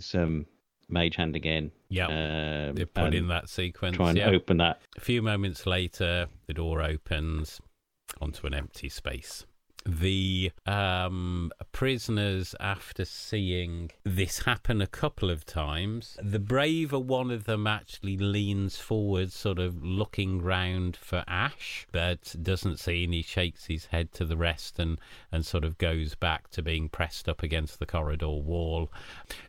Some 0.00 0.22
um, 0.22 0.46
mage 0.88 1.14
hand 1.14 1.36
again. 1.36 1.70
Yeah. 1.88 2.06
Um, 2.70 2.74
They 2.74 2.86
put 2.86 3.14
in 3.14 3.28
that 3.28 3.48
sequence. 3.48 3.96
Try 3.98 4.08
and 4.08 4.18
yeah. 4.18 4.30
open 4.30 4.56
that. 4.56 4.80
A 4.96 5.00
few 5.00 5.22
moments 5.22 5.64
later, 5.64 6.26
the 6.48 6.54
door 6.54 6.82
opens 6.82 7.60
onto 8.20 8.48
an 8.48 8.54
empty 8.54 8.88
space. 8.88 9.46
The 9.86 10.52
um, 10.66 11.52
prisoners, 11.72 12.54
after 12.60 13.06
seeing 13.06 13.90
this 14.04 14.40
happen 14.40 14.82
a 14.82 14.86
couple 14.86 15.30
of 15.30 15.46
times, 15.46 16.18
the 16.22 16.38
braver 16.38 16.98
one 16.98 17.30
of 17.30 17.44
them 17.44 17.66
actually 17.66 18.18
leans 18.18 18.76
forward, 18.76 19.32
sort 19.32 19.58
of 19.58 19.82
looking 19.82 20.42
round 20.42 20.96
for 20.96 21.24
Ash, 21.26 21.86
but 21.92 22.34
doesn't 22.42 22.78
see 22.78 23.06
he 23.06 23.22
shakes 23.22 23.66
his 23.66 23.86
head 23.86 24.12
to 24.12 24.26
the 24.26 24.36
rest 24.36 24.78
and, 24.78 25.00
and 25.32 25.46
sort 25.46 25.64
of 25.64 25.78
goes 25.78 26.14
back 26.14 26.50
to 26.50 26.62
being 26.62 26.90
pressed 26.90 27.28
up 27.28 27.42
against 27.42 27.78
the 27.78 27.86
corridor 27.86 28.28
wall, 28.28 28.92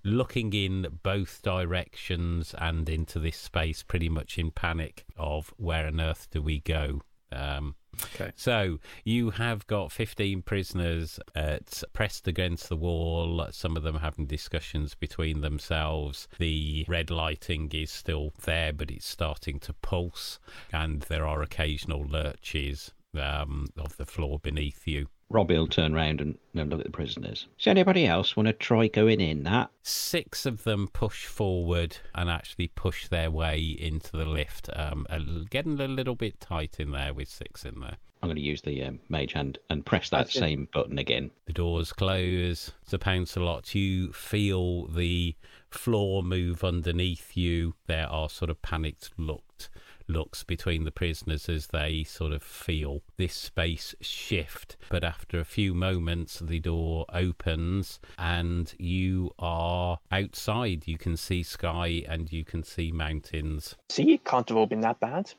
looking 0.03 0.53
in 0.53 0.99
both 1.03 1.41
directions 1.41 2.55
and 2.57 2.87
into 2.87 3.19
this 3.19 3.37
space, 3.37 3.83
pretty 3.83 4.07
much 4.07 4.37
in 4.37 4.49
panic 4.51 5.05
of 5.17 5.53
where 5.57 5.87
on 5.87 5.99
earth 5.99 6.27
do 6.31 6.41
we 6.41 6.59
go. 6.59 7.01
Um, 7.33 7.75
Okay. 8.15 8.31
so 8.35 8.79
you 9.03 9.31
have 9.31 9.65
got 9.67 9.91
15 9.91 10.41
prisoners 10.41 11.19
at, 11.35 11.83
pressed 11.93 12.27
against 12.27 12.69
the 12.69 12.75
wall, 12.75 13.47
some 13.51 13.77
of 13.77 13.83
them 13.83 13.97
having 13.97 14.25
discussions 14.25 14.95
between 14.95 15.41
themselves. 15.41 16.27
The 16.37 16.85
red 16.87 17.09
lighting 17.09 17.69
is 17.73 17.91
still 17.91 18.33
there, 18.43 18.73
but 18.73 18.91
it's 18.91 19.07
starting 19.07 19.59
to 19.61 19.73
pulse, 19.73 20.39
and 20.71 21.01
there 21.03 21.25
are 21.25 21.41
occasional 21.41 22.05
lurches 22.05 22.91
um, 23.19 23.67
of 23.77 23.97
the 23.97 24.05
floor 24.05 24.39
beneath 24.39 24.87
you. 24.87 25.07
Robbie 25.31 25.57
will 25.57 25.67
turn 25.67 25.93
round 25.93 26.19
and, 26.21 26.37
and 26.53 26.69
look 26.69 26.81
at 26.81 26.85
the 26.85 26.91
prisoners. 26.91 27.47
Does 27.57 27.67
anybody 27.67 28.05
else 28.05 28.35
want 28.35 28.47
to 28.47 28.53
try 28.53 28.87
going 28.87 29.21
in 29.21 29.43
that? 29.43 29.71
Six 29.81 30.45
of 30.45 30.63
them 30.63 30.89
push 30.91 31.25
forward 31.25 31.97
and 32.13 32.29
actually 32.29 32.67
push 32.67 33.07
their 33.07 33.31
way 33.31 33.59
into 33.61 34.11
the 34.11 34.25
lift, 34.25 34.69
um, 34.75 35.07
getting 35.49 35.79
a 35.79 35.87
little 35.87 36.15
bit 36.15 36.39
tight 36.39 36.79
in 36.79 36.91
there 36.91 37.13
with 37.13 37.29
six 37.29 37.65
in 37.65 37.79
there. 37.79 37.97
I'm 38.21 38.27
going 38.27 38.35
to 38.35 38.41
use 38.41 38.61
the 38.61 38.83
um, 38.83 38.99
mage 39.09 39.33
hand 39.33 39.57
and 39.71 39.83
press 39.83 40.09
that 40.09 40.17
That's 40.17 40.35
it. 40.35 40.39
same 40.39 40.67
button 40.71 40.99
again. 40.99 41.31
The 41.47 41.53
doors 41.53 41.91
close. 41.91 42.71
Sir 42.85 42.99
Pouncelot, 42.99 43.73
you 43.73 44.11
feel 44.13 44.85
the 44.85 45.35
floor 45.71 46.21
move 46.21 46.63
underneath 46.63 47.35
you. 47.35 47.73
There 47.87 48.07
are 48.07 48.29
sort 48.29 48.51
of 48.51 48.61
panicked 48.61 49.09
looked 49.17 49.69
looks 50.11 50.43
between 50.43 50.83
the 50.83 50.91
prisoners 50.91 51.49
as 51.49 51.67
they 51.67 52.03
sort 52.03 52.33
of 52.33 52.43
feel 52.43 53.01
this 53.17 53.33
space 53.33 53.95
shift. 54.01 54.77
But 54.89 55.03
after 55.03 55.39
a 55.39 55.45
few 55.45 55.73
moments, 55.73 56.39
the 56.39 56.59
door 56.59 57.05
opens 57.13 57.99
and 58.17 58.73
you 58.77 59.31
are 59.39 59.99
outside. 60.11 60.87
You 60.87 60.97
can 60.97 61.17
see 61.17 61.43
sky 61.43 62.03
and 62.07 62.31
you 62.31 62.43
can 62.43 62.63
see 62.63 62.91
mountains. 62.91 63.75
See, 63.89 64.13
it 64.13 64.23
can't 64.25 64.47
have 64.49 64.57
all 64.57 64.67
been 64.67 64.81
that 64.81 64.99
bad. 64.99 65.33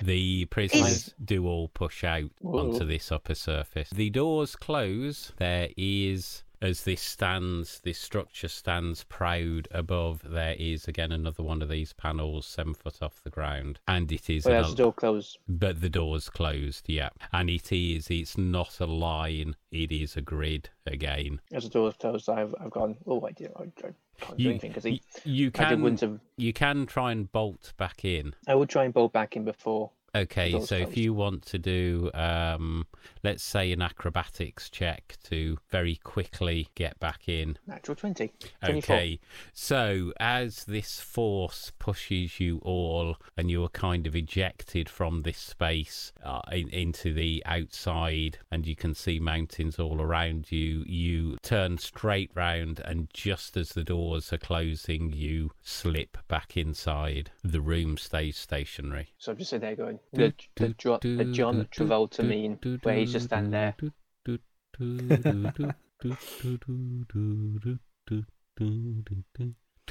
The 0.00 0.44
prisoners 0.46 1.12
do 1.24 1.46
all 1.46 1.68
push 1.68 2.04
out 2.04 2.30
onto 2.44 2.84
this 2.84 3.10
upper 3.10 3.34
surface. 3.34 3.90
The 3.90 4.10
doors 4.10 4.54
close. 4.54 5.32
There 5.38 5.70
is, 5.76 6.44
as 6.62 6.84
this 6.84 7.02
stands, 7.02 7.80
this 7.80 7.98
structure 7.98 8.48
stands 8.48 9.04
proud 9.04 9.68
above, 9.72 10.22
there 10.24 10.54
is 10.58 10.86
again 10.88 11.12
another 11.12 11.42
one 11.42 11.60
of 11.60 11.68
these 11.68 11.92
panels 11.92 12.46
seven 12.46 12.72
foot 12.74 13.02
off 13.02 13.20
the 13.22 13.30
ground. 13.30 13.80
And 13.88 14.10
it 14.12 14.30
is, 14.30 14.46
Well, 14.46 14.64
an 14.64 14.70
the 14.70 14.76
door 14.76 14.92
closed. 14.92 15.38
but 15.48 15.80
the 15.80 15.90
door's 15.90 16.30
closed, 16.30 16.88
yeah. 16.88 17.10
And 17.32 17.50
it 17.50 17.72
is, 17.72 18.08
it's 18.10 18.38
not 18.38 18.80
a 18.80 18.86
line, 18.86 19.56
it 19.70 19.92
is 19.92 20.16
a 20.16 20.20
grid 20.22 20.70
again. 20.86 21.40
As 21.52 21.64
the 21.64 21.70
door's 21.70 21.94
closed, 21.94 22.28
I've 22.28 22.54
I've 22.60 22.70
gone. 22.70 22.96
Oh, 23.06 23.26
I 23.26 23.32
did. 23.32 23.50
I, 23.56 23.64
I 23.64 23.92
can't 24.20 24.36
do 24.36 24.42
You, 24.44 24.50
anything 24.50 24.70
because 24.70 24.84
y- 24.84 25.00
you 25.24 25.50
I 25.56 25.68
did, 25.70 25.80
wouldn't 25.82 26.00
can 26.00 26.10
have. 26.12 26.20
you 26.36 26.52
can 26.52 26.86
try 26.86 27.10
and 27.12 27.30
bolt 27.32 27.72
back 27.76 28.04
in. 28.04 28.34
I 28.46 28.54
would 28.54 28.68
try 28.68 28.84
and 28.84 28.94
bolt 28.94 29.12
back 29.12 29.36
in 29.36 29.44
before. 29.44 29.90
Okay, 30.14 30.60
so 30.60 30.74
if 30.74 30.94
you 30.94 31.14
want 31.14 31.46
to 31.46 31.58
do, 31.58 32.10
um, 32.12 32.86
let's 33.22 33.42
say, 33.42 33.72
an 33.72 33.80
acrobatics 33.80 34.68
check 34.68 35.16
to 35.24 35.56
very 35.70 35.96
quickly 35.96 36.68
get 36.74 37.00
back 37.00 37.28
in. 37.28 37.56
Natural 37.66 37.96
20. 37.96 38.30
24. 38.62 38.94
Okay, 38.94 39.20
so 39.54 40.12
as 40.20 40.64
this 40.64 41.00
force 41.00 41.72
pushes 41.78 42.40
you 42.40 42.58
all 42.58 43.16
and 43.38 43.50
you 43.50 43.64
are 43.64 43.70
kind 43.70 44.06
of 44.06 44.14
ejected 44.14 44.86
from 44.86 45.22
this 45.22 45.38
space 45.38 46.12
uh, 46.22 46.42
in, 46.52 46.68
into 46.68 47.14
the 47.14 47.42
outside, 47.46 48.36
and 48.50 48.66
you 48.66 48.76
can 48.76 48.94
see 48.94 49.18
mountains 49.18 49.78
all 49.78 50.02
around 50.02 50.52
you, 50.52 50.84
you 50.86 51.38
turn 51.42 51.78
straight 51.78 52.30
round, 52.34 52.82
and 52.84 53.08
just 53.14 53.56
as 53.56 53.70
the 53.70 53.84
doors 53.84 54.30
are 54.30 54.38
closing, 54.38 55.10
you 55.10 55.52
slip 55.62 56.18
back 56.28 56.54
inside. 56.54 57.30
The 57.42 57.62
room 57.62 57.96
stays 57.96 58.36
stationary. 58.36 59.08
So 59.16 59.32
I'm 59.32 59.38
just 59.38 59.48
sitting 59.48 59.66
there 59.66 59.76
going, 59.76 59.98
the, 60.12 60.34
the, 60.56 60.68
Jo- 60.70 60.98
the 61.02 61.24
John 61.24 61.66
Travolta 61.70 62.24
mean, 62.24 62.58
where 62.82 62.96
he's 62.96 63.12
just 63.12 63.26
standing 63.26 63.52
there. 63.52 63.74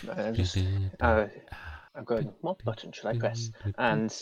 I'm 0.10 0.34
just, 0.34 0.58
uh, 1.00 1.28
I'm 1.94 2.04
going, 2.06 2.34
what 2.42 2.64
button 2.64 2.92
should 2.92 3.06
I 3.06 3.18
press? 3.18 3.52
And 3.78 4.16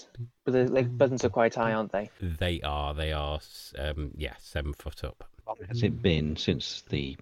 but 0.43 0.51
the 0.53 0.65
like, 0.65 0.97
buttons 0.97 1.23
are 1.23 1.29
quite 1.29 1.55
high, 1.55 1.73
aren't 1.73 1.91
they? 1.91 2.09
They 2.19 2.61
are, 2.61 2.93
they 2.93 3.11
are, 3.13 3.39
um, 3.77 4.11
yeah, 4.15 4.33
seven 4.39 4.73
foot 4.73 5.03
up. 5.03 5.29
How 5.45 5.53
long 5.53 5.67
has 5.67 5.83
it 5.83 6.01
been 6.01 6.35
since 6.35 6.83
the 6.89 7.17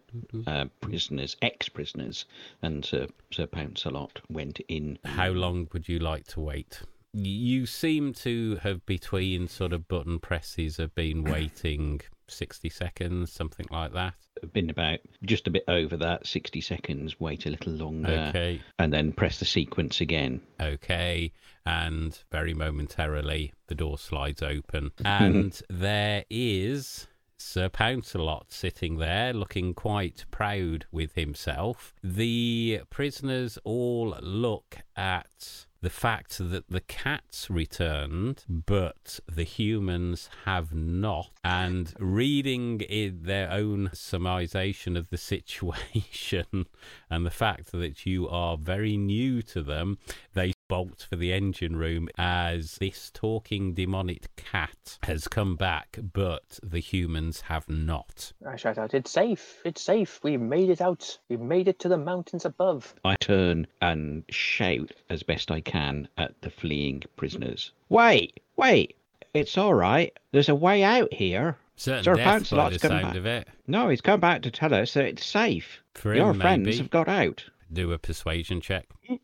uh, 0.48 0.66
prisoners, 0.82 1.38
ex-prisoners, 1.42 2.26
and 2.62 2.84
Sir, 2.84 3.08
Sir 3.32 3.48
Pouncelot 3.48 4.20
went 4.30 4.60
in? 4.68 5.00
How 5.06 5.30
long 5.30 5.68
would 5.72 5.88
you 5.88 6.00
like 6.00 6.28
to 6.28 6.42
wait? 6.42 6.82
You 7.20 7.66
seem 7.66 8.14
to 8.14 8.58
have, 8.58 8.86
between 8.86 9.48
sort 9.48 9.74
of 9.74 9.88
button 9.88 10.20
presses, 10.20 10.78
have 10.78 10.94
been 10.94 11.24
waiting 11.32 12.02
60 12.28 12.70
seconds, 12.70 13.32
something 13.32 13.66
like 13.72 13.94
that. 13.94 14.14
Been 14.54 14.70
about 14.70 15.00
just 15.24 15.48
a 15.48 15.50
bit 15.50 15.64
over 15.68 15.98
that, 15.98 16.28
60 16.28 16.62
seconds, 16.62 17.20
wait 17.20 17.48
a 17.48 17.50
little 17.50 17.74
longer, 17.74 18.28
Okay, 18.30 18.62
and 18.78 18.94
then 18.94 19.12
press 19.12 19.40
the 19.40 19.46
sequence 19.46 20.00
again. 20.00 20.42
okay. 20.62 21.32
And 21.66 22.18
very 22.32 22.54
momentarily, 22.54 23.52
the 23.68 23.76
door 23.76 23.98
slides 23.98 24.44
open. 24.44 24.92
And 25.04 25.60
there 25.70 26.24
is 26.30 27.08
Sir 27.40 27.68
Pouncelot 27.68 28.52
sitting 28.54 28.98
there, 29.00 29.34
looking 29.34 29.74
quite 29.74 30.26
proud 30.30 30.86
with 30.92 31.14
himself. 31.16 31.94
The 32.04 32.82
prisoners 32.90 33.58
all 33.64 34.16
look 34.22 34.78
at 34.96 35.66
the 35.82 35.90
fact 35.90 36.38
that 36.40 36.70
the 36.70 36.82
cats 36.82 37.50
returned, 37.50 38.44
but 38.48 39.20
the 39.28 39.44
humans 39.44 40.30
have 40.46 40.74
not. 40.74 41.30
And 41.44 41.94
reading 42.00 42.82
in 42.82 43.24
their 43.24 43.52
own 43.52 43.92
surmisation 43.94 44.98
of 44.98 45.10
the 45.10 45.18
situation 45.34 46.66
and 47.10 47.26
the 47.26 47.32
fact 47.32 47.72
that 47.72 48.06
you 48.06 48.28
are 48.28 48.58
very 48.58 48.98
new 48.98 49.42
to 49.44 49.62
them, 49.62 49.98
they 50.34 50.54
bolt 50.68 51.06
for 51.10 51.16
the 51.16 51.32
engine 51.34 51.76
room 51.76 52.10
as 52.18 52.76
this 52.80 53.10
talking 53.14 53.74
demonic 53.74 54.28
cat 54.36 54.98
has 55.04 55.28
come 55.28 55.56
back, 55.56 55.98
but 56.14 56.60
the 56.64 56.80
humans 56.80 57.42
have 57.42 57.70
not. 57.70 58.34
I 58.48 58.56
shout 58.56 58.78
out, 58.78 58.94
it's 58.94 59.12
safe, 59.12 59.62
it's 59.66 59.82
safe, 59.82 60.20
We've 60.24 60.40
made 60.42 60.70
it 60.70 60.82
out, 60.82 61.18
We've 61.30 61.40
made 61.40 61.68
it 61.68 61.80
to 61.80 61.90
the 61.90 61.98
mountains 61.98 62.46
above. 62.46 62.94
I 63.06 63.16
turn 63.16 63.68
and 63.82 64.24
shout 64.30 64.92
as 65.10 65.24
best 65.24 65.52
I 65.52 65.62
can 65.62 66.08
at 66.18 66.42
the 66.42 66.50
fleeing 66.50 67.04
prisoners. 67.16 67.72
Wait, 67.90 68.40
wait, 68.56 68.96
it's 69.34 69.58
all 69.58 69.74
right. 69.74 70.12
There's 70.32 70.50
a 70.50 70.56
way 70.56 70.84
out 70.84 71.14
here. 71.14 71.58
Certain 71.76 72.04
Sir 72.04 72.16
death 72.16 72.26
by 72.26 72.32
Pouncelot's 72.32 72.82
the 72.82 72.88
come 72.88 73.00
sound 73.00 73.08
back. 73.10 73.16
of 73.18 73.26
it. 73.28 73.48
No, 73.68 73.90
he's 73.90 74.02
come 74.02 74.20
back 74.20 74.42
to 74.42 74.52
tell 74.52 74.74
us 74.74 74.94
that 74.94 75.06
it's 75.06 75.24
safe. 75.26 75.80
For 75.94 76.16
Your 76.16 76.32
him, 76.32 76.40
friends 76.42 76.66
maybe. 76.66 76.78
have 76.78 76.90
got 76.90 77.08
out. 77.08 77.46
Do 77.72 77.92
a 77.92 78.00
persuasion 78.00 78.62
check. 78.62 78.88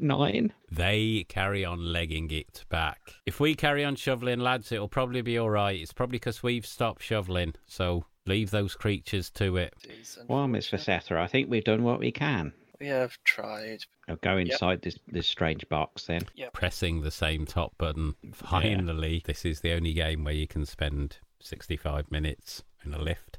Nine. 0.00 0.52
They 0.70 1.24
carry 1.28 1.64
on 1.64 1.92
legging 1.92 2.30
it 2.30 2.64
back. 2.68 3.00
If 3.26 3.38
we 3.40 3.54
carry 3.54 3.84
on 3.84 3.96
shoveling, 3.96 4.40
lads, 4.40 4.72
it'll 4.72 4.88
probably 4.88 5.22
be 5.22 5.38
all 5.38 5.50
right. 5.50 5.78
It's 5.80 5.92
probably 5.92 6.18
because 6.18 6.42
we've 6.42 6.66
stopped 6.66 7.02
shoveling. 7.02 7.54
So 7.66 8.04
leave 8.26 8.50
those 8.50 8.74
creatures 8.74 9.30
to 9.32 9.56
it. 9.56 9.74
Jeez, 9.86 10.18
Well, 10.28 10.48
Miss 10.48 10.72
unfortunate. 10.72 11.02
Facetta, 11.04 11.16
I 11.18 11.26
think 11.26 11.50
we've 11.50 11.64
done 11.64 11.82
what 11.82 11.98
we 12.00 12.10
can. 12.12 12.52
We 12.80 12.86
have 12.86 13.18
tried. 13.24 13.80
Now 14.08 14.16
go 14.22 14.38
inside 14.38 14.80
this 14.80 14.98
this 15.06 15.26
strange 15.26 15.68
box 15.68 16.06
then. 16.06 16.22
Pressing 16.54 17.02
the 17.02 17.10
same 17.10 17.44
top 17.44 17.74
button. 17.76 18.14
Finally, 18.32 19.22
this 19.26 19.44
is 19.44 19.60
the 19.60 19.72
only 19.74 19.92
game 19.92 20.24
where 20.24 20.32
you 20.32 20.46
can 20.46 20.64
spend 20.64 21.18
65 21.40 22.10
minutes 22.10 22.62
in 22.84 22.94
a 22.94 22.98
lift. 22.98 23.38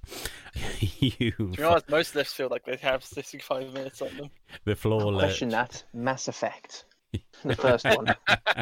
you 0.79 1.31
To 1.31 1.45
be 1.47 1.63
honest, 1.63 1.89
most 1.89 2.15
lifts 2.15 2.33
feel 2.33 2.49
like 2.49 2.65
they 2.65 2.77
have 2.77 3.03
65 3.03 3.73
minutes 3.73 4.01
on 4.01 4.15
them. 4.17 4.29
the 4.65 4.75
floor 4.75 5.11
Question 5.13 5.49
lurch. 5.51 5.69
that. 5.71 5.83
Mass 5.93 6.27
Effect. 6.27 6.85
The 7.43 7.55
first 7.55 7.85
one. 7.85 8.13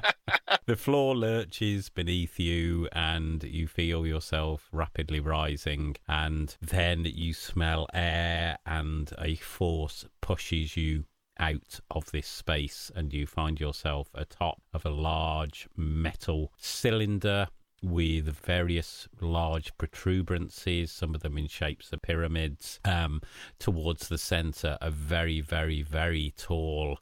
the 0.65 0.75
floor 0.77 1.13
lurches 1.15 1.89
beneath 1.89 2.39
you 2.39 2.87
and 2.93 3.43
you 3.43 3.67
feel 3.67 4.07
yourself 4.07 4.69
rapidly 4.71 5.19
rising 5.19 5.97
and 6.07 6.55
then 6.61 7.03
you 7.03 7.33
smell 7.33 7.87
air 7.93 8.57
and 8.65 9.11
a 9.19 9.35
force 9.35 10.05
pushes 10.21 10.77
you 10.77 11.03
out 11.37 11.79
of 11.91 12.09
this 12.11 12.27
space 12.27 12.89
and 12.95 13.13
you 13.13 13.27
find 13.27 13.59
yourself 13.59 14.09
atop 14.15 14.61
of 14.73 14.85
a 14.85 14.89
large 14.89 15.67
metal 15.75 16.51
cylinder 16.57 17.47
with 17.81 18.35
various 18.37 19.07
large 19.21 19.75
protuberances, 19.77 20.91
some 20.91 21.15
of 21.15 21.21
them 21.21 21.37
in 21.37 21.47
shapes 21.47 21.91
of 21.93 22.01
pyramids. 22.01 22.79
Um, 22.85 23.21
towards 23.59 24.07
the 24.07 24.17
center, 24.17 24.77
a 24.81 24.91
very, 24.91 25.41
very, 25.41 25.81
very 25.81 26.33
tall 26.37 26.99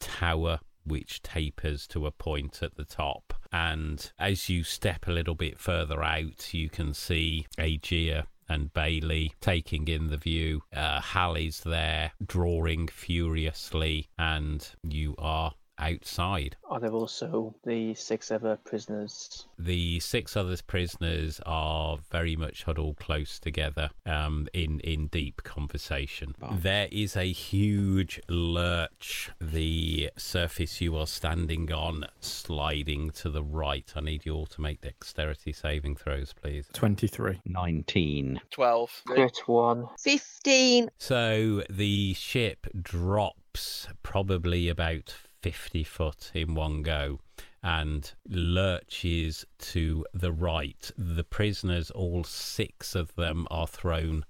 tower 0.00 0.60
which 0.84 1.22
tapers 1.22 1.86
to 1.88 2.06
a 2.06 2.12
point 2.12 2.62
at 2.62 2.76
the 2.76 2.84
top. 2.84 3.34
And 3.52 4.10
as 4.18 4.48
you 4.48 4.62
step 4.62 5.06
a 5.06 5.12
little 5.12 5.34
bit 5.34 5.58
further 5.58 6.02
out, 6.02 6.54
you 6.54 6.68
can 6.68 6.94
see 6.94 7.46
Aegea 7.58 8.26
and 8.48 8.72
Bailey 8.72 9.32
taking 9.40 9.88
in 9.88 10.08
the 10.08 10.16
view. 10.16 10.62
Uh, 10.72 11.00
Hal 11.00 11.34
is 11.34 11.60
there, 11.60 12.12
drawing 12.24 12.86
furiously, 12.88 14.08
and 14.18 14.68
you 14.82 15.14
are 15.18 15.54
outside. 15.78 16.56
Are 16.68 16.80
there 16.80 16.92
also 16.92 17.54
the 17.64 17.94
six 17.94 18.30
other 18.30 18.58
prisoners? 18.64 19.46
The 19.58 20.00
six 20.00 20.36
other 20.36 20.56
prisoners 20.66 21.40
are 21.46 21.98
very 22.10 22.36
much 22.36 22.64
huddled 22.64 22.96
close 22.98 23.38
together 23.38 23.90
um, 24.04 24.48
in, 24.52 24.80
in 24.80 25.08
deep 25.08 25.42
conversation. 25.42 26.34
Wow. 26.40 26.56
There 26.60 26.88
is 26.90 27.16
a 27.16 27.30
huge 27.32 28.20
lurch. 28.28 29.30
The 29.40 30.10
surface 30.16 30.80
you 30.80 30.96
are 30.96 31.06
standing 31.06 31.72
on 31.72 32.06
sliding 32.20 33.10
to 33.10 33.30
the 33.30 33.42
right. 33.42 33.90
I 33.94 34.00
need 34.00 34.26
you 34.26 34.34
all 34.34 34.46
to 34.46 34.60
make 34.60 34.80
dexterity 34.80 35.52
saving 35.52 35.96
throws, 35.96 36.32
please. 36.32 36.68
23. 36.72 37.40
19. 37.44 38.40
12. 38.50 39.02
Crit 39.06 39.42
one. 39.46 39.88
15. 40.00 40.90
So 40.98 41.62
the 41.68 42.14
ship 42.14 42.66
drops 42.82 43.88
probably 44.02 44.68
about 44.68 45.14
50 45.46 45.84
foot 45.84 46.32
in 46.34 46.56
one 46.56 46.82
go 46.82 47.20
and 47.62 48.12
lurches 48.28 49.44
to 49.58 50.04
the 50.12 50.32
right. 50.32 50.90
The 50.98 51.22
prisoners, 51.22 51.88
all 51.92 52.24
six 52.24 52.96
of 52.96 53.14
them, 53.14 53.46
are 53.48 53.68
thrown 53.68 54.24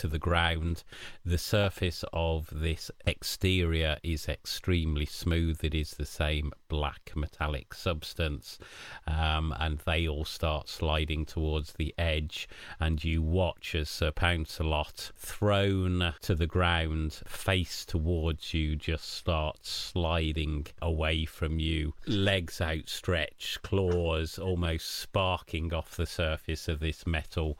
to 0.00 0.08
the 0.08 0.18
ground. 0.18 0.82
The 1.26 1.36
surface 1.36 2.06
of 2.14 2.48
this 2.50 2.90
exterior 3.04 3.98
is 4.02 4.28
extremely 4.28 5.04
smooth. 5.04 5.62
It 5.62 5.74
is 5.74 5.90
the 5.90 6.06
same 6.06 6.52
black 6.68 7.12
metallic 7.14 7.74
substance, 7.74 8.58
um, 9.06 9.54
and 9.60 9.80
they 9.80 10.08
all 10.08 10.24
start 10.24 10.70
sliding 10.70 11.26
towards 11.26 11.74
the 11.74 11.94
edge. 11.98 12.48
And 12.80 13.04
you 13.04 13.20
watch 13.20 13.74
as 13.74 13.90
Sir 13.90 14.10
Pouncelot, 14.10 15.12
thrown 15.18 16.14
to 16.22 16.34
the 16.34 16.46
ground, 16.46 17.20
face 17.26 17.84
towards 17.84 18.54
you, 18.54 18.76
just 18.76 19.12
starts 19.12 19.68
sliding 19.68 20.66
away 20.80 21.26
from 21.26 21.58
you, 21.58 21.92
legs 22.06 22.62
outstretched, 22.62 23.60
claws 23.60 24.38
almost 24.38 24.90
sparking 24.90 25.74
off 25.74 25.96
the 25.96 26.06
surface 26.06 26.68
of 26.68 26.80
this 26.80 27.06
metal, 27.06 27.58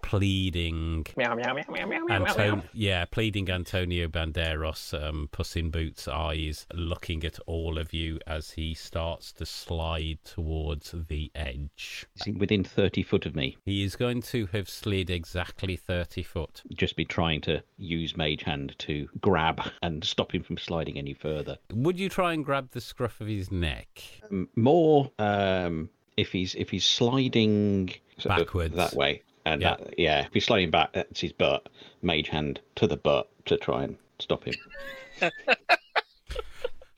pleading 0.00 1.04
Meow, 1.16 1.34
meow, 1.34 1.54
meow, 1.54 1.64
Anton- 1.76 2.62
yeah, 2.72 3.04
pleading 3.06 3.50
Antonio 3.50 4.08
Banderas, 4.08 4.92
um, 5.00 5.28
Puss 5.32 5.56
in 5.56 5.70
Boots' 5.70 6.08
eyes, 6.08 6.66
looking 6.74 7.24
at 7.24 7.38
all 7.46 7.78
of 7.78 7.92
you 7.92 8.18
as 8.26 8.52
he 8.52 8.74
starts 8.74 9.32
to 9.32 9.46
slide 9.46 10.18
towards 10.24 10.94
the 11.08 11.30
edge. 11.34 12.06
Is 12.16 12.24
he 12.24 12.32
within 12.32 12.64
30 12.64 13.02
foot 13.02 13.26
of 13.26 13.34
me? 13.34 13.56
He 13.64 13.82
is 13.84 13.96
going 13.96 14.22
to 14.22 14.46
have 14.46 14.68
slid 14.68 15.10
exactly 15.10 15.76
30 15.76 16.22
foot. 16.22 16.62
Just 16.72 16.96
be 16.96 17.04
trying 17.04 17.40
to 17.42 17.62
use 17.78 18.16
Mage 18.16 18.42
Hand 18.42 18.74
to 18.80 19.08
grab 19.20 19.60
and 19.82 20.04
stop 20.04 20.34
him 20.34 20.42
from 20.42 20.58
sliding 20.58 20.98
any 20.98 21.14
further. 21.14 21.58
Would 21.72 21.98
you 21.98 22.08
try 22.08 22.32
and 22.32 22.44
grab 22.44 22.70
the 22.72 22.80
scruff 22.80 23.20
of 23.20 23.26
his 23.26 23.50
neck? 23.50 24.02
M- 24.30 24.48
More 24.56 25.10
um, 25.18 25.90
if 26.16 26.32
he's 26.32 26.54
if 26.54 26.70
he's 26.70 26.84
sliding 26.84 27.90
Backwards. 28.24 28.76
that 28.76 28.94
way, 28.94 29.22
and 29.44 29.60
Yeah. 29.62 29.76
that, 29.76 29.98
yeah, 29.98 30.20
if 30.26 30.32
he's 30.32 30.44
sliding 30.44 30.70
back, 30.70 30.92
that's 30.92 31.20
his 31.20 31.32
butt. 31.32 31.68
Mage 32.02 32.28
Hand 32.28 32.60
to 32.76 32.86
the 32.86 32.96
butt 32.96 33.28
to 33.46 33.56
try 33.56 33.84
and 33.84 33.96
stop 34.18 34.44
him. 34.44 34.54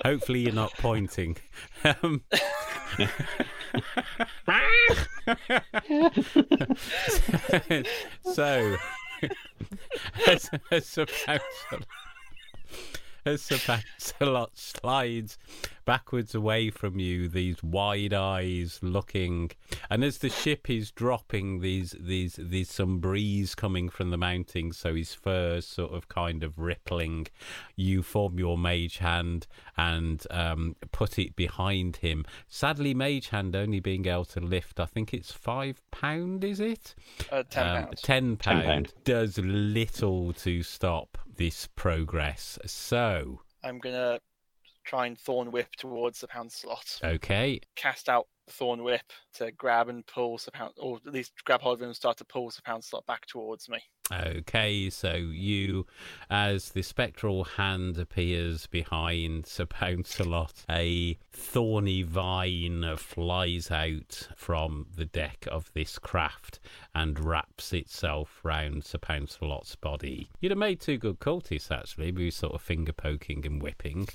Hopefully, 0.04 0.40
you're 0.40 0.52
not 0.52 0.72
pointing. 0.74 1.36
Um, 2.02 2.22
so, 8.32 8.76
as, 10.26 10.50
as 10.70 10.86
Lancelot- 10.86 11.86
as 13.26 13.42
Sir 13.42 13.58
Lancelot 13.68 14.56
slides 14.58 15.38
backwards 15.86 16.34
away 16.34 16.70
from 16.70 16.98
you, 16.98 17.28
these 17.28 17.62
wide 17.62 18.14
eyes 18.14 18.78
looking, 18.82 19.50
and 19.90 20.02
as 20.02 20.18
the 20.18 20.30
ship 20.30 20.70
is 20.70 20.90
dropping, 20.90 21.60
these 21.60 21.94
these 21.98 22.36
these 22.40 22.70
some 22.70 22.98
breeze 23.00 23.54
coming 23.54 23.88
from 23.88 24.10
the 24.10 24.16
mountains, 24.16 24.76
so 24.78 24.94
his 24.94 25.14
fur 25.14 25.60
sort 25.60 25.92
of 25.92 26.08
kind 26.08 26.42
of 26.42 26.58
rippling. 26.58 27.26
You 27.76 28.02
form 28.02 28.38
your 28.38 28.56
mage 28.56 28.98
hand 28.98 29.46
and 29.76 30.24
um, 30.30 30.76
put 30.92 31.18
it 31.18 31.36
behind 31.36 31.96
him. 31.96 32.24
Sadly, 32.48 32.94
mage 32.94 33.28
hand 33.28 33.54
only 33.56 33.80
being 33.80 34.06
able 34.06 34.24
to 34.26 34.40
lift, 34.40 34.80
I 34.80 34.86
think 34.86 35.12
it's 35.12 35.32
five 35.32 35.80
pound, 35.90 36.44
is 36.44 36.60
it? 36.60 36.94
Uh, 37.30 37.42
10 37.48 37.66
Um, 37.66 37.84
pounds. 37.84 38.00
Ten 38.02 38.36
Ten 38.36 38.36
pound 38.36 38.64
pound. 38.66 38.92
does 39.04 39.38
little 39.38 40.32
to 40.34 40.62
stop 40.62 41.18
this 41.36 41.68
progress. 41.74 42.58
So, 42.66 43.40
I'm 43.62 43.78
going 43.78 43.94
to 43.94 44.20
try 44.84 45.06
and 45.06 45.18
thorn 45.18 45.50
whip 45.50 45.68
towards 45.76 46.20
the 46.20 46.28
Pouncelot. 46.28 47.00
okay, 47.02 47.60
Cast 47.76 48.08
out 48.08 48.26
thorn 48.50 48.82
whip 48.82 49.12
to 49.34 49.50
grab 49.52 49.88
and 49.88 50.06
pull 50.06 50.38
the 50.38 50.50
pound, 50.50 50.74
or 50.76 51.00
at 51.06 51.12
least 51.12 51.32
grab 51.44 51.62
hold 51.62 51.78
of 51.78 51.82
him 51.82 51.88
and 51.88 51.96
start 51.96 52.18
to 52.18 52.24
pull 52.24 52.48
the 52.50 52.62
Pouncelot 52.62 53.06
back 53.06 53.26
towards 53.26 53.68
me. 53.68 53.78
Okay, 54.12 54.90
so 54.90 55.14
you, 55.14 55.86
as 56.28 56.70
the 56.70 56.82
spectral 56.82 57.44
hand 57.44 57.96
appears 57.96 58.66
behind 58.66 59.46
Sir 59.46 59.64
Pouncelot, 59.64 60.52
a 60.68 61.16
thorny 61.32 62.02
vine 62.02 62.96
flies 62.98 63.70
out 63.70 64.28
from 64.36 64.88
the 64.94 65.06
deck 65.06 65.48
of 65.50 65.72
this 65.72 65.98
craft 65.98 66.60
and 66.94 67.18
wraps 67.18 67.72
itself 67.72 68.40
round 68.42 68.84
Sir 68.84 68.98
Pouncelot's 68.98 69.74
body. 69.74 70.28
You'd 70.38 70.52
have 70.52 70.58
made 70.58 70.82
two 70.82 70.98
good 70.98 71.18
cultists, 71.18 71.70
actually, 71.70 72.12
with 72.12 72.34
sort 72.34 72.52
of 72.52 72.60
finger 72.60 72.92
poking 72.92 73.46
and 73.46 73.62
whipping. 73.62 74.06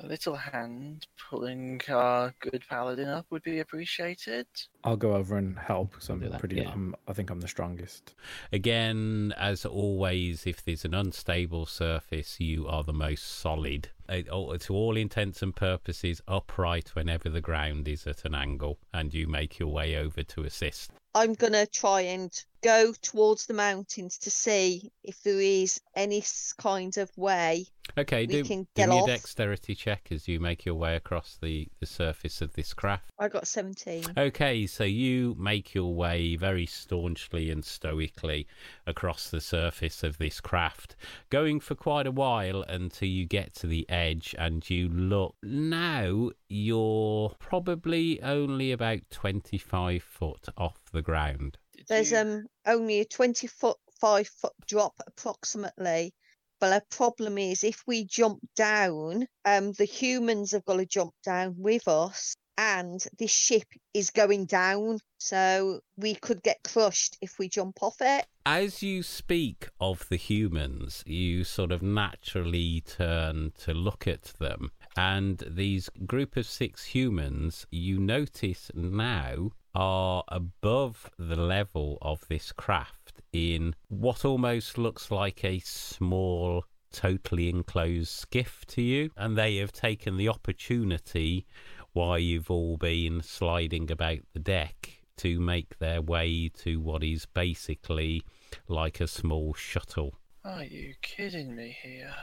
A 0.00 0.06
little 0.08 0.34
hand 0.34 1.06
pulling 1.30 1.80
our 1.88 2.34
good 2.40 2.64
paladin 2.68 3.08
up 3.08 3.26
would 3.30 3.44
be 3.44 3.60
appreciated. 3.60 4.48
I'll 4.86 4.96
go 4.96 5.16
over 5.16 5.36
and 5.36 5.58
help 5.58 5.90
because 5.90 6.08
I'm 6.08 6.20
pretty. 6.38 6.56
yeah. 6.56 6.70
I'm, 6.70 6.94
I 7.08 7.12
think 7.12 7.30
I'm 7.30 7.40
the 7.40 7.48
strongest. 7.48 8.14
Again, 8.52 9.34
as 9.36 9.66
always, 9.66 10.46
if 10.46 10.64
there's 10.64 10.84
an 10.84 10.94
unstable 10.94 11.66
surface, 11.66 12.38
you 12.38 12.68
are 12.68 12.84
the 12.84 12.92
most 12.92 13.24
solid. 13.24 13.88
To 14.08 14.70
all 14.70 14.96
intents 14.96 15.42
and 15.42 15.54
purposes, 15.56 16.22
upright 16.28 16.94
whenever 16.94 17.28
the 17.28 17.40
ground 17.40 17.88
is 17.88 18.06
at 18.06 18.24
an 18.24 18.36
angle, 18.36 18.78
and 18.94 19.12
you 19.12 19.26
make 19.26 19.58
your 19.58 19.70
way 19.70 19.96
over 19.96 20.22
to 20.22 20.44
assist. 20.44 20.92
I'm 21.16 21.34
going 21.34 21.54
to 21.54 21.66
try 21.66 22.02
and 22.02 22.30
go 22.66 22.92
towards 23.00 23.46
the 23.46 23.54
mountains 23.54 24.18
to 24.18 24.28
see 24.28 24.90
if 25.04 25.22
there 25.22 25.40
is 25.40 25.80
any 25.94 26.20
kind 26.58 26.96
of 26.96 27.08
way 27.16 27.64
Okay, 27.98 28.22
we 28.22 28.26
do, 28.26 28.44
can 28.44 28.66
do 28.74 28.86
me 28.88 28.98
a 28.98 29.06
dexterity 29.06 29.74
check 29.74 30.08
as 30.10 30.28
you 30.28 30.40
make 30.40 30.64
your 30.64 30.74
way 30.74 30.96
across 30.96 31.38
the, 31.40 31.68
the 31.80 31.86
surface 31.86 32.42
of 32.42 32.52
this 32.54 32.74
craft. 32.74 33.10
I 33.18 33.28
got 33.28 33.46
17. 33.46 34.04
Okay, 34.16 34.66
so 34.66 34.84
you 34.84 35.34
make 35.38 35.74
your 35.74 35.94
way 35.94 36.36
very 36.36 36.66
staunchly 36.66 37.50
and 37.50 37.64
stoically 37.64 38.46
across 38.86 39.30
the 39.30 39.40
surface 39.40 40.02
of 40.02 40.18
this 40.18 40.40
craft, 40.40 40.96
going 41.30 41.60
for 41.60 41.74
quite 41.74 42.06
a 42.06 42.12
while 42.12 42.62
until 42.62 43.08
you 43.08 43.24
get 43.24 43.54
to 43.54 43.66
the 43.66 43.88
edge 43.88 44.34
and 44.38 44.68
you 44.68 44.88
look. 44.88 45.36
Now 45.42 46.30
you're 46.48 47.34
probably 47.38 48.22
only 48.22 48.72
about 48.72 49.00
25 49.10 50.02
foot 50.02 50.48
off 50.58 50.78
the 50.92 51.02
ground. 51.02 51.58
Did 51.88 51.94
There's 51.94 52.10
you- 52.10 52.18
um 52.18 52.46
only 52.66 53.00
a 53.00 53.04
20 53.04 53.46
foot, 53.46 53.76
5 54.00 54.28
foot 54.28 54.52
drop 54.66 54.94
approximately. 55.06 56.12
But 56.58 56.72
our 56.72 56.82
problem 56.90 57.36
is 57.36 57.62
if 57.62 57.82
we 57.86 58.04
jump 58.04 58.40
down, 58.56 59.26
um, 59.44 59.72
the 59.72 59.84
humans 59.84 60.52
have 60.52 60.64
got 60.64 60.78
to 60.78 60.86
jump 60.86 61.12
down 61.24 61.54
with 61.58 61.86
us. 61.88 62.34
and 62.58 63.04
this 63.18 63.30
ship 63.30 63.66
is 63.92 64.08
going 64.08 64.46
down. 64.46 64.98
So 65.18 65.80
we 65.98 66.14
could 66.14 66.42
get 66.42 66.56
crushed 66.64 67.18
if 67.20 67.38
we 67.38 67.50
jump 67.50 67.82
off 67.82 67.96
it. 68.00 68.24
As 68.46 68.82
you 68.82 69.02
speak 69.02 69.68
of 69.78 70.08
the 70.08 70.16
humans, 70.16 71.02
you 71.04 71.44
sort 71.44 71.70
of 71.70 71.82
naturally 71.82 72.80
turn 72.80 73.52
to 73.58 73.74
look 73.74 74.06
at 74.06 74.32
them. 74.38 74.70
And 74.96 75.42
these 75.46 75.90
group 76.06 76.36
of 76.36 76.46
six 76.46 76.84
humans, 76.84 77.66
you 77.70 77.98
notice 77.98 78.70
now, 78.74 79.50
are 79.74 80.24
above 80.28 81.10
the 81.18 81.36
level 81.36 81.98
of 82.00 82.26
this 82.28 82.50
craft 82.50 83.20
in 83.32 83.74
what 83.88 84.24
almost 84.24 84.78
looks 84.78 85.10
like 85.10 85.44
a 85.44 85.58
small, 85.58 86.64
totally 86.92 87.50
enclosed 87.50 88.08
skiff 88.08 88.64
to 88.68 88.80
you. 88.80 89.10
And 89.16 89.36
they 89.36 89.56
have 89.56 89.72
taken 89.72 90.16
the 90.16 90.30
opportunity 90.30 91.46
while 91.92 92.18
you've 92.18 92.50
all 92.50 92.78
been 92.78 93.22
sliding 93.22 93.90
about 93.90 94.20
the 94.32 94.40
deck 94.40 95.02
to 95.18 95.40
make 95.40 95.78
their 95.78 96.00
way 96.00 96.50
to 96.54 96.80
what 96.80 97.02
is 97.02 97.26
basically 97.26 98.22
like 98.68 99.00
a 99.00 99.06
small 99.06 99.54
shuttle. 99.54 100.14
Are 100.44 100.64
you 100.64 100.94
kidding 101.02 101.56
me 101.56 101.76
here? 101.82 102.14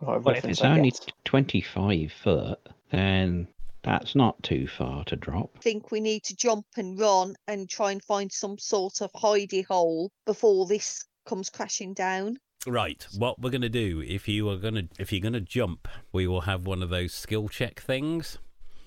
What 0.00 0.22
Well, 0.22 0.36
if 0.36 0.44
it's 0.44 0.62
I 0.62 0.76
only 0.76 0.90
get. 0.90 1.12
25 1.24 2.12
foot, 2.12 2.58
then 2.90 3.48
that's 3.82 4.14
not 4.14 4.42
too 4.42 4.66
far 4.66 5.04
to 5.04 5.16
drop. 5.16 5.50
I 5.56 5.60
think 5.60 5.90
we 5.90 6.00
need 6.00 6.24
to 6.24 6.36
jump 6.36 6.66
and 6.76 6.98
run 6.98 7.36
and 7.46 7.68
try 7.68 7.92
and 7.92 8.02
find 8.02 8.30
some 8.30 8.58
sort 8.58 9.00
of 9.00 9.12
hidey 9.12 9.64
hole 9.64 10.10
before 10.26 10.66
this 10.66 11.04
comes 11.26 11.50
crashing 11.50 11.94
down. 11.94 12.38
Right. 12.66 13.06
What 13.16 13.40
we're 13.40 13.50
gonna 13.50 13.68
do 13.68 14.02
if 14.06 14.28
you 14.28 14.48
are 14.50 14.56
gonna 14.56 14.88
if 14.98 15.12
you're 15.12 15.20
gonna 15.20 15.40
jump, 15.40 15.88
we 16.12 16.26
will 16.26 16.42
have 16.42 16.66
one 16.66 16.82
of 16.82 16.90
those 16.90 17.14
skill 17.14 17.48
check 17.48 17.80
things. 17.80 18.38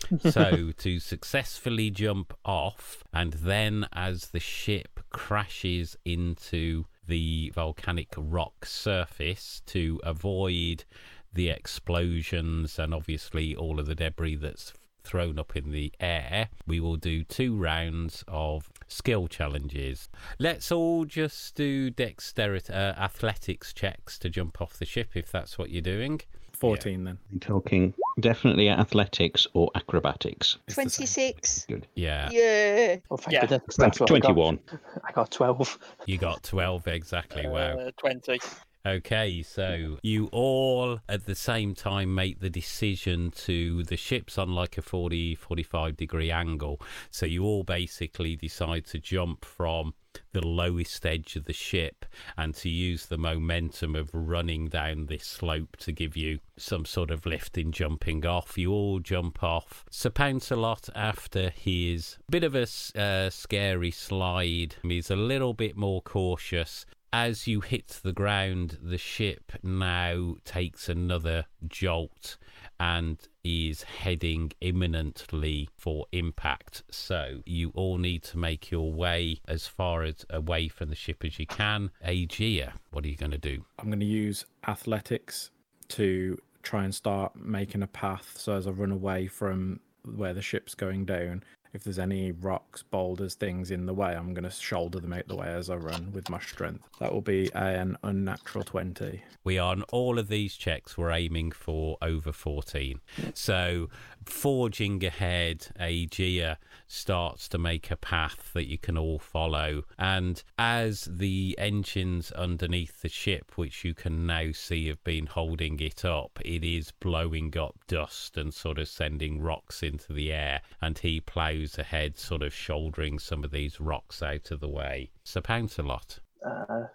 so 0.30 0.72
to 0.78 1.00
successfully 1.00 1.90
jump 1.90 2.34
off, 2.44 3.04
and 3.14 3.34
then 3.34 3.88
as 3.94 4.28
the 4.28 4.40
ship 4.40 5.00
crashes 5.10 5.96
into 6.06 6.86
the 7.08 7.52
volcanic 7.56 8.14
rock 8.18 8.66
surface, 8.66 9.62
to 9.68 10.00
avoid 10.04 10.86
the 11.34 11.50
explosions 11.50 12.78
and 12.78 12.94
obviously 12.94 13.56
all 13.56 13.80
of 13.80 13.86
the 13.86 13.96
debris 13.96 14.36
that's 14.36 14.74
thrown 15.04 15.40
up 15.40 15.56
in 15.56 15.72
the 15.72 15.92
air, 16.00 16.50
we 16.68 16.80
will 16.80 16.98
do 16.98 17.24
two 17.24 17.56
rounds 17.56 18.24
of 18.28 18.70
skill 18.88 19.28
challenges. 19.28 20.10
Let's 20.40 20.72
all 20.72 21.06
just 21.06 21.56
do 21.56 21.90
dexterity, 21.90 22.72
uh, 22.72 22.94
athletics 22.94 23.74
checks 23.74 24.20
to 24.20 24.30
jump 24.30 24.62
off 24.62 24.78
the 24.78 24.86
ship 24.86 25.12
if 25.16 25.32
that's 25.32 25.58
what 25.58 25.70
you're 25.70 25.82
doing. 25.82 26.22
14 26.62 27.04
then. 27.04 27.18
I'm 27.32 27.40
talking 27.40 27.94
definitely 28.20 28.70
athletics 28.70 29.48
or 29.54 29.72
acrobatics. 29.76 30.58
It's 30.68 30.76
the 30.78 30.90
same. 30.90 31.34
26. 31.34 31.66
Yeah, 31.96 32.30
Yeah. 32.32 32.98
Oh, 33.10 33.18
thank 33.18 33.34
Yeah. 33.34 33.42
goodness, 33.42 33.62
'cause 33.68 33.76
that's 33.78 34.00
what 34.00 34.12
I 34.12 34.20
got. 34.20 34.28
21. 34.36 34.60
I 35.08 35.12
got 35.12 35.32
12. 35.32 35.80
you 36.06 36.18
got 36.18 36.44
12 36.44 36.88
exactly. 36.88 37.48
Wow. 37.48 37.78
Uh, 37.80 37.92
20. 37.98 38.40
Okay, 38.84 39.44
so 39.44 39.98
you 40.02 40.26
all 40.32 41.00
at 41.08 41.28
the 41.28 41.36
same 41.36 41.76
time 41.76 42.16
make 42.16 42.40
the 42.40 42.50
decision 42.50 43.30
to 43.30 43.84
the 43.84 43.96
ship's 43.96 44.40
on 44.40 44.56
like 44.56 44.76
a 44.78 44.82
40 44.82 45.36
45 45.36 45.96
degree 45.96 46.32
angle. 46.32 46.82
So 47.12 47.28
you 47.28 47.44
all 47.44 47.64
basically 47.64 48.36
decide 48.36 48.86
to 48.88 48.98
jump 48.98 49.46
from 49.46 49.94
the 50.34 50.46
lowest 50.46 51.06
edge 51.06 51.36
of 51.36 51.46
the 51.46 51.54
ship 51.54 52.06
and 52.38 52.56
to 52.56 52.70
use 52.70 53.06
the 53.06 53.18
momentum 53.18 53.96
of 53.96 54.10
running 54.14 54.68
down 54.68 55.06
this 55.06 55.26
slope 55.26 55.78
to 55.78 55.92
give 55.92 56.16
you 56.16 56.40
some 56.58 56.86
sort 56.86 57.12
of 57.12 57.26
lift 57.26 57.58
in 57.58 57.72
jumping 57.72 58.26
off. 58.26 58.58
You 58.58 58.72
all 58.72 59.00
jump 59.00 59.44
off. 59.44 59.86
Sir 59.90 60.10
Pouncelot, 60.10 60.90
after 60.96 61.50
his 61.50 62.18
bit 62.30 62.44
of 62.44 62.56
a 62.56 62.68
uh, 62.96 63.30
scary 63.30 63.92
slide, 63.92 64.76
he's 64.84 65.12
a 65.12 65.16
little 65.16 65.54
bit 65.54 65.76
more 65.76 66.02
cautious 66.02 66.86
as 67.14 67.46
you 67.46 67.60
hit 67.60 68.00
the 68.04 68.14
ground, 68.14 68.78
the 68.82 68.98
ship 68.98 69.52
now 69.62 70.36
takes 70.46 70.88
another 70.88 71.46
jolt 71.68 72.38
and 72.82 73.28
is 73.44 73.84
heading 73.84 74.52
imminently 74.60 75.70
for 75.78 76.08
impact. 76.12 76.82
So 76.90 77.44
you 77.46 77.72
all 77.76 78.00
need 78.00 78.24
to 78.24 78.40
make 78.40 78.72
your 78.72 78.92
way 78.92 79.40
as 79.48 79.68
far 79.68 80.02
as 80.02 80.26
away 80.32 80.68
from 80.68 80.90
the 80.90 80.96
ship 80.96 81.24
as 81.24 81.38
you 81.38 81.46
can. 81.46 81.92
Aegea, 82.04 82.74
what 82.90 83.06
are 83.06 83.08
you 83.08 83.16
going 83.16 83.34
to 83.34 83.38
do? 83.38 83.64
I'm 83.78 83.90
going 83.90 84.00
to 84.00 84.06
use 84.06 84.46
athletics 84.68 85.52
to 85.90 86.40
try 86.64 86.84
and 86.84 86.94
start 86.94 87.36
making 87.36 87.84
a 87.84 87.88
path 87.88 88.34
so 88.36 88.56
as 88.56 88.66
I 88.66 88.72
run 88.72 88.92
away 88.92 89.28
from 89.28 89.80
where 90.16 90.34
the 90.34 90.42
ship's 90.42 90.74
going 90.74 91.06
down. 91.06 91.44
If 91.74 91.84
there's 91.86 92.00
any 92.00 92.32
rocks, 92.32 92.84
boulders, 92.84 93.36
things 93.36 93.72
in 93.72 93.86
the 93.86 93.94
way, 93.94 94.14
I'm 94.14 94.34
going 94.34 94.44
to 94.44 94.52
shoulder 94.52 95.00
them 95.00 95.14
out 95.14 95.28
the 95.28 95.36
way 95.36 95.48
as 95.48 95.70
I 95.70 95.76
run 95.76 96.12
with 96.12 96.30
my 96.30 96.40
strength. 96.40 96.84
That 97.00 97.14
will 97.14 97.22
be 97.22 97.50
an 97.54 97.98
unnatural 98.04 98.64
20. 98.64 99.22
We 99.44 99.58
are 99.58 99.72
on 99.72 99.84
all 99.84 100.20
of 100.20 100.28
these 100.28 100.56
checks. 100.56 100.98
We're 100.98 101.12
aiming 101.12 101.52
for 101.52 101.98
over 102.02 102.32
14. 102.32 103.00
So, 103.34 103.90
forging 104.26 105.04
ahead, 105.04 105.68
Aegea 105.80 106.58
starts 106.88 107.48
to 107.50 107.58
make 107.58 107.90
a 107.90 107.96
path 107.96 108.52
that 108.54 108.68
you 108.68 108.78
can 108.78 108.98
all 108.98 109.20
follow. 109.20 109.84
And 109.98 110.42
as 110.58 111.08
the 111.12 111.56
engines 111.58 112.32
underneath 112.32 113.02
the 113.02 113.10
ship, 113.10 113.58
which 113.58 113.84
you 113.84 113.94
can 113.94 114.26
now 114.26 114.52
see 114.52 114.88
have 114.88 115.04
been 115.04 115.26
holding 115.26 115.80
it 115.80 116.04
up, 116.06 116.40
it 116.44 116.64
is 116.64 116.92
blowing 116.92 117.58
up 117.58 117.76
dust 117.88 118.38
and 118.38 118.54
sort 118.54 118.78
of 118.78 118.88
sending 118.88 119.42
rocks 119.42 119.84
into 119.84 120.14
the 120.14 120.32
air. 120.32 120.62
And 120.82 120.98
he 120.98 121.20
plows 121.20 121.78
ahead, 121.78 122.18
sort 122.18 122.42
of 122.42 122.54
shouldering 122.54 123.20
some 123.20 123.44
of 123.44 123.52
these 123.52 123.80
rocks 123.80 124.22
out 124.22 124.52
of 124.52 124.60
the 124.60 124.70
way. 124.70 125.12
Sir 125.24 125.42
Pouncelot. 125.42 126.20
Uh, 126.46 126.86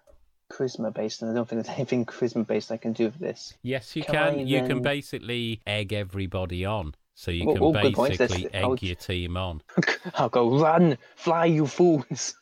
charisma 0.51 0.93
based, 0.93 1.21
and 1.21 1.31
I 1.31 1.33
don't 1.33 1.47
think 1.47 1.63
there's 1.63 1.75
anything 1.77 2.05
charisma 2.05 2.45
based 2.45 2.71
I 2.71 2.77
can 2.77 2.93
do 2.93 3.11
for 3.11 3.19
this. 3.19 3.53
Yes, 3.61 3.95
you 3.95 4.03
Can 4.03 4.35
can. 4.35 4.47
You 4.47 4.63
can 4.65 4.81
basically 4.81 5.61
egg 5.65 5.93
everybody 5.93 6.65
on. 6.65 6.93
So 7.19 7.31
you 7.31 7.47
can 7.47 7.59
well, 7.59 7.71
good 7.71 7.95
point. 7.95 8.15
That's- 8.19 8.29
basically 8.39 8.53
egg 8.53 8.83
your 8.83 8.95
team 8.95 9.37
on. 9.37 9.63
I'll 10.13 10.29
go 10.29 10.59
run, 10.59 10.99
fly, 11.15 11.45
you 11.45 11.65
fools. 11.65 12.35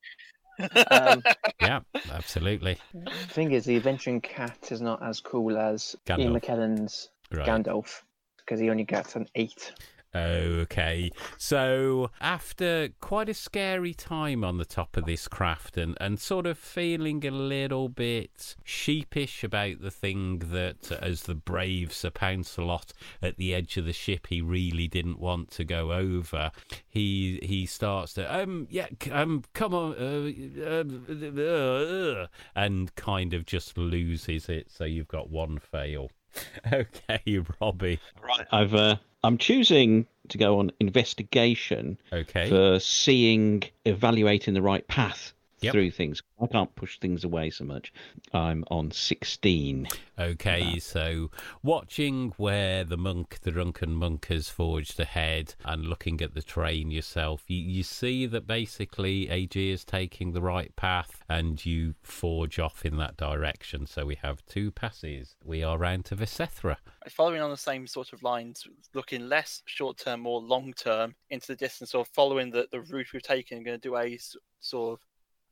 um, 0.91 1.23
Yeah, 1.61 1.79
absolutely. 2.11 2.77
the 2.93 3.09
thing 3.29 3.53
is, 3.53 3.63
the 3.63 3.77
adventuring 3.77 4.19
cat 4.19 4.67
is 4.71 4.81
not 4.81 5.01
as 5.01 5.21
cool 5.21 5.57
as 5.57 5.95
Ian 6.09 6.33
Gandalf. 6.33 6.41
McKellen's 6.41 7.09
Right. 7.31 7.47
Gandalf 7.47 8.01
because 8.37 8.59
he 8.59 8.69
only 8.69 8.83
gets 8.83 9.15
an 9.15 9.27
eight. 9.35 9.73
Okay. 10.15 11.11
So 11.37 12.09
after 12.21 12.89
quite 13.01 13.27
a 13.27 13.33
scary 13.33 13.93
time 13.93 14.43
on 14.43 14.57
the 14.57 14.65
top 14.65 14.95
of 14.95 15.05
this 15.05 15.27
craft 15.27 15.77
and, 15.77 15.97
and 15.99 16.19
sort 16.19 16.45
of 16.45 16.57
feeling 16.57 17.25
a 17.25 17.31
little 17.31 17.89
bit 17.89 18.55
sheepish 18.63 19.43
about 19.43 19.81
the 19.81 19.91
thing 19.91 20.39
that 20.39 20.91
as 21.01 21.23
the 21.23 21.35
brave 21.35 21.91
Sir 21.91 22.11
Pouncelot 22.11 22.93
at 23.21 23.35
the 23.35 23.53
edge 23.53 23.75
of 23.75 23.85
the 23.85 23.93
ship 23.93 24.27
he 24.27 24.41
really 24.41 24.87
didn't 24.87 25.19
want 25.19 25.51
to 25.51 25.65
go 25.65 25.91
over, 25.91 26.51
he 26.87 27.39
he 27.43 27.65
starts 27.65 28.13
to 28.13 28.41
um 28.41 28.67
yeah 28.69 28.87
um 29.11 29.43
come 29.53 29.73
on 29.73 29.95
uh, 29.95 30.31
uh, 30.65 31.41
uh, 31.41 32.27
and 32.55 32.95
kind 32.95 33.33
of 33.33 33.45
just 33.45 33.77
loses 33.77 34.47
it 34.47 34.71
so 34.71 34.85
you've 34.85 35.07
got 35.07 35.29
one 35.29 35.59
fail. 35.59 36.09
Okay, 36.71 37.39
Robbie. 37.61 37.99
Right. 38.21 38.45
I've 38.51 38.75
uh, 38.75 38.97
I'm 39.25 39.37
choosing 39.37 40.05
to 40.29 40.37
go 40.37 40.59
on 40.59 40.71
investigation 40.79 41.97
Okay. 42.11 42.49
for 42.49 42.79
seeing, 42.79 43.63
evaluating 43.85 44.53
the 44.53 44.61
right 44.61 44.87
path 44.87 45.33
Yep. 45.65 45.73
through 45.73 45.91
things. 45.91 46.21
I 46.41 46.47
can't 46.47 46.75
push 46.75 46.99
things 46.99 47.23
away 47.23 47.49
so 47.49 47.63
much. 47.63 47.93
I'm 48.33 48.63
on 48.69 48.91
16. 48.91 49.87
Okay, 50.19 50.79
so 50.79 51.31
watching 51.63 52.33
where 52.37 52.83
the 52.83 52.97
monk, 52.97 53.39
the 53.41 53.51
drunken 53.51 53.93
monk, 53.95 54.27
has 54.27 54.49
forged 54.49 54.99
ahead 54.99 55.55
and 55.65 55.85
looking 55.85 56.21
at 56.21 56.33
the 56.33 56.41
train 56.41 56.91
yourself, 56.91 57.43
you, 57.47 57.57
you 57.57 57.83
see 57.83 58.25
that 58.25 58.47
basically 58.47 59.29
AG 59.29 59.71
is 59.71 59.83
taking 59.83 60.31
the 60.31 60.41
right 60.41 60.75
path 60.75 61.23
and 61.29 61.65
you 61.65 61.95
forge 62.01 62.59
off 62.59 62.85
in 62.85 62.97
that 62.97 63.17
direction. 63.17 63.85
So 63.87 64.05
we 64.05 64.15
have 64.15 64.45
two 64.45 64.71
passes. 64.71 65.35
We 65.43 65.63
are 65.63 65.77
round 65.77 66.05
to 66.05 66.15
Visethra. 66.15 66.77
Following 67.09 67.41
on 67.41 67.49
the 67.49 67.57
same 67.57 67.87
sort 67.87 68.13
of 68.13 68.23
lines, 68.23 68.67
looking 68.93 69.27
less 69.27 69.61
short 69.65 69.97
term, 69.97 70.21
more 70.21 70.41
long 70.41 70.73
term 70.73 71.15
into 71.29 71.47
the 71.47 71.55
distance, 71.55 71.93
or 71.93 72.05
following 72.05 72.51
the, 72.51 72.67
the 72.71 72.81
route 72.81 73.13
we've 73.13 73.21
taken, 73.21 73.63
going 73.63 73.79
to 73.79 73.81
do 73.81 73.95
a 73.95 74.17
sort 74.59 74.99
of 74.99 74.99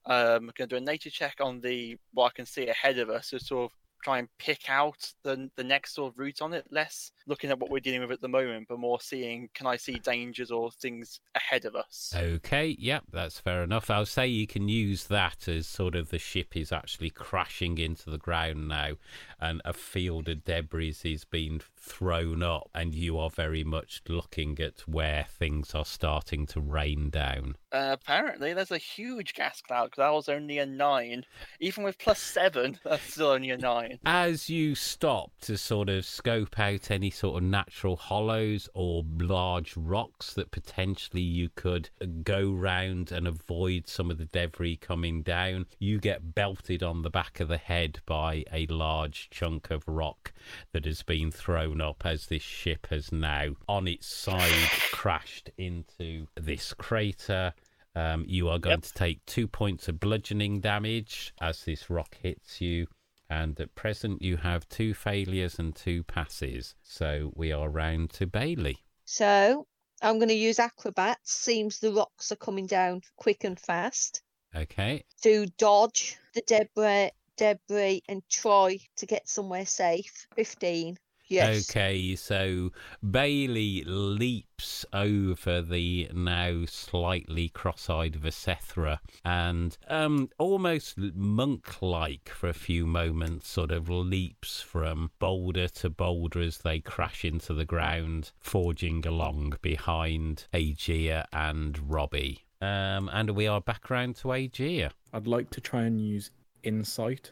um, 0.06 0.52
going 0.56 0.68
to 0.70 0.76
do 0.76 0.76
a 0.76 0.82
nature 0.82 1.10
check 1.10 1.36
on 1.40 1.62
the 1.62 1.98
what 2.14 2.28
I 2.28 2.36
can 2.36 2.46
see 2.46 2.68
ahead 2.68 2.98
of 3.00 3.10
us 3.10 3.30
to 3.30 3.40
sort 3.40 3.72
of 3.72 3.78
try 4.04 4.20
and 4.20 4.28
pick 4.38 4.70
out 4.70 5.14
the 5.24 5.50
the 5.56 5.64
next 5.64 5.96
sort 5.96 6.14
of 6.14 6.20
route 6.20 6.42
on 6.42 6.54
it, 6.54 6.66
less 6.72 7.12
looking 7.28 7.50
at 7.50 7.60
what 7.60 7.70
we're 7.70 7.80
dealing 7.80 8.02
with 8.02 8.12
at 8.12 8.22
the 8.22 8.28
moment, 8.28 8.68
but 8.68 8.80
more 8.80 9.00
seeing 9.00 9.50
can 9.54 9.68
I 9.68 9.78
see 9.78 9.94
dangers 9.94 10.52
or 10.52 10.72
things 10.72 11.20
ahead 11.36 11.66
of 11.66 11.76
us. 11.76 12.14
Okay, 12.16 12.76
yep, 12.80 13.04
that's 13.12 13.40
fair 13.40 13.64
enough. 13.64 13.90
I'll 13.90 14.06
say 14.06 14.28
you 14.28 14.48
can 14.48 14.68
use 14.68 15.06
that 15.06 15.48
as 15.48 15.68
sort 15.68 15.96
of 15.96 16.10
the 16.10 16.20
ship 16.20 16.56
is 16.56 16.72
actually 16.72 17.10
crashing 17.10 17.78
into 17.78 18.10
the 18.10 18.18
ground 18.18 18.68
now, 18.68 18.94
and 19.40 19.62
a 19.66 19.74
field 19.74 20.28
of 20.30 20.44
debris 20.44 20.98
is 21.04 21.26
being 21.26 21.62
thrown 21.78 22.44
up, 22.44 22.70
and 22.76 22.94
you 22.94 23.18
are 23.18 23.30
very 23.30 23.64
much 23.64 24.02
looking 24.08 24.60
at 24.60 24.82
where 24.82 25.26
things 25.30 25.74
are 25.74 25.86
starting 25.86 26.46
to 26.48 26.60
rain 26.60 27.10
down. 27.10 27.56
Uh, 27.72 27.90
apparently, 27.92 28.54
there's 28.54 28.72
a 28.72 28.78
huge 28.78 29.34
gas 29.34 29.62
cloud 29.62 29.86
because 29.86 29.98
that 29.98 30.14
was 30.14 30.30
only 30.30 30.60
a 30.60 30.66
nine. 30.66 31.26
Even 31.60 31.84
with 31.84 31.98
plus 31.98 32.20
seven, 32.20 32.80
that's 32.84 33.14
still 33.14 33.28
only 33.28 33.50
a 33.50 33.58
nine. 33.58 33.93
As 34.06 34.50
you 34.50 34.76
stop 34.76 35.32
to 35.42 35.58
sort 35.58 35.90
of 35.90 36.06
scope 36.06 36.60
out 36.60 36.90
any 36.92 37.10
sort 37.10 37.38
of 37.38 37.44
natural 37.50 37.96
hollows 37.96 38.70
or 38.74 39.04
large 39.20 39.76
rocks 39.78 40.34
that 40.34 40.52
potentially 40.52 41.22
you 41.22 41.50
could 41.56 41.90
go 42.24 42.52
round 42.52 43.12
and 43.12 43.28
avoid 43.28 43.88
some 43.88 44.10
of 44.12 44.18
the 44.18 44.26
debris 44.26 44.78
coming 44.78 45.22
down, 45.22 45.66
you 45.80 46.00
get 46.00 46.34
belted 46.36 46.84
on 46.84 47.02
the 47.02 47.10
back 47.10 47.40
of 47.40 47.48
the 47.48 47.58
head 47.58 48.00
by 48.06 48.44
a 48.52 48.66
large 48.68 49.30
chunk 49.30 49.70
of 49.72 49.88
rock 49.88 50.34
that 50.72 50.86
has 50.86 51.04
been 51.04 51.32
thrown 51.32 51.82
up 51.82 52.04
as 52.06 52.28
this 52.28 52.42
ship 52.44 52.88
has 52.90 53.12
now 53.12 53.50
on 53.68 53.88
its 53.88 54.08
side 54.08 54.70
crashed 54.92 55.50
into 55.58 56.28
this 56.36 56.74
crater. 56.74 57.54
Um, 57.96 58.26
you 58.28 58.50
are 58.50 58.58
going 58.58 58.78
Yep. 58.78 58.82
to 58.84 58.94
take 58.94 59.26
two 59.26 59.48
points 59.48 59.88
of 59.88 60.00
bludgeoning 60.00 60.62
damage 60.62 61.32
as 61.40 61.64
this 61.64 61.90
rock 61.92 62.18
hits 62.22 62.60
you. 62.60 62.88
And 63.30 63.60
at 63.60 63.74
present, 63.76 64.22
you 64.22 64.38
have 64.38 64.68
two 64.70 64.94
failures 64.94 65.58
and 65.60 65.76
two 65.76 66.04
passes. 66.04 66.76
So 66.84 67.32
we 67.36 67.52
are 67.52 67.70
round 67.70 68.12
to 68.12 68.28
Bailey. 68.28 68.78
So 69.06 69.68
I'm 70.02 70.18
going 70.20 70.30
to 70.30 70.34
use 70.36 70.60
acrobats. 70.60 71.32
Seems 71.32 71.80
the 71.80 71.94
rocks 71.94 72.32
are 72.32 72.36
coming 72.38 72.68
down 72.68 73.02
quick 73.16 73.44
and 73.44 73.60
fast 73.60 74.22
Okay. 74.56 75.04
to 75.24 75.48
dodge 75.58 76.18
the 76.36 76.42
debris, 76.46 77.12
debris, 77.38 78.04
and 78.08 78.22
try 78.30 78.80
to 78.98 79.06
get 79.06 79.28
somewhere 79.28 79.66
safe. 79.66 80.28
Fifteen. 80.36 80.98
Yes. 81.34 81.70
Okay, 81.70 82.16
so 82.16 82.72
Bailey 83.10 83.84
leaps 83.86 84.86
over 84.94 85.62
the 85.62 86.10
now 86.14 86.66
slightly 86.66 87.50
cross-eyed 87.50 88.14
Visethra 88.14 89.00
and 89.26 89.76
um 89.88 90.30
almost 90.38 90.98
monk-like 90.98 92.30
for 92.30 92.50
a 92.50 92.54
few 92.54 92.86
moments 92.86 93.50
sort 93.50 93.72
of 93.72 93.90
leaps 93.90 94.62
from 94.62 95.10
boulder 95.18 95.68
to 95.68 95.90
boulder 95.90 96.40
as 96.42 96.60
they 96.60 96.80
crash 96.80 97.26
into 97.26 97.54
the 97.54 97.66
ground, 97.66 98.32
forging 98.40 99.06
along 99.08 99.58
behind 99.62 100.46
Aegea 100.54 101.26
and 101.34 101.90
Robbie. 101.90 102.46
Um, 102.62 103.10
and 103.12 103.32
we 103.32 103.48
are 103.48 103.60
back 103.60 103.90
round 103.90 104.16
to 104.18 104.30
Aegea. 104.30 104.92
I'd 105.12 105.28
like 105.28 105.50
to 105.50 105.62
try 105.62 105.82
and 105.84 106.00
use 106.00 106.32
insight 106.64 107.32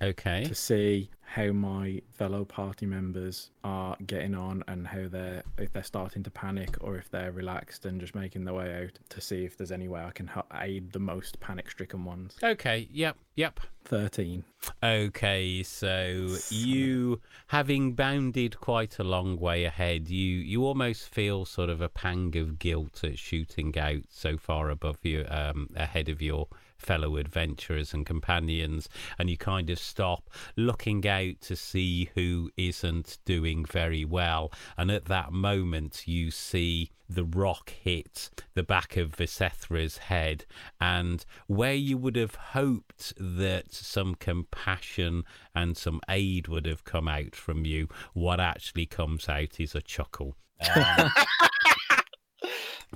Okay. 0.00 0.44
to 0.44 0.54
see 0.54 1.10
how 1.32 1.50
my 1.50 1.98
fellow 2.10 2.44
party 2.44 2.84
members 2.84 3.50
are 3.64 3.96
getting 4.06 4.34
on 4.34 4.62
and 4.68 4.86
how 4.86 5.08
they're 5.08 5.42
if 5.56 5.72
they're 5.72 5.82
starting 5.82 6.22
to 6.22 6.30
panic 6.30 6.76
or 6.82 6.96
if 6.96 7.10
they're 7.10 7.32
relaxed 7.32 7.86
and 7.86 8.00
just 8.02 8.14
making 8.14 8.44
their 8.44 8.52
way 8.52 8.84
out 8.84 8.98
to 9.08 9.18
see 9.18 9.46
if 9.46 9.56
there's 9.56 9.72
any 9.72 9.88
way 9.88 10.02
I 10.02 10.10
can 10.10 10.26
help 10.26 10.46
aid 10.54 10.92
the 10.92 10.98
most 10.98 11.40
panic-stricken 11.40 12.04
ones. 12.04 12.36
Okay, 12.42 12.86
yep, 12.92 13.16
yep. 13.34 13.60
13. 13.86 14.44
Okay, 14.84 15.62
so 15.62 16.36
you 16.50 17.20
having 17.46 17.94
bounded 17.94 18.60
quite 18.60 18.98
a 18.98 19.04
long 19.04 19.38
way 19.38 19.64
ahead, 19.64 20.10
you 20.10 20.36
you 20.36 20.66
almost 20.66 21.08
feel 21.08 21.46
sort 21.46 21.70
of 21.70 21.80
a 21.80 21.88
pang 21.88 22.36
of 22.36 22.58
guilt 22.58 23.02
at 23.04 23.18
shooting 23.18 23.76
out 23.78 24.02
so 24.10 24.36
far 24.36 24.68
above 24.68 24.98
you, 25.02 25.24
um, 25.28 25.70
ahead 25.74 26.10
of 26.10 26.20
your 26.20 26.46
fellow 26.82 27.16
adventurers 27.16 27.94
and 27.94 28.04
companions, 28.04 28.88
and 29.18 29.30
you 29.30 29.36
kind 29.36 29.70
of 29.70 29.78
stop, 29.78 30.28
looking 30.56 31.06
out 31.06 31.40
to 31.40 31.56
see 31.56 32.10
who 32.14 32.50
isn't 32.56 33.18
doing 33.24 33.64
very 33.64 34.04
well, 34.04 34.52
and 34.76 34.90
at 34.90 35.06
that 35.06 35.32
moment 35.32 36.06
you 36.06 36.30
see 36.30 36.90
the 37.08 37.24
rock 37.24 37.70
hit 37.70 38.30
the 38.54 38.62
back 38.62 38.96
of 38.96 39.16
Visethra's 39.16 39.98
head, 39.98 40.44
and 40.80 41.24
where 41.46 41.74
you 41.74 41.96
would 41.96 42.16
have 42.16 42.34
hoped 42.34 43.12
that 43.16 43.72
some 43.72 44.14
compassion 44.14 45.24
and 45.54 45.76
some 45.76 46.00
aid 46.08 46.48
would 46.48 46.66
have 46.66 46.84
come 46.84 47.08
out 47.08 47.34
from 47.36 47.64
you, 47.64 47.88
what 48.14 48.40
actually 48.40 48.86
comes 48.86 49.28
out 49.28 49.60
is 49.60 49.74
a 49.74 49.82
chuckle. 49.82 50.36
Um, 50.74 51.10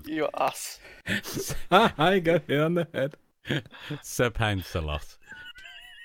You 0.04 0.26
us. 0.34 0.78
ah, 1.70 1.94
I 1.96 2.18
got 2.18 2.42
hit 2.46 2.60
on 2.60 2.74
the 2.74 2.86
head. 2.92 3.14
Sir 4.02 4.30
Pouncelot. 4.30 5.16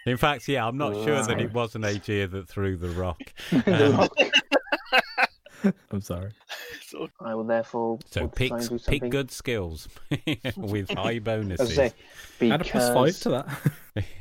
In 0.05 0.17
fact, 0.17 0.47
yeah, 0.47 0.65
I'm 0.67 0.77
not 0.77 0.93
sure 0.95 1.21
that 1.23 1.39
it 1.39 1.53
wasn't 1.53 1.85
Aegea 1.85 2.29
that 2.31 2.47
threw 2.47 2.77
the 2.77 2.89
rock. 2.89 3.21
Um. 3.67 4.07
I'm 5.91 6.01
sorry. 6.01 6.31
I 7.19 7.35
will 7.35 7.43
therefore 7.43 7.99
so 8.07 8.27
pick 8.27 8.49
try 8.49 8.57
and 8.59 8.67
do 8.69 8.79
pick 8.79 9.09
good 9.09 9.29
skills 9.29 9.87
with 10.57 10.89
high 10.89 11.19
bonuses. 11.19 11.75
say, 11.75 11.93
Add 12.41 12.61
a 12.61 12.63
plus 12.63 12.89
five 12.89 13.19
to 13.21 13.29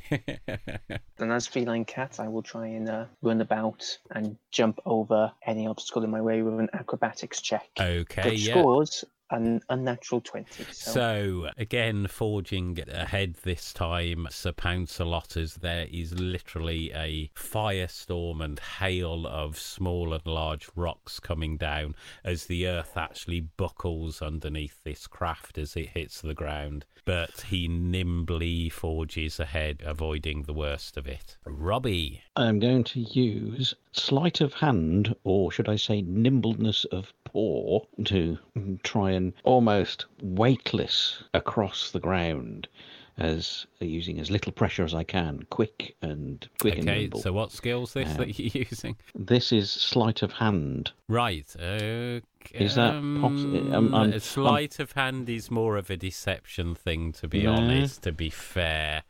that. 0.09 1.01
and 1.19 1.33
as 1.33 1.47
feline 1.47 1.87
cat, 1.87 2.21
I 2.21 2.29
will 2.29 2.43
try 2.43 2.67
and 2.67 2.89
uh, 2.91 3.07
run 3.23 3.41
about 3.41 3.87
and 4.11 4.37
jump 4.51 4.81
over 4.85 5.33
any 5.47 5.67
obstacle 5.67 6.05
in 6.05 6.11
my 6.11 6.21
way 6.21 6.43
with 6.43 6.61
an 6.61 6.69
acrobatics 6.75 7.41
check. 7.41 7.69
okay, 7.81 8.31
Which 8.31 8.47
yeah. 8.47 8.55
scores 8.55 9.05
an 9.31 9.61
unnatural 9.69 10.21
twenty. 10.21 10.65
So, 10.73 10.93
So 10.93 11.51
again, 11.57 12.07
forging 12.07 12.79
ahead 12.89 13.37
this 13.43 13.73
time, 13.73 14.27
Sir 14.31 14.53
Pouncelot, 14.53 15.37
as 15.37 15.55
there 15.57 15.87
is 15.91 16.19
literally 16.19 16.93
a 16.93 17.31
firestorm 17.35 18.43
and 18.43 18.59
hail 18.59 19.27
of 19.27 19.59
small 19.59 20.13
and 20.13 20.27
large 20.27 20.69
rocks 20.75 21.21
coming 21.21 21.57
down 21.57 21.95
as 22.25 22.47
the 22.47 22.67
earth 22.67 22.97
actually 22.97 23.41
buckles 23.41 24.23
underneath 24.23 24.83
this 24.85 25.07
craft 25.07 25.59
as 25.59 25.77
it 25.77 25.91
hits 25.91 26.21
the 26.21 26.35
ground. 26.35 26.85
But 27.05 27.43
he 27.49 27.67
nimbly 27.67 28.69
forges 28.69 29.41
ahead, 29.41 29.83
avoiding 29.85 30.43
the 30.43 30.53
worst 30.53 30.97
of 30.97 31.07
it. 31.07 31.39
Robbie. 31.45 32.23
I'm 32.37 32.59
going 32.59 32.85
to 32.85 33.01
use 33.01 33.75
sleight 33.93 34.41
of 34.41 34.55
hand, 34.55 35.15
or 35.25 35.51
should 35.51 35.69
I 35.69 35.77
say 35.77 36.03
nimbleness 36.03 36.85
of 36.87 37.13
paw, 37.25 37.81
to 38.05 38.39
try 38.83 39.11
and 39.13 39.33
almost 39.45 40.07
weightless 40.23 41.23
across 41.35 41.91
the 41.91 42.01
ground 42.01 42.69
as 43.19 43.67
using 43.81 44.19
as 44.19 44.31
little 44.31 44.51
pressure 44.53 44.83
as 44.85 44.95
I 44.95 45.05
can, 45.05 45.45
quick 45.51 45.95
and 46.01 46.49
quick 46.59 46.79
and 46.79 46.89
Okay, 46.89 47.01
nimble. 47.03 47.21
so 47.21 47.33
what 47.35 47.53
skills 47.53 47.93
this 47.93 48.09
Um, 48.13 48.17
that 48.17 48.39
you're 48.39 48.65
using? 48.71 48.97
This 49.15 49.53
is 49.53 49.71
sleight 49.71 50.23
of 50.23 50.33
hand. 50.33 50.93
Right. 51.07 51.55
Okay. 51.59 52.23
Is 52.55 52.77
that 52.77 52.93
possible? 53.21 53.75
um, 53.75 53.95
I'm- 53.95 54.19
sleight 54.21 54.79
of 54.79 54.93
hand 54.93 55.29
is 55.29 55.51
more 55.51 55.77
of 55.77 55.91
a 55.91 55.97
deception 55.99 56.75
thing, 56.75 57.13
to 57.15 57.29
be 57.29 57.43
No. 57.43 57.53
honest. 57.55 58.03
To 58.05 58.13
be 58.13 58.31
fair. 58.31 59.03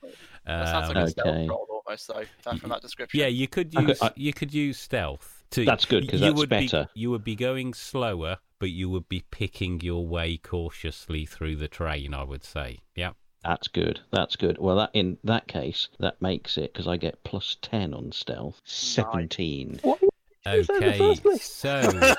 That 0.59 0.69
sounds 0.69 0.89
like 0.89 0.97
Um, 0.97 1.03
a 1.05 1.11
stealth 1.11 1.27
okay. 1.29 1.49
roll 1.49 1.83
almost, 1.87 2.09
though, 2.09 2.25
that, 2.45 2.59
from 2.61 2.71
that 2.71 2.83
description. 2.83 3.21
yeah, 3.21 3.27
you 3.27 3.49
could 3.49 3.75
Okay, 3.77 3.87
use 3.89 4.03
I- 4.03 4.13
you 4.17 4.33
could 4.33 4.53
use 4.55 4.79
stealth. 4.79 5.37
To, 5.53 5.65
That's 5.65 5.85
good 5.85 6.03
because 6.07 6.21
that's 6.21 6.35
would 6.37 6.49
better. 6.49 6.89
Be, 6.95 7.01
you 7.01 7.11
would 7.11 7.25
be 7.25 7.35
going 7.35 7.75
slower, 7.75 8.39
but 8.61 8.71
you 8.71 8.89
would 8.89 9.09
be 9.09 9.25
picking 9.33 9.81
your 9.81 10.07
way 10.07 10.37
cautiously 10.37 11.27
through 11.27 11.57
the 11.57 11.67
train. 11.67 12.15
I 12.15 12.23
would 12.23 12.45
say. 12.45 12.79
Yeah. 12.95 13.13
That's 13.43 13.67
good. 13.67 13.99
That's 14.13 14.37
good. 14.37 14.59
Well, 14.59 14.77
that 14.77 14.91
in 14.93 15.19
that 15.25 15.49
case, 15.49 15.89
that 15.99 16.21
makes 16.23 16.57
it 16.57 16.73
because 16.73 16.87
I 16.87 16.99
get 16.99 17.25
plus 17.25 17.57
ten 17.63 17.93
on 17.95 18.13
stealth, 18.13 18.61
seventeen. 18.65 19.81
what? 19.83 19.99
Choose 20.47 20.67
that 20.69 20.83
in 20.83 20.99
the 20.99 21.05
Okay. 21.11 21.39
So 21.39 22.15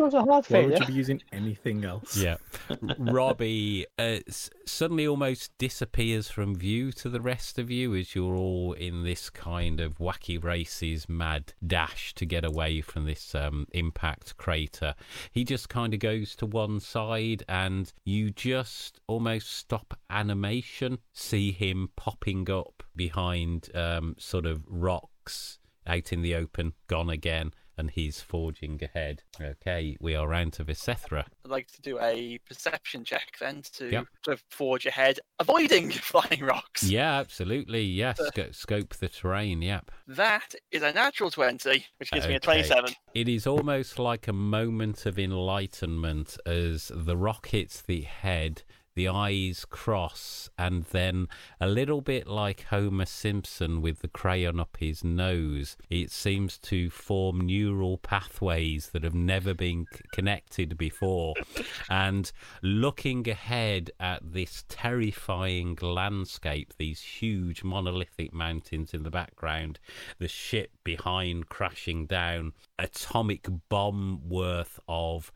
Cause 0.00 0.14
a 0.14 0.22
hard 0.24 0.46
Why 0.46 0.64
would 0.64 0.78
you 0.80 0.86
be 0.86 0.92
using 0.94 1.22
anything 1.30 1.84
else? 1.84 2.16
Yeah. 2.16 2.38
Robbie 2.98 3.84
uh, 3.98 4.20
s- 4.26 4.48
suddenly 4.64 5.06
almost 5.06 5.52
disappears 5.58 6.30
from 6.30 6.54
view 6.54 6.90
to 6.92 7.10
the 7.10 7.20
rest 7.20 7.58
of 7.58 7.70
you 7.70 7.94
as 7.94 8.14
you're 8.14 8.34
all 8.34 8.72
in 8.72 9.04
this 9.04 9.28
kind 9.28 9.78
of 9.78 9.98
wacky 9.98 10.42
races 10.42 11.06
mad 11.06 11.52
dash 11.66 12.14
to 12.14 12.24
get 12.24 12.46
away 12.46 12.80
from 12.80 13.04
this 13.04 13.34
um, 13.34 13.66
impact 13.72 14.38
crater. 14.38 14.94
He 15.32 15.44
just 15.44 15.68
kind 15.68 15.92
of 15.92 16.00
goes 16.00 16.34
to 16.36 16.46
one 16.46 16.80
side 16.80 17.42
and 17.46 17.92
you 18.02 18.30
just 18.30 19.00
almost 19.06 19.52
stop 19.54 19.98
animation, 20.08 21.00
see 21.12 21.52
him 21.52 21.90
popping 21.96 22.50
up 22.50 22.82
behind 22.96 23.68
um, 23.74 24.14
sort 24.18 24.46
of 24.46 24.64
rocks 24.66 25.58
out 25.86 26.10
in 26.10 26.22
the 26.22 26.34
open, 26.34 26.72
gone 26.86 27.10
again, 27.10 27.52
and 27.78 27.90
he's 27.90 28.20
forging 28.20 28.80
ahead. 28.82 29.22
Okay, 29.40 29.96
we 30.00 30.14
are 30.14 30.28
round 30.28 30.52
to 30.54 30.64
Visethra. 30.64 31.24
I'd 31.44 31.50
like 31.50 31.70
to 31.72 31.80
do 31.82 31.98
a 32.00 32.38
perception 32.46 33.04
check 33.04 33.34
then 33.40 33.62
to 33.74 33.90
Yep. 33.90 34.06
sort 34.24 34.34
of 34.38 34.44
forge 34.50 34.86
ahead, 34.86 35.18
avoiding 35.38 35.90
flying 35.90 36.42
rocks. 36.42 36.82
Yeah, 36.82 37.18
absolutely. 37.18 37.82
Yes, 37.84 38.20
uh, 38.20 38.26
sco- 38.26 38.50
scope 38.52 38.94
the 38.96 39.08
terrain. 39.08 39.62
Yep. 39.62 39.90
That 40.08 40.54
is 40.70 40.82
a 40.82 40.92
natural 40.92 41.30
20, 41.30 41.86
which 41.98 42.10
gives 42.10 42.26
me 42.28 42.34
a 42.34 42.40
27. 42.40 42.92
It 43.14 43.28
is 43.28 43.46
almost 43.46 43.98
like 43.98 44.28
a 44.28 44.32
moment 44.32 45.06
of 45.06 45.18
enlightenment 45.18 46.36
as 46.46 46.90
the 46.94 47.16
rock 47.16 47.48
hits 47.48 47.80
the 47.82 48.02
head, 48.02 48.62
the 49.00 49.08
eyes 49.08 49.64
cross, 49.64 50.50
and 50.58 50.84
then 50.92 51.26
a 51.58 51.66
little 51.66 52.02
bit 52.02 52.26
like 52.26 52.64
Homer 52.64 53.06
Simpson 53.06 53.80
with 53.80 54.00
the 54.00 54.08
crayon 54.08 54.60
up 54.60 54.76
his 54.78 55.02
nose, 55.02 55.78
it 55.88 56.10
seems 56.10 56.58
to 56.58 56.90
form 56.90 57.40
neural 57.40 57.96
pathways 57.96 58.90
that 58.90 59.02
have 59.02 59.14
never 59.14 59.54
been 59.54 59.86
c- 59.90 60.02
connected 60.12 60.76
before. 60.76 61.34
and 61.88 62.30
looking 62.60 63.26
ahead 63.26 63.90
at 63.98 64.34
this 64.34 64.66
terrifying 64.68 65.78
landscape, 65.80 66.74
these 66.76 67.00
huge 67.00 67.64
monolithic 67.64 68.34
mountains 68.34 68.92
in 68.92 69.02
the 69.02 69.10
background, 69.10 69.80
the 70.18 70.28
ship 70.28 70.72
behind 70.96 71.48
crashing 71.48 72.04
down, 72.04 72.52
atomic 72.76 73.46
bomb 73.68 74.20
worth 74.28 74.80
of 74.88 75.30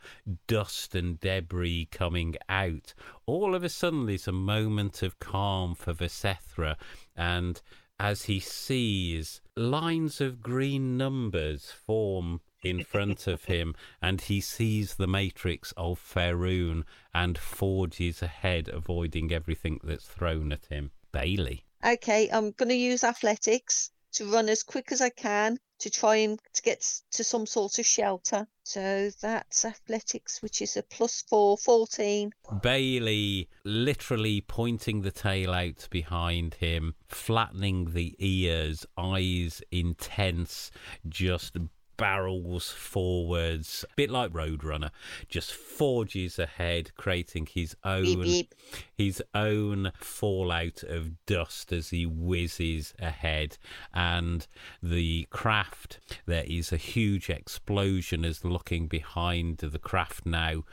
dust 0.49 0.97
and 0.97 1.21
debris 1.21 1.87
coming 1.93 2.35
out. 2.49 2.93
All 3.25 3.55
of 3.55 3.63
a 3.63 3.69
sudden, 3.69 4.07
there's 4.07 4.27
a 4.27 4.33
moment 4.33 5.01
of 5.01 5.21
calm 5.21 5.77
for 5.77 5.95
Visethra, 5.95 6.75
and 7.15 7.63
as 8.01 8.25
he 8.25 8.41
sees 8.41 9.41
lines 9.55 10.21
of 10.21 10.43
green 10.43 10.97
numbers 10.97 11.71
form 11.71 12.41
in 12.65 12.83
front 12.83 13.29
of 13.29 13.45
him, 13.55 13.77
and 14.03 14.23
he 14.23 14.41
sees 14.41 14.97
the 14.97 15.07
matrix 15.07 15.73
of 15.77 16.01
Faerun 16.01 16.83
and 17.15 17.39
forges 17.39 18.23
ahead, 18.23 18.69
avoiding 18.69 19.31
everything 19.33 19.79
that's 19.85 20.07
thrown 20.07 20.51
at 20.51 20.67
him. 20.67 20.91
Bailey. 21.13 21.65
Okay, 21.87 22.29
I'm 22.33 22.51
going 22.51 22.71
to 22.71 22.75
use 22.75 23.05
athletics 23.05 23.93
to 24.15 24.31
run 24.31 24.49
as 24.49 24.63
quick 24.63 24.93
as 24.93 25.01
I 25.01 25.11
can 25.11 25.59
to 25.81 25.91
try 25.91 26.17
and 26.17 26.41
to 26.55 26.63
get 26.63 26.85
to 27.13 27.25
some 27.25 27.47
sort 27.47 27.79
of 27.79 27.87
shelter. 27.87 28.47
So 28.63 29.11
that's 29.21 29.65
athletics, 29.65 30.41
which 30.41 30.63
is 30.63 30.77
a 30.77 30.83
plus 30.83 31.23
four, 31.29 31.59
14. 31.59 32.33
Bailey 32.63 33.49
literally 33.65 34.41
pointing 34.41 35.03
the 35.03 35.11
tail 35.11 35.53
out 35.53 35.89
behind 35.91 36.55
him, 36.55 36.95
flattening 37.09 37.93
the 37.93 38.15
ears, 38.19 38.87
eyes 38.97 39.63
intense, 39.71 40.71
just 41.09 41.57
barrels 41.97 42.71
forwards, 42.71 43.85
a 43.91 43.95
bit 43.95 44.11
like 44.11 44.33
Roadrunner, 44.33 44.91
just 45.29 45.53
forges 45.53 46.39
ahead, 46.39 46.95
creating 46.97 47.47
his 47.47 47.75
Beep, 47.75 47.79
own 47.85 48.23
beep. 48.23 48.55
his 48.97 49.23
own 49.35 49.93
fallout 49.97 50.83
of 50.83 51.25
dust 51.27 51.73
as 51.73 51.91
he 51.91 52.07
whizzes 52.07 52.95
ahead. 52.99 53.59
And 53.93 54.47
the 54.83 55.27
craft, 55.31 56.01
there 56.27 56.45
is 56.47 56.73
a 56.73 56.77
huge 56.77 57.31
explosion 57.31 58.25
as 58.25 58.45
looking 58.45 58.87
behind 58.87 59.59
the 59.59 59.79
craft 59.79 60.27
now, 60.27 60.65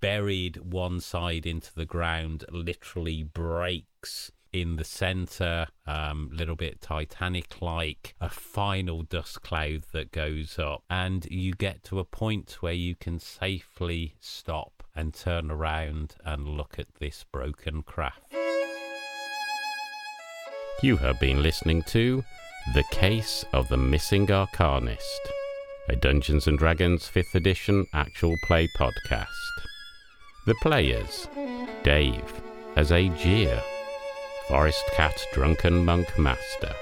buried 0.00 0.56
one 0.58 1.00
side 1.00 1.46
into 1.46 1.74
the 1.74 1.86
ground, 1.86 2.44
literally 2.50 3.22
breaks. 3.22 4.32
In 4.56 4.76
the 4.76 4.84
center, 4.84 5.66
um, 5.86 6.30
little 6.32 6.56
bit 6.56 6.80
Titanic 6.80 7.60
like, 7.60 8.14
a 8.22 8.30
final 8.30 9.02
dust 9.02 9.42
cloud 9.42 9.82
that 9.92 10.12
goes 10.12 10.58
up, 10.58 10.82
and 10.88 11.26
you 11.30 11.52
get 11.52 11.84
to 11.84 11.98
a 11.98 12.06
point 12.06 12.56
where 12.60 12.72
you 12.72 12.94
can 12.94 13.18
safely 13.18 14.14
stop 14.18 14.82
and 14.94 15.12
turn 15.12 15.50
around 15.50 16.14
and 16.24 16.48
look 16.48 16.78
at 16.78 16.86
this 16.98 17.26
broken 17.30 17.82
craft. 17.82 18.32
You 20.80 20.96
have 20.96 21.20
been 21.20 21.42
listening 21.42 21.82
to 21.88 22.24
The 22.72 22.84
Case 22.90 23.44
of 23.52 23.68
the 23.68 23.76
Missing 23.76 24.28
Arcanist, 24.28 25.20
a 25.90 25.96
Dungeons 25.96 26.46
and 26.46 26.58
Dragons 26.58 27.02
5th 27.14 27.34
edition 27.34 27.86
actual 27.92 28.34
play 28.46 28.66
podcast. 28.78 29.26
The 30.46 30.54
players 30.62 31.28
Dave 31.82 32.40
as 32.74 32.90
Aegir, 32.90 33.62
Forest 34.48 34.84
Cat 34.92 35.26
Drunken 35.32 35.84
Monk 35.84 36.16
Master, 36.18 36.72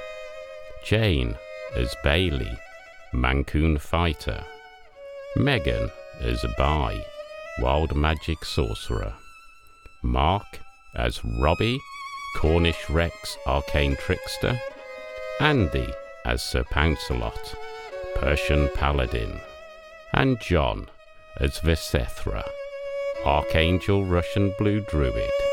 Jane 0.84 1.34
as 1.74 1.94
Bailey, 2.04 2.58
Maine 3.14 3.42
Coon 3.42 3.78
Fighter, 3.78 4.44
Megan 5.36 5.90
as 6.20 6.44
Bai, 6.58 7.02
Wild 7.60 7.96
Magic 7.96 8.44
Sorcerer, 8.44 9.14
Mark 10.02 10.60
as 10.94 11.24
Robbie, 11.24 11.80
Cornish 12.36 12.90
Rex 12.90 13.38
Arcane 13.46 13.96
Trickster, 13.96 14.60
Andy 15.40 15.88
as 16.26 16.42
Sir 16.42 16.64
Pouncelot, 16.64 17.54
Persian 18.16 18.68
Paladin, 18.74 19.40
and 20.12 20.38
John 20.38 20.88
as 21.38 21.60
Visethra, 21.60 22.46
Archangel 23.24 24.04
Russian 24.04 24.52
Blue 24.58 24.80
Druid. 24.80 25.43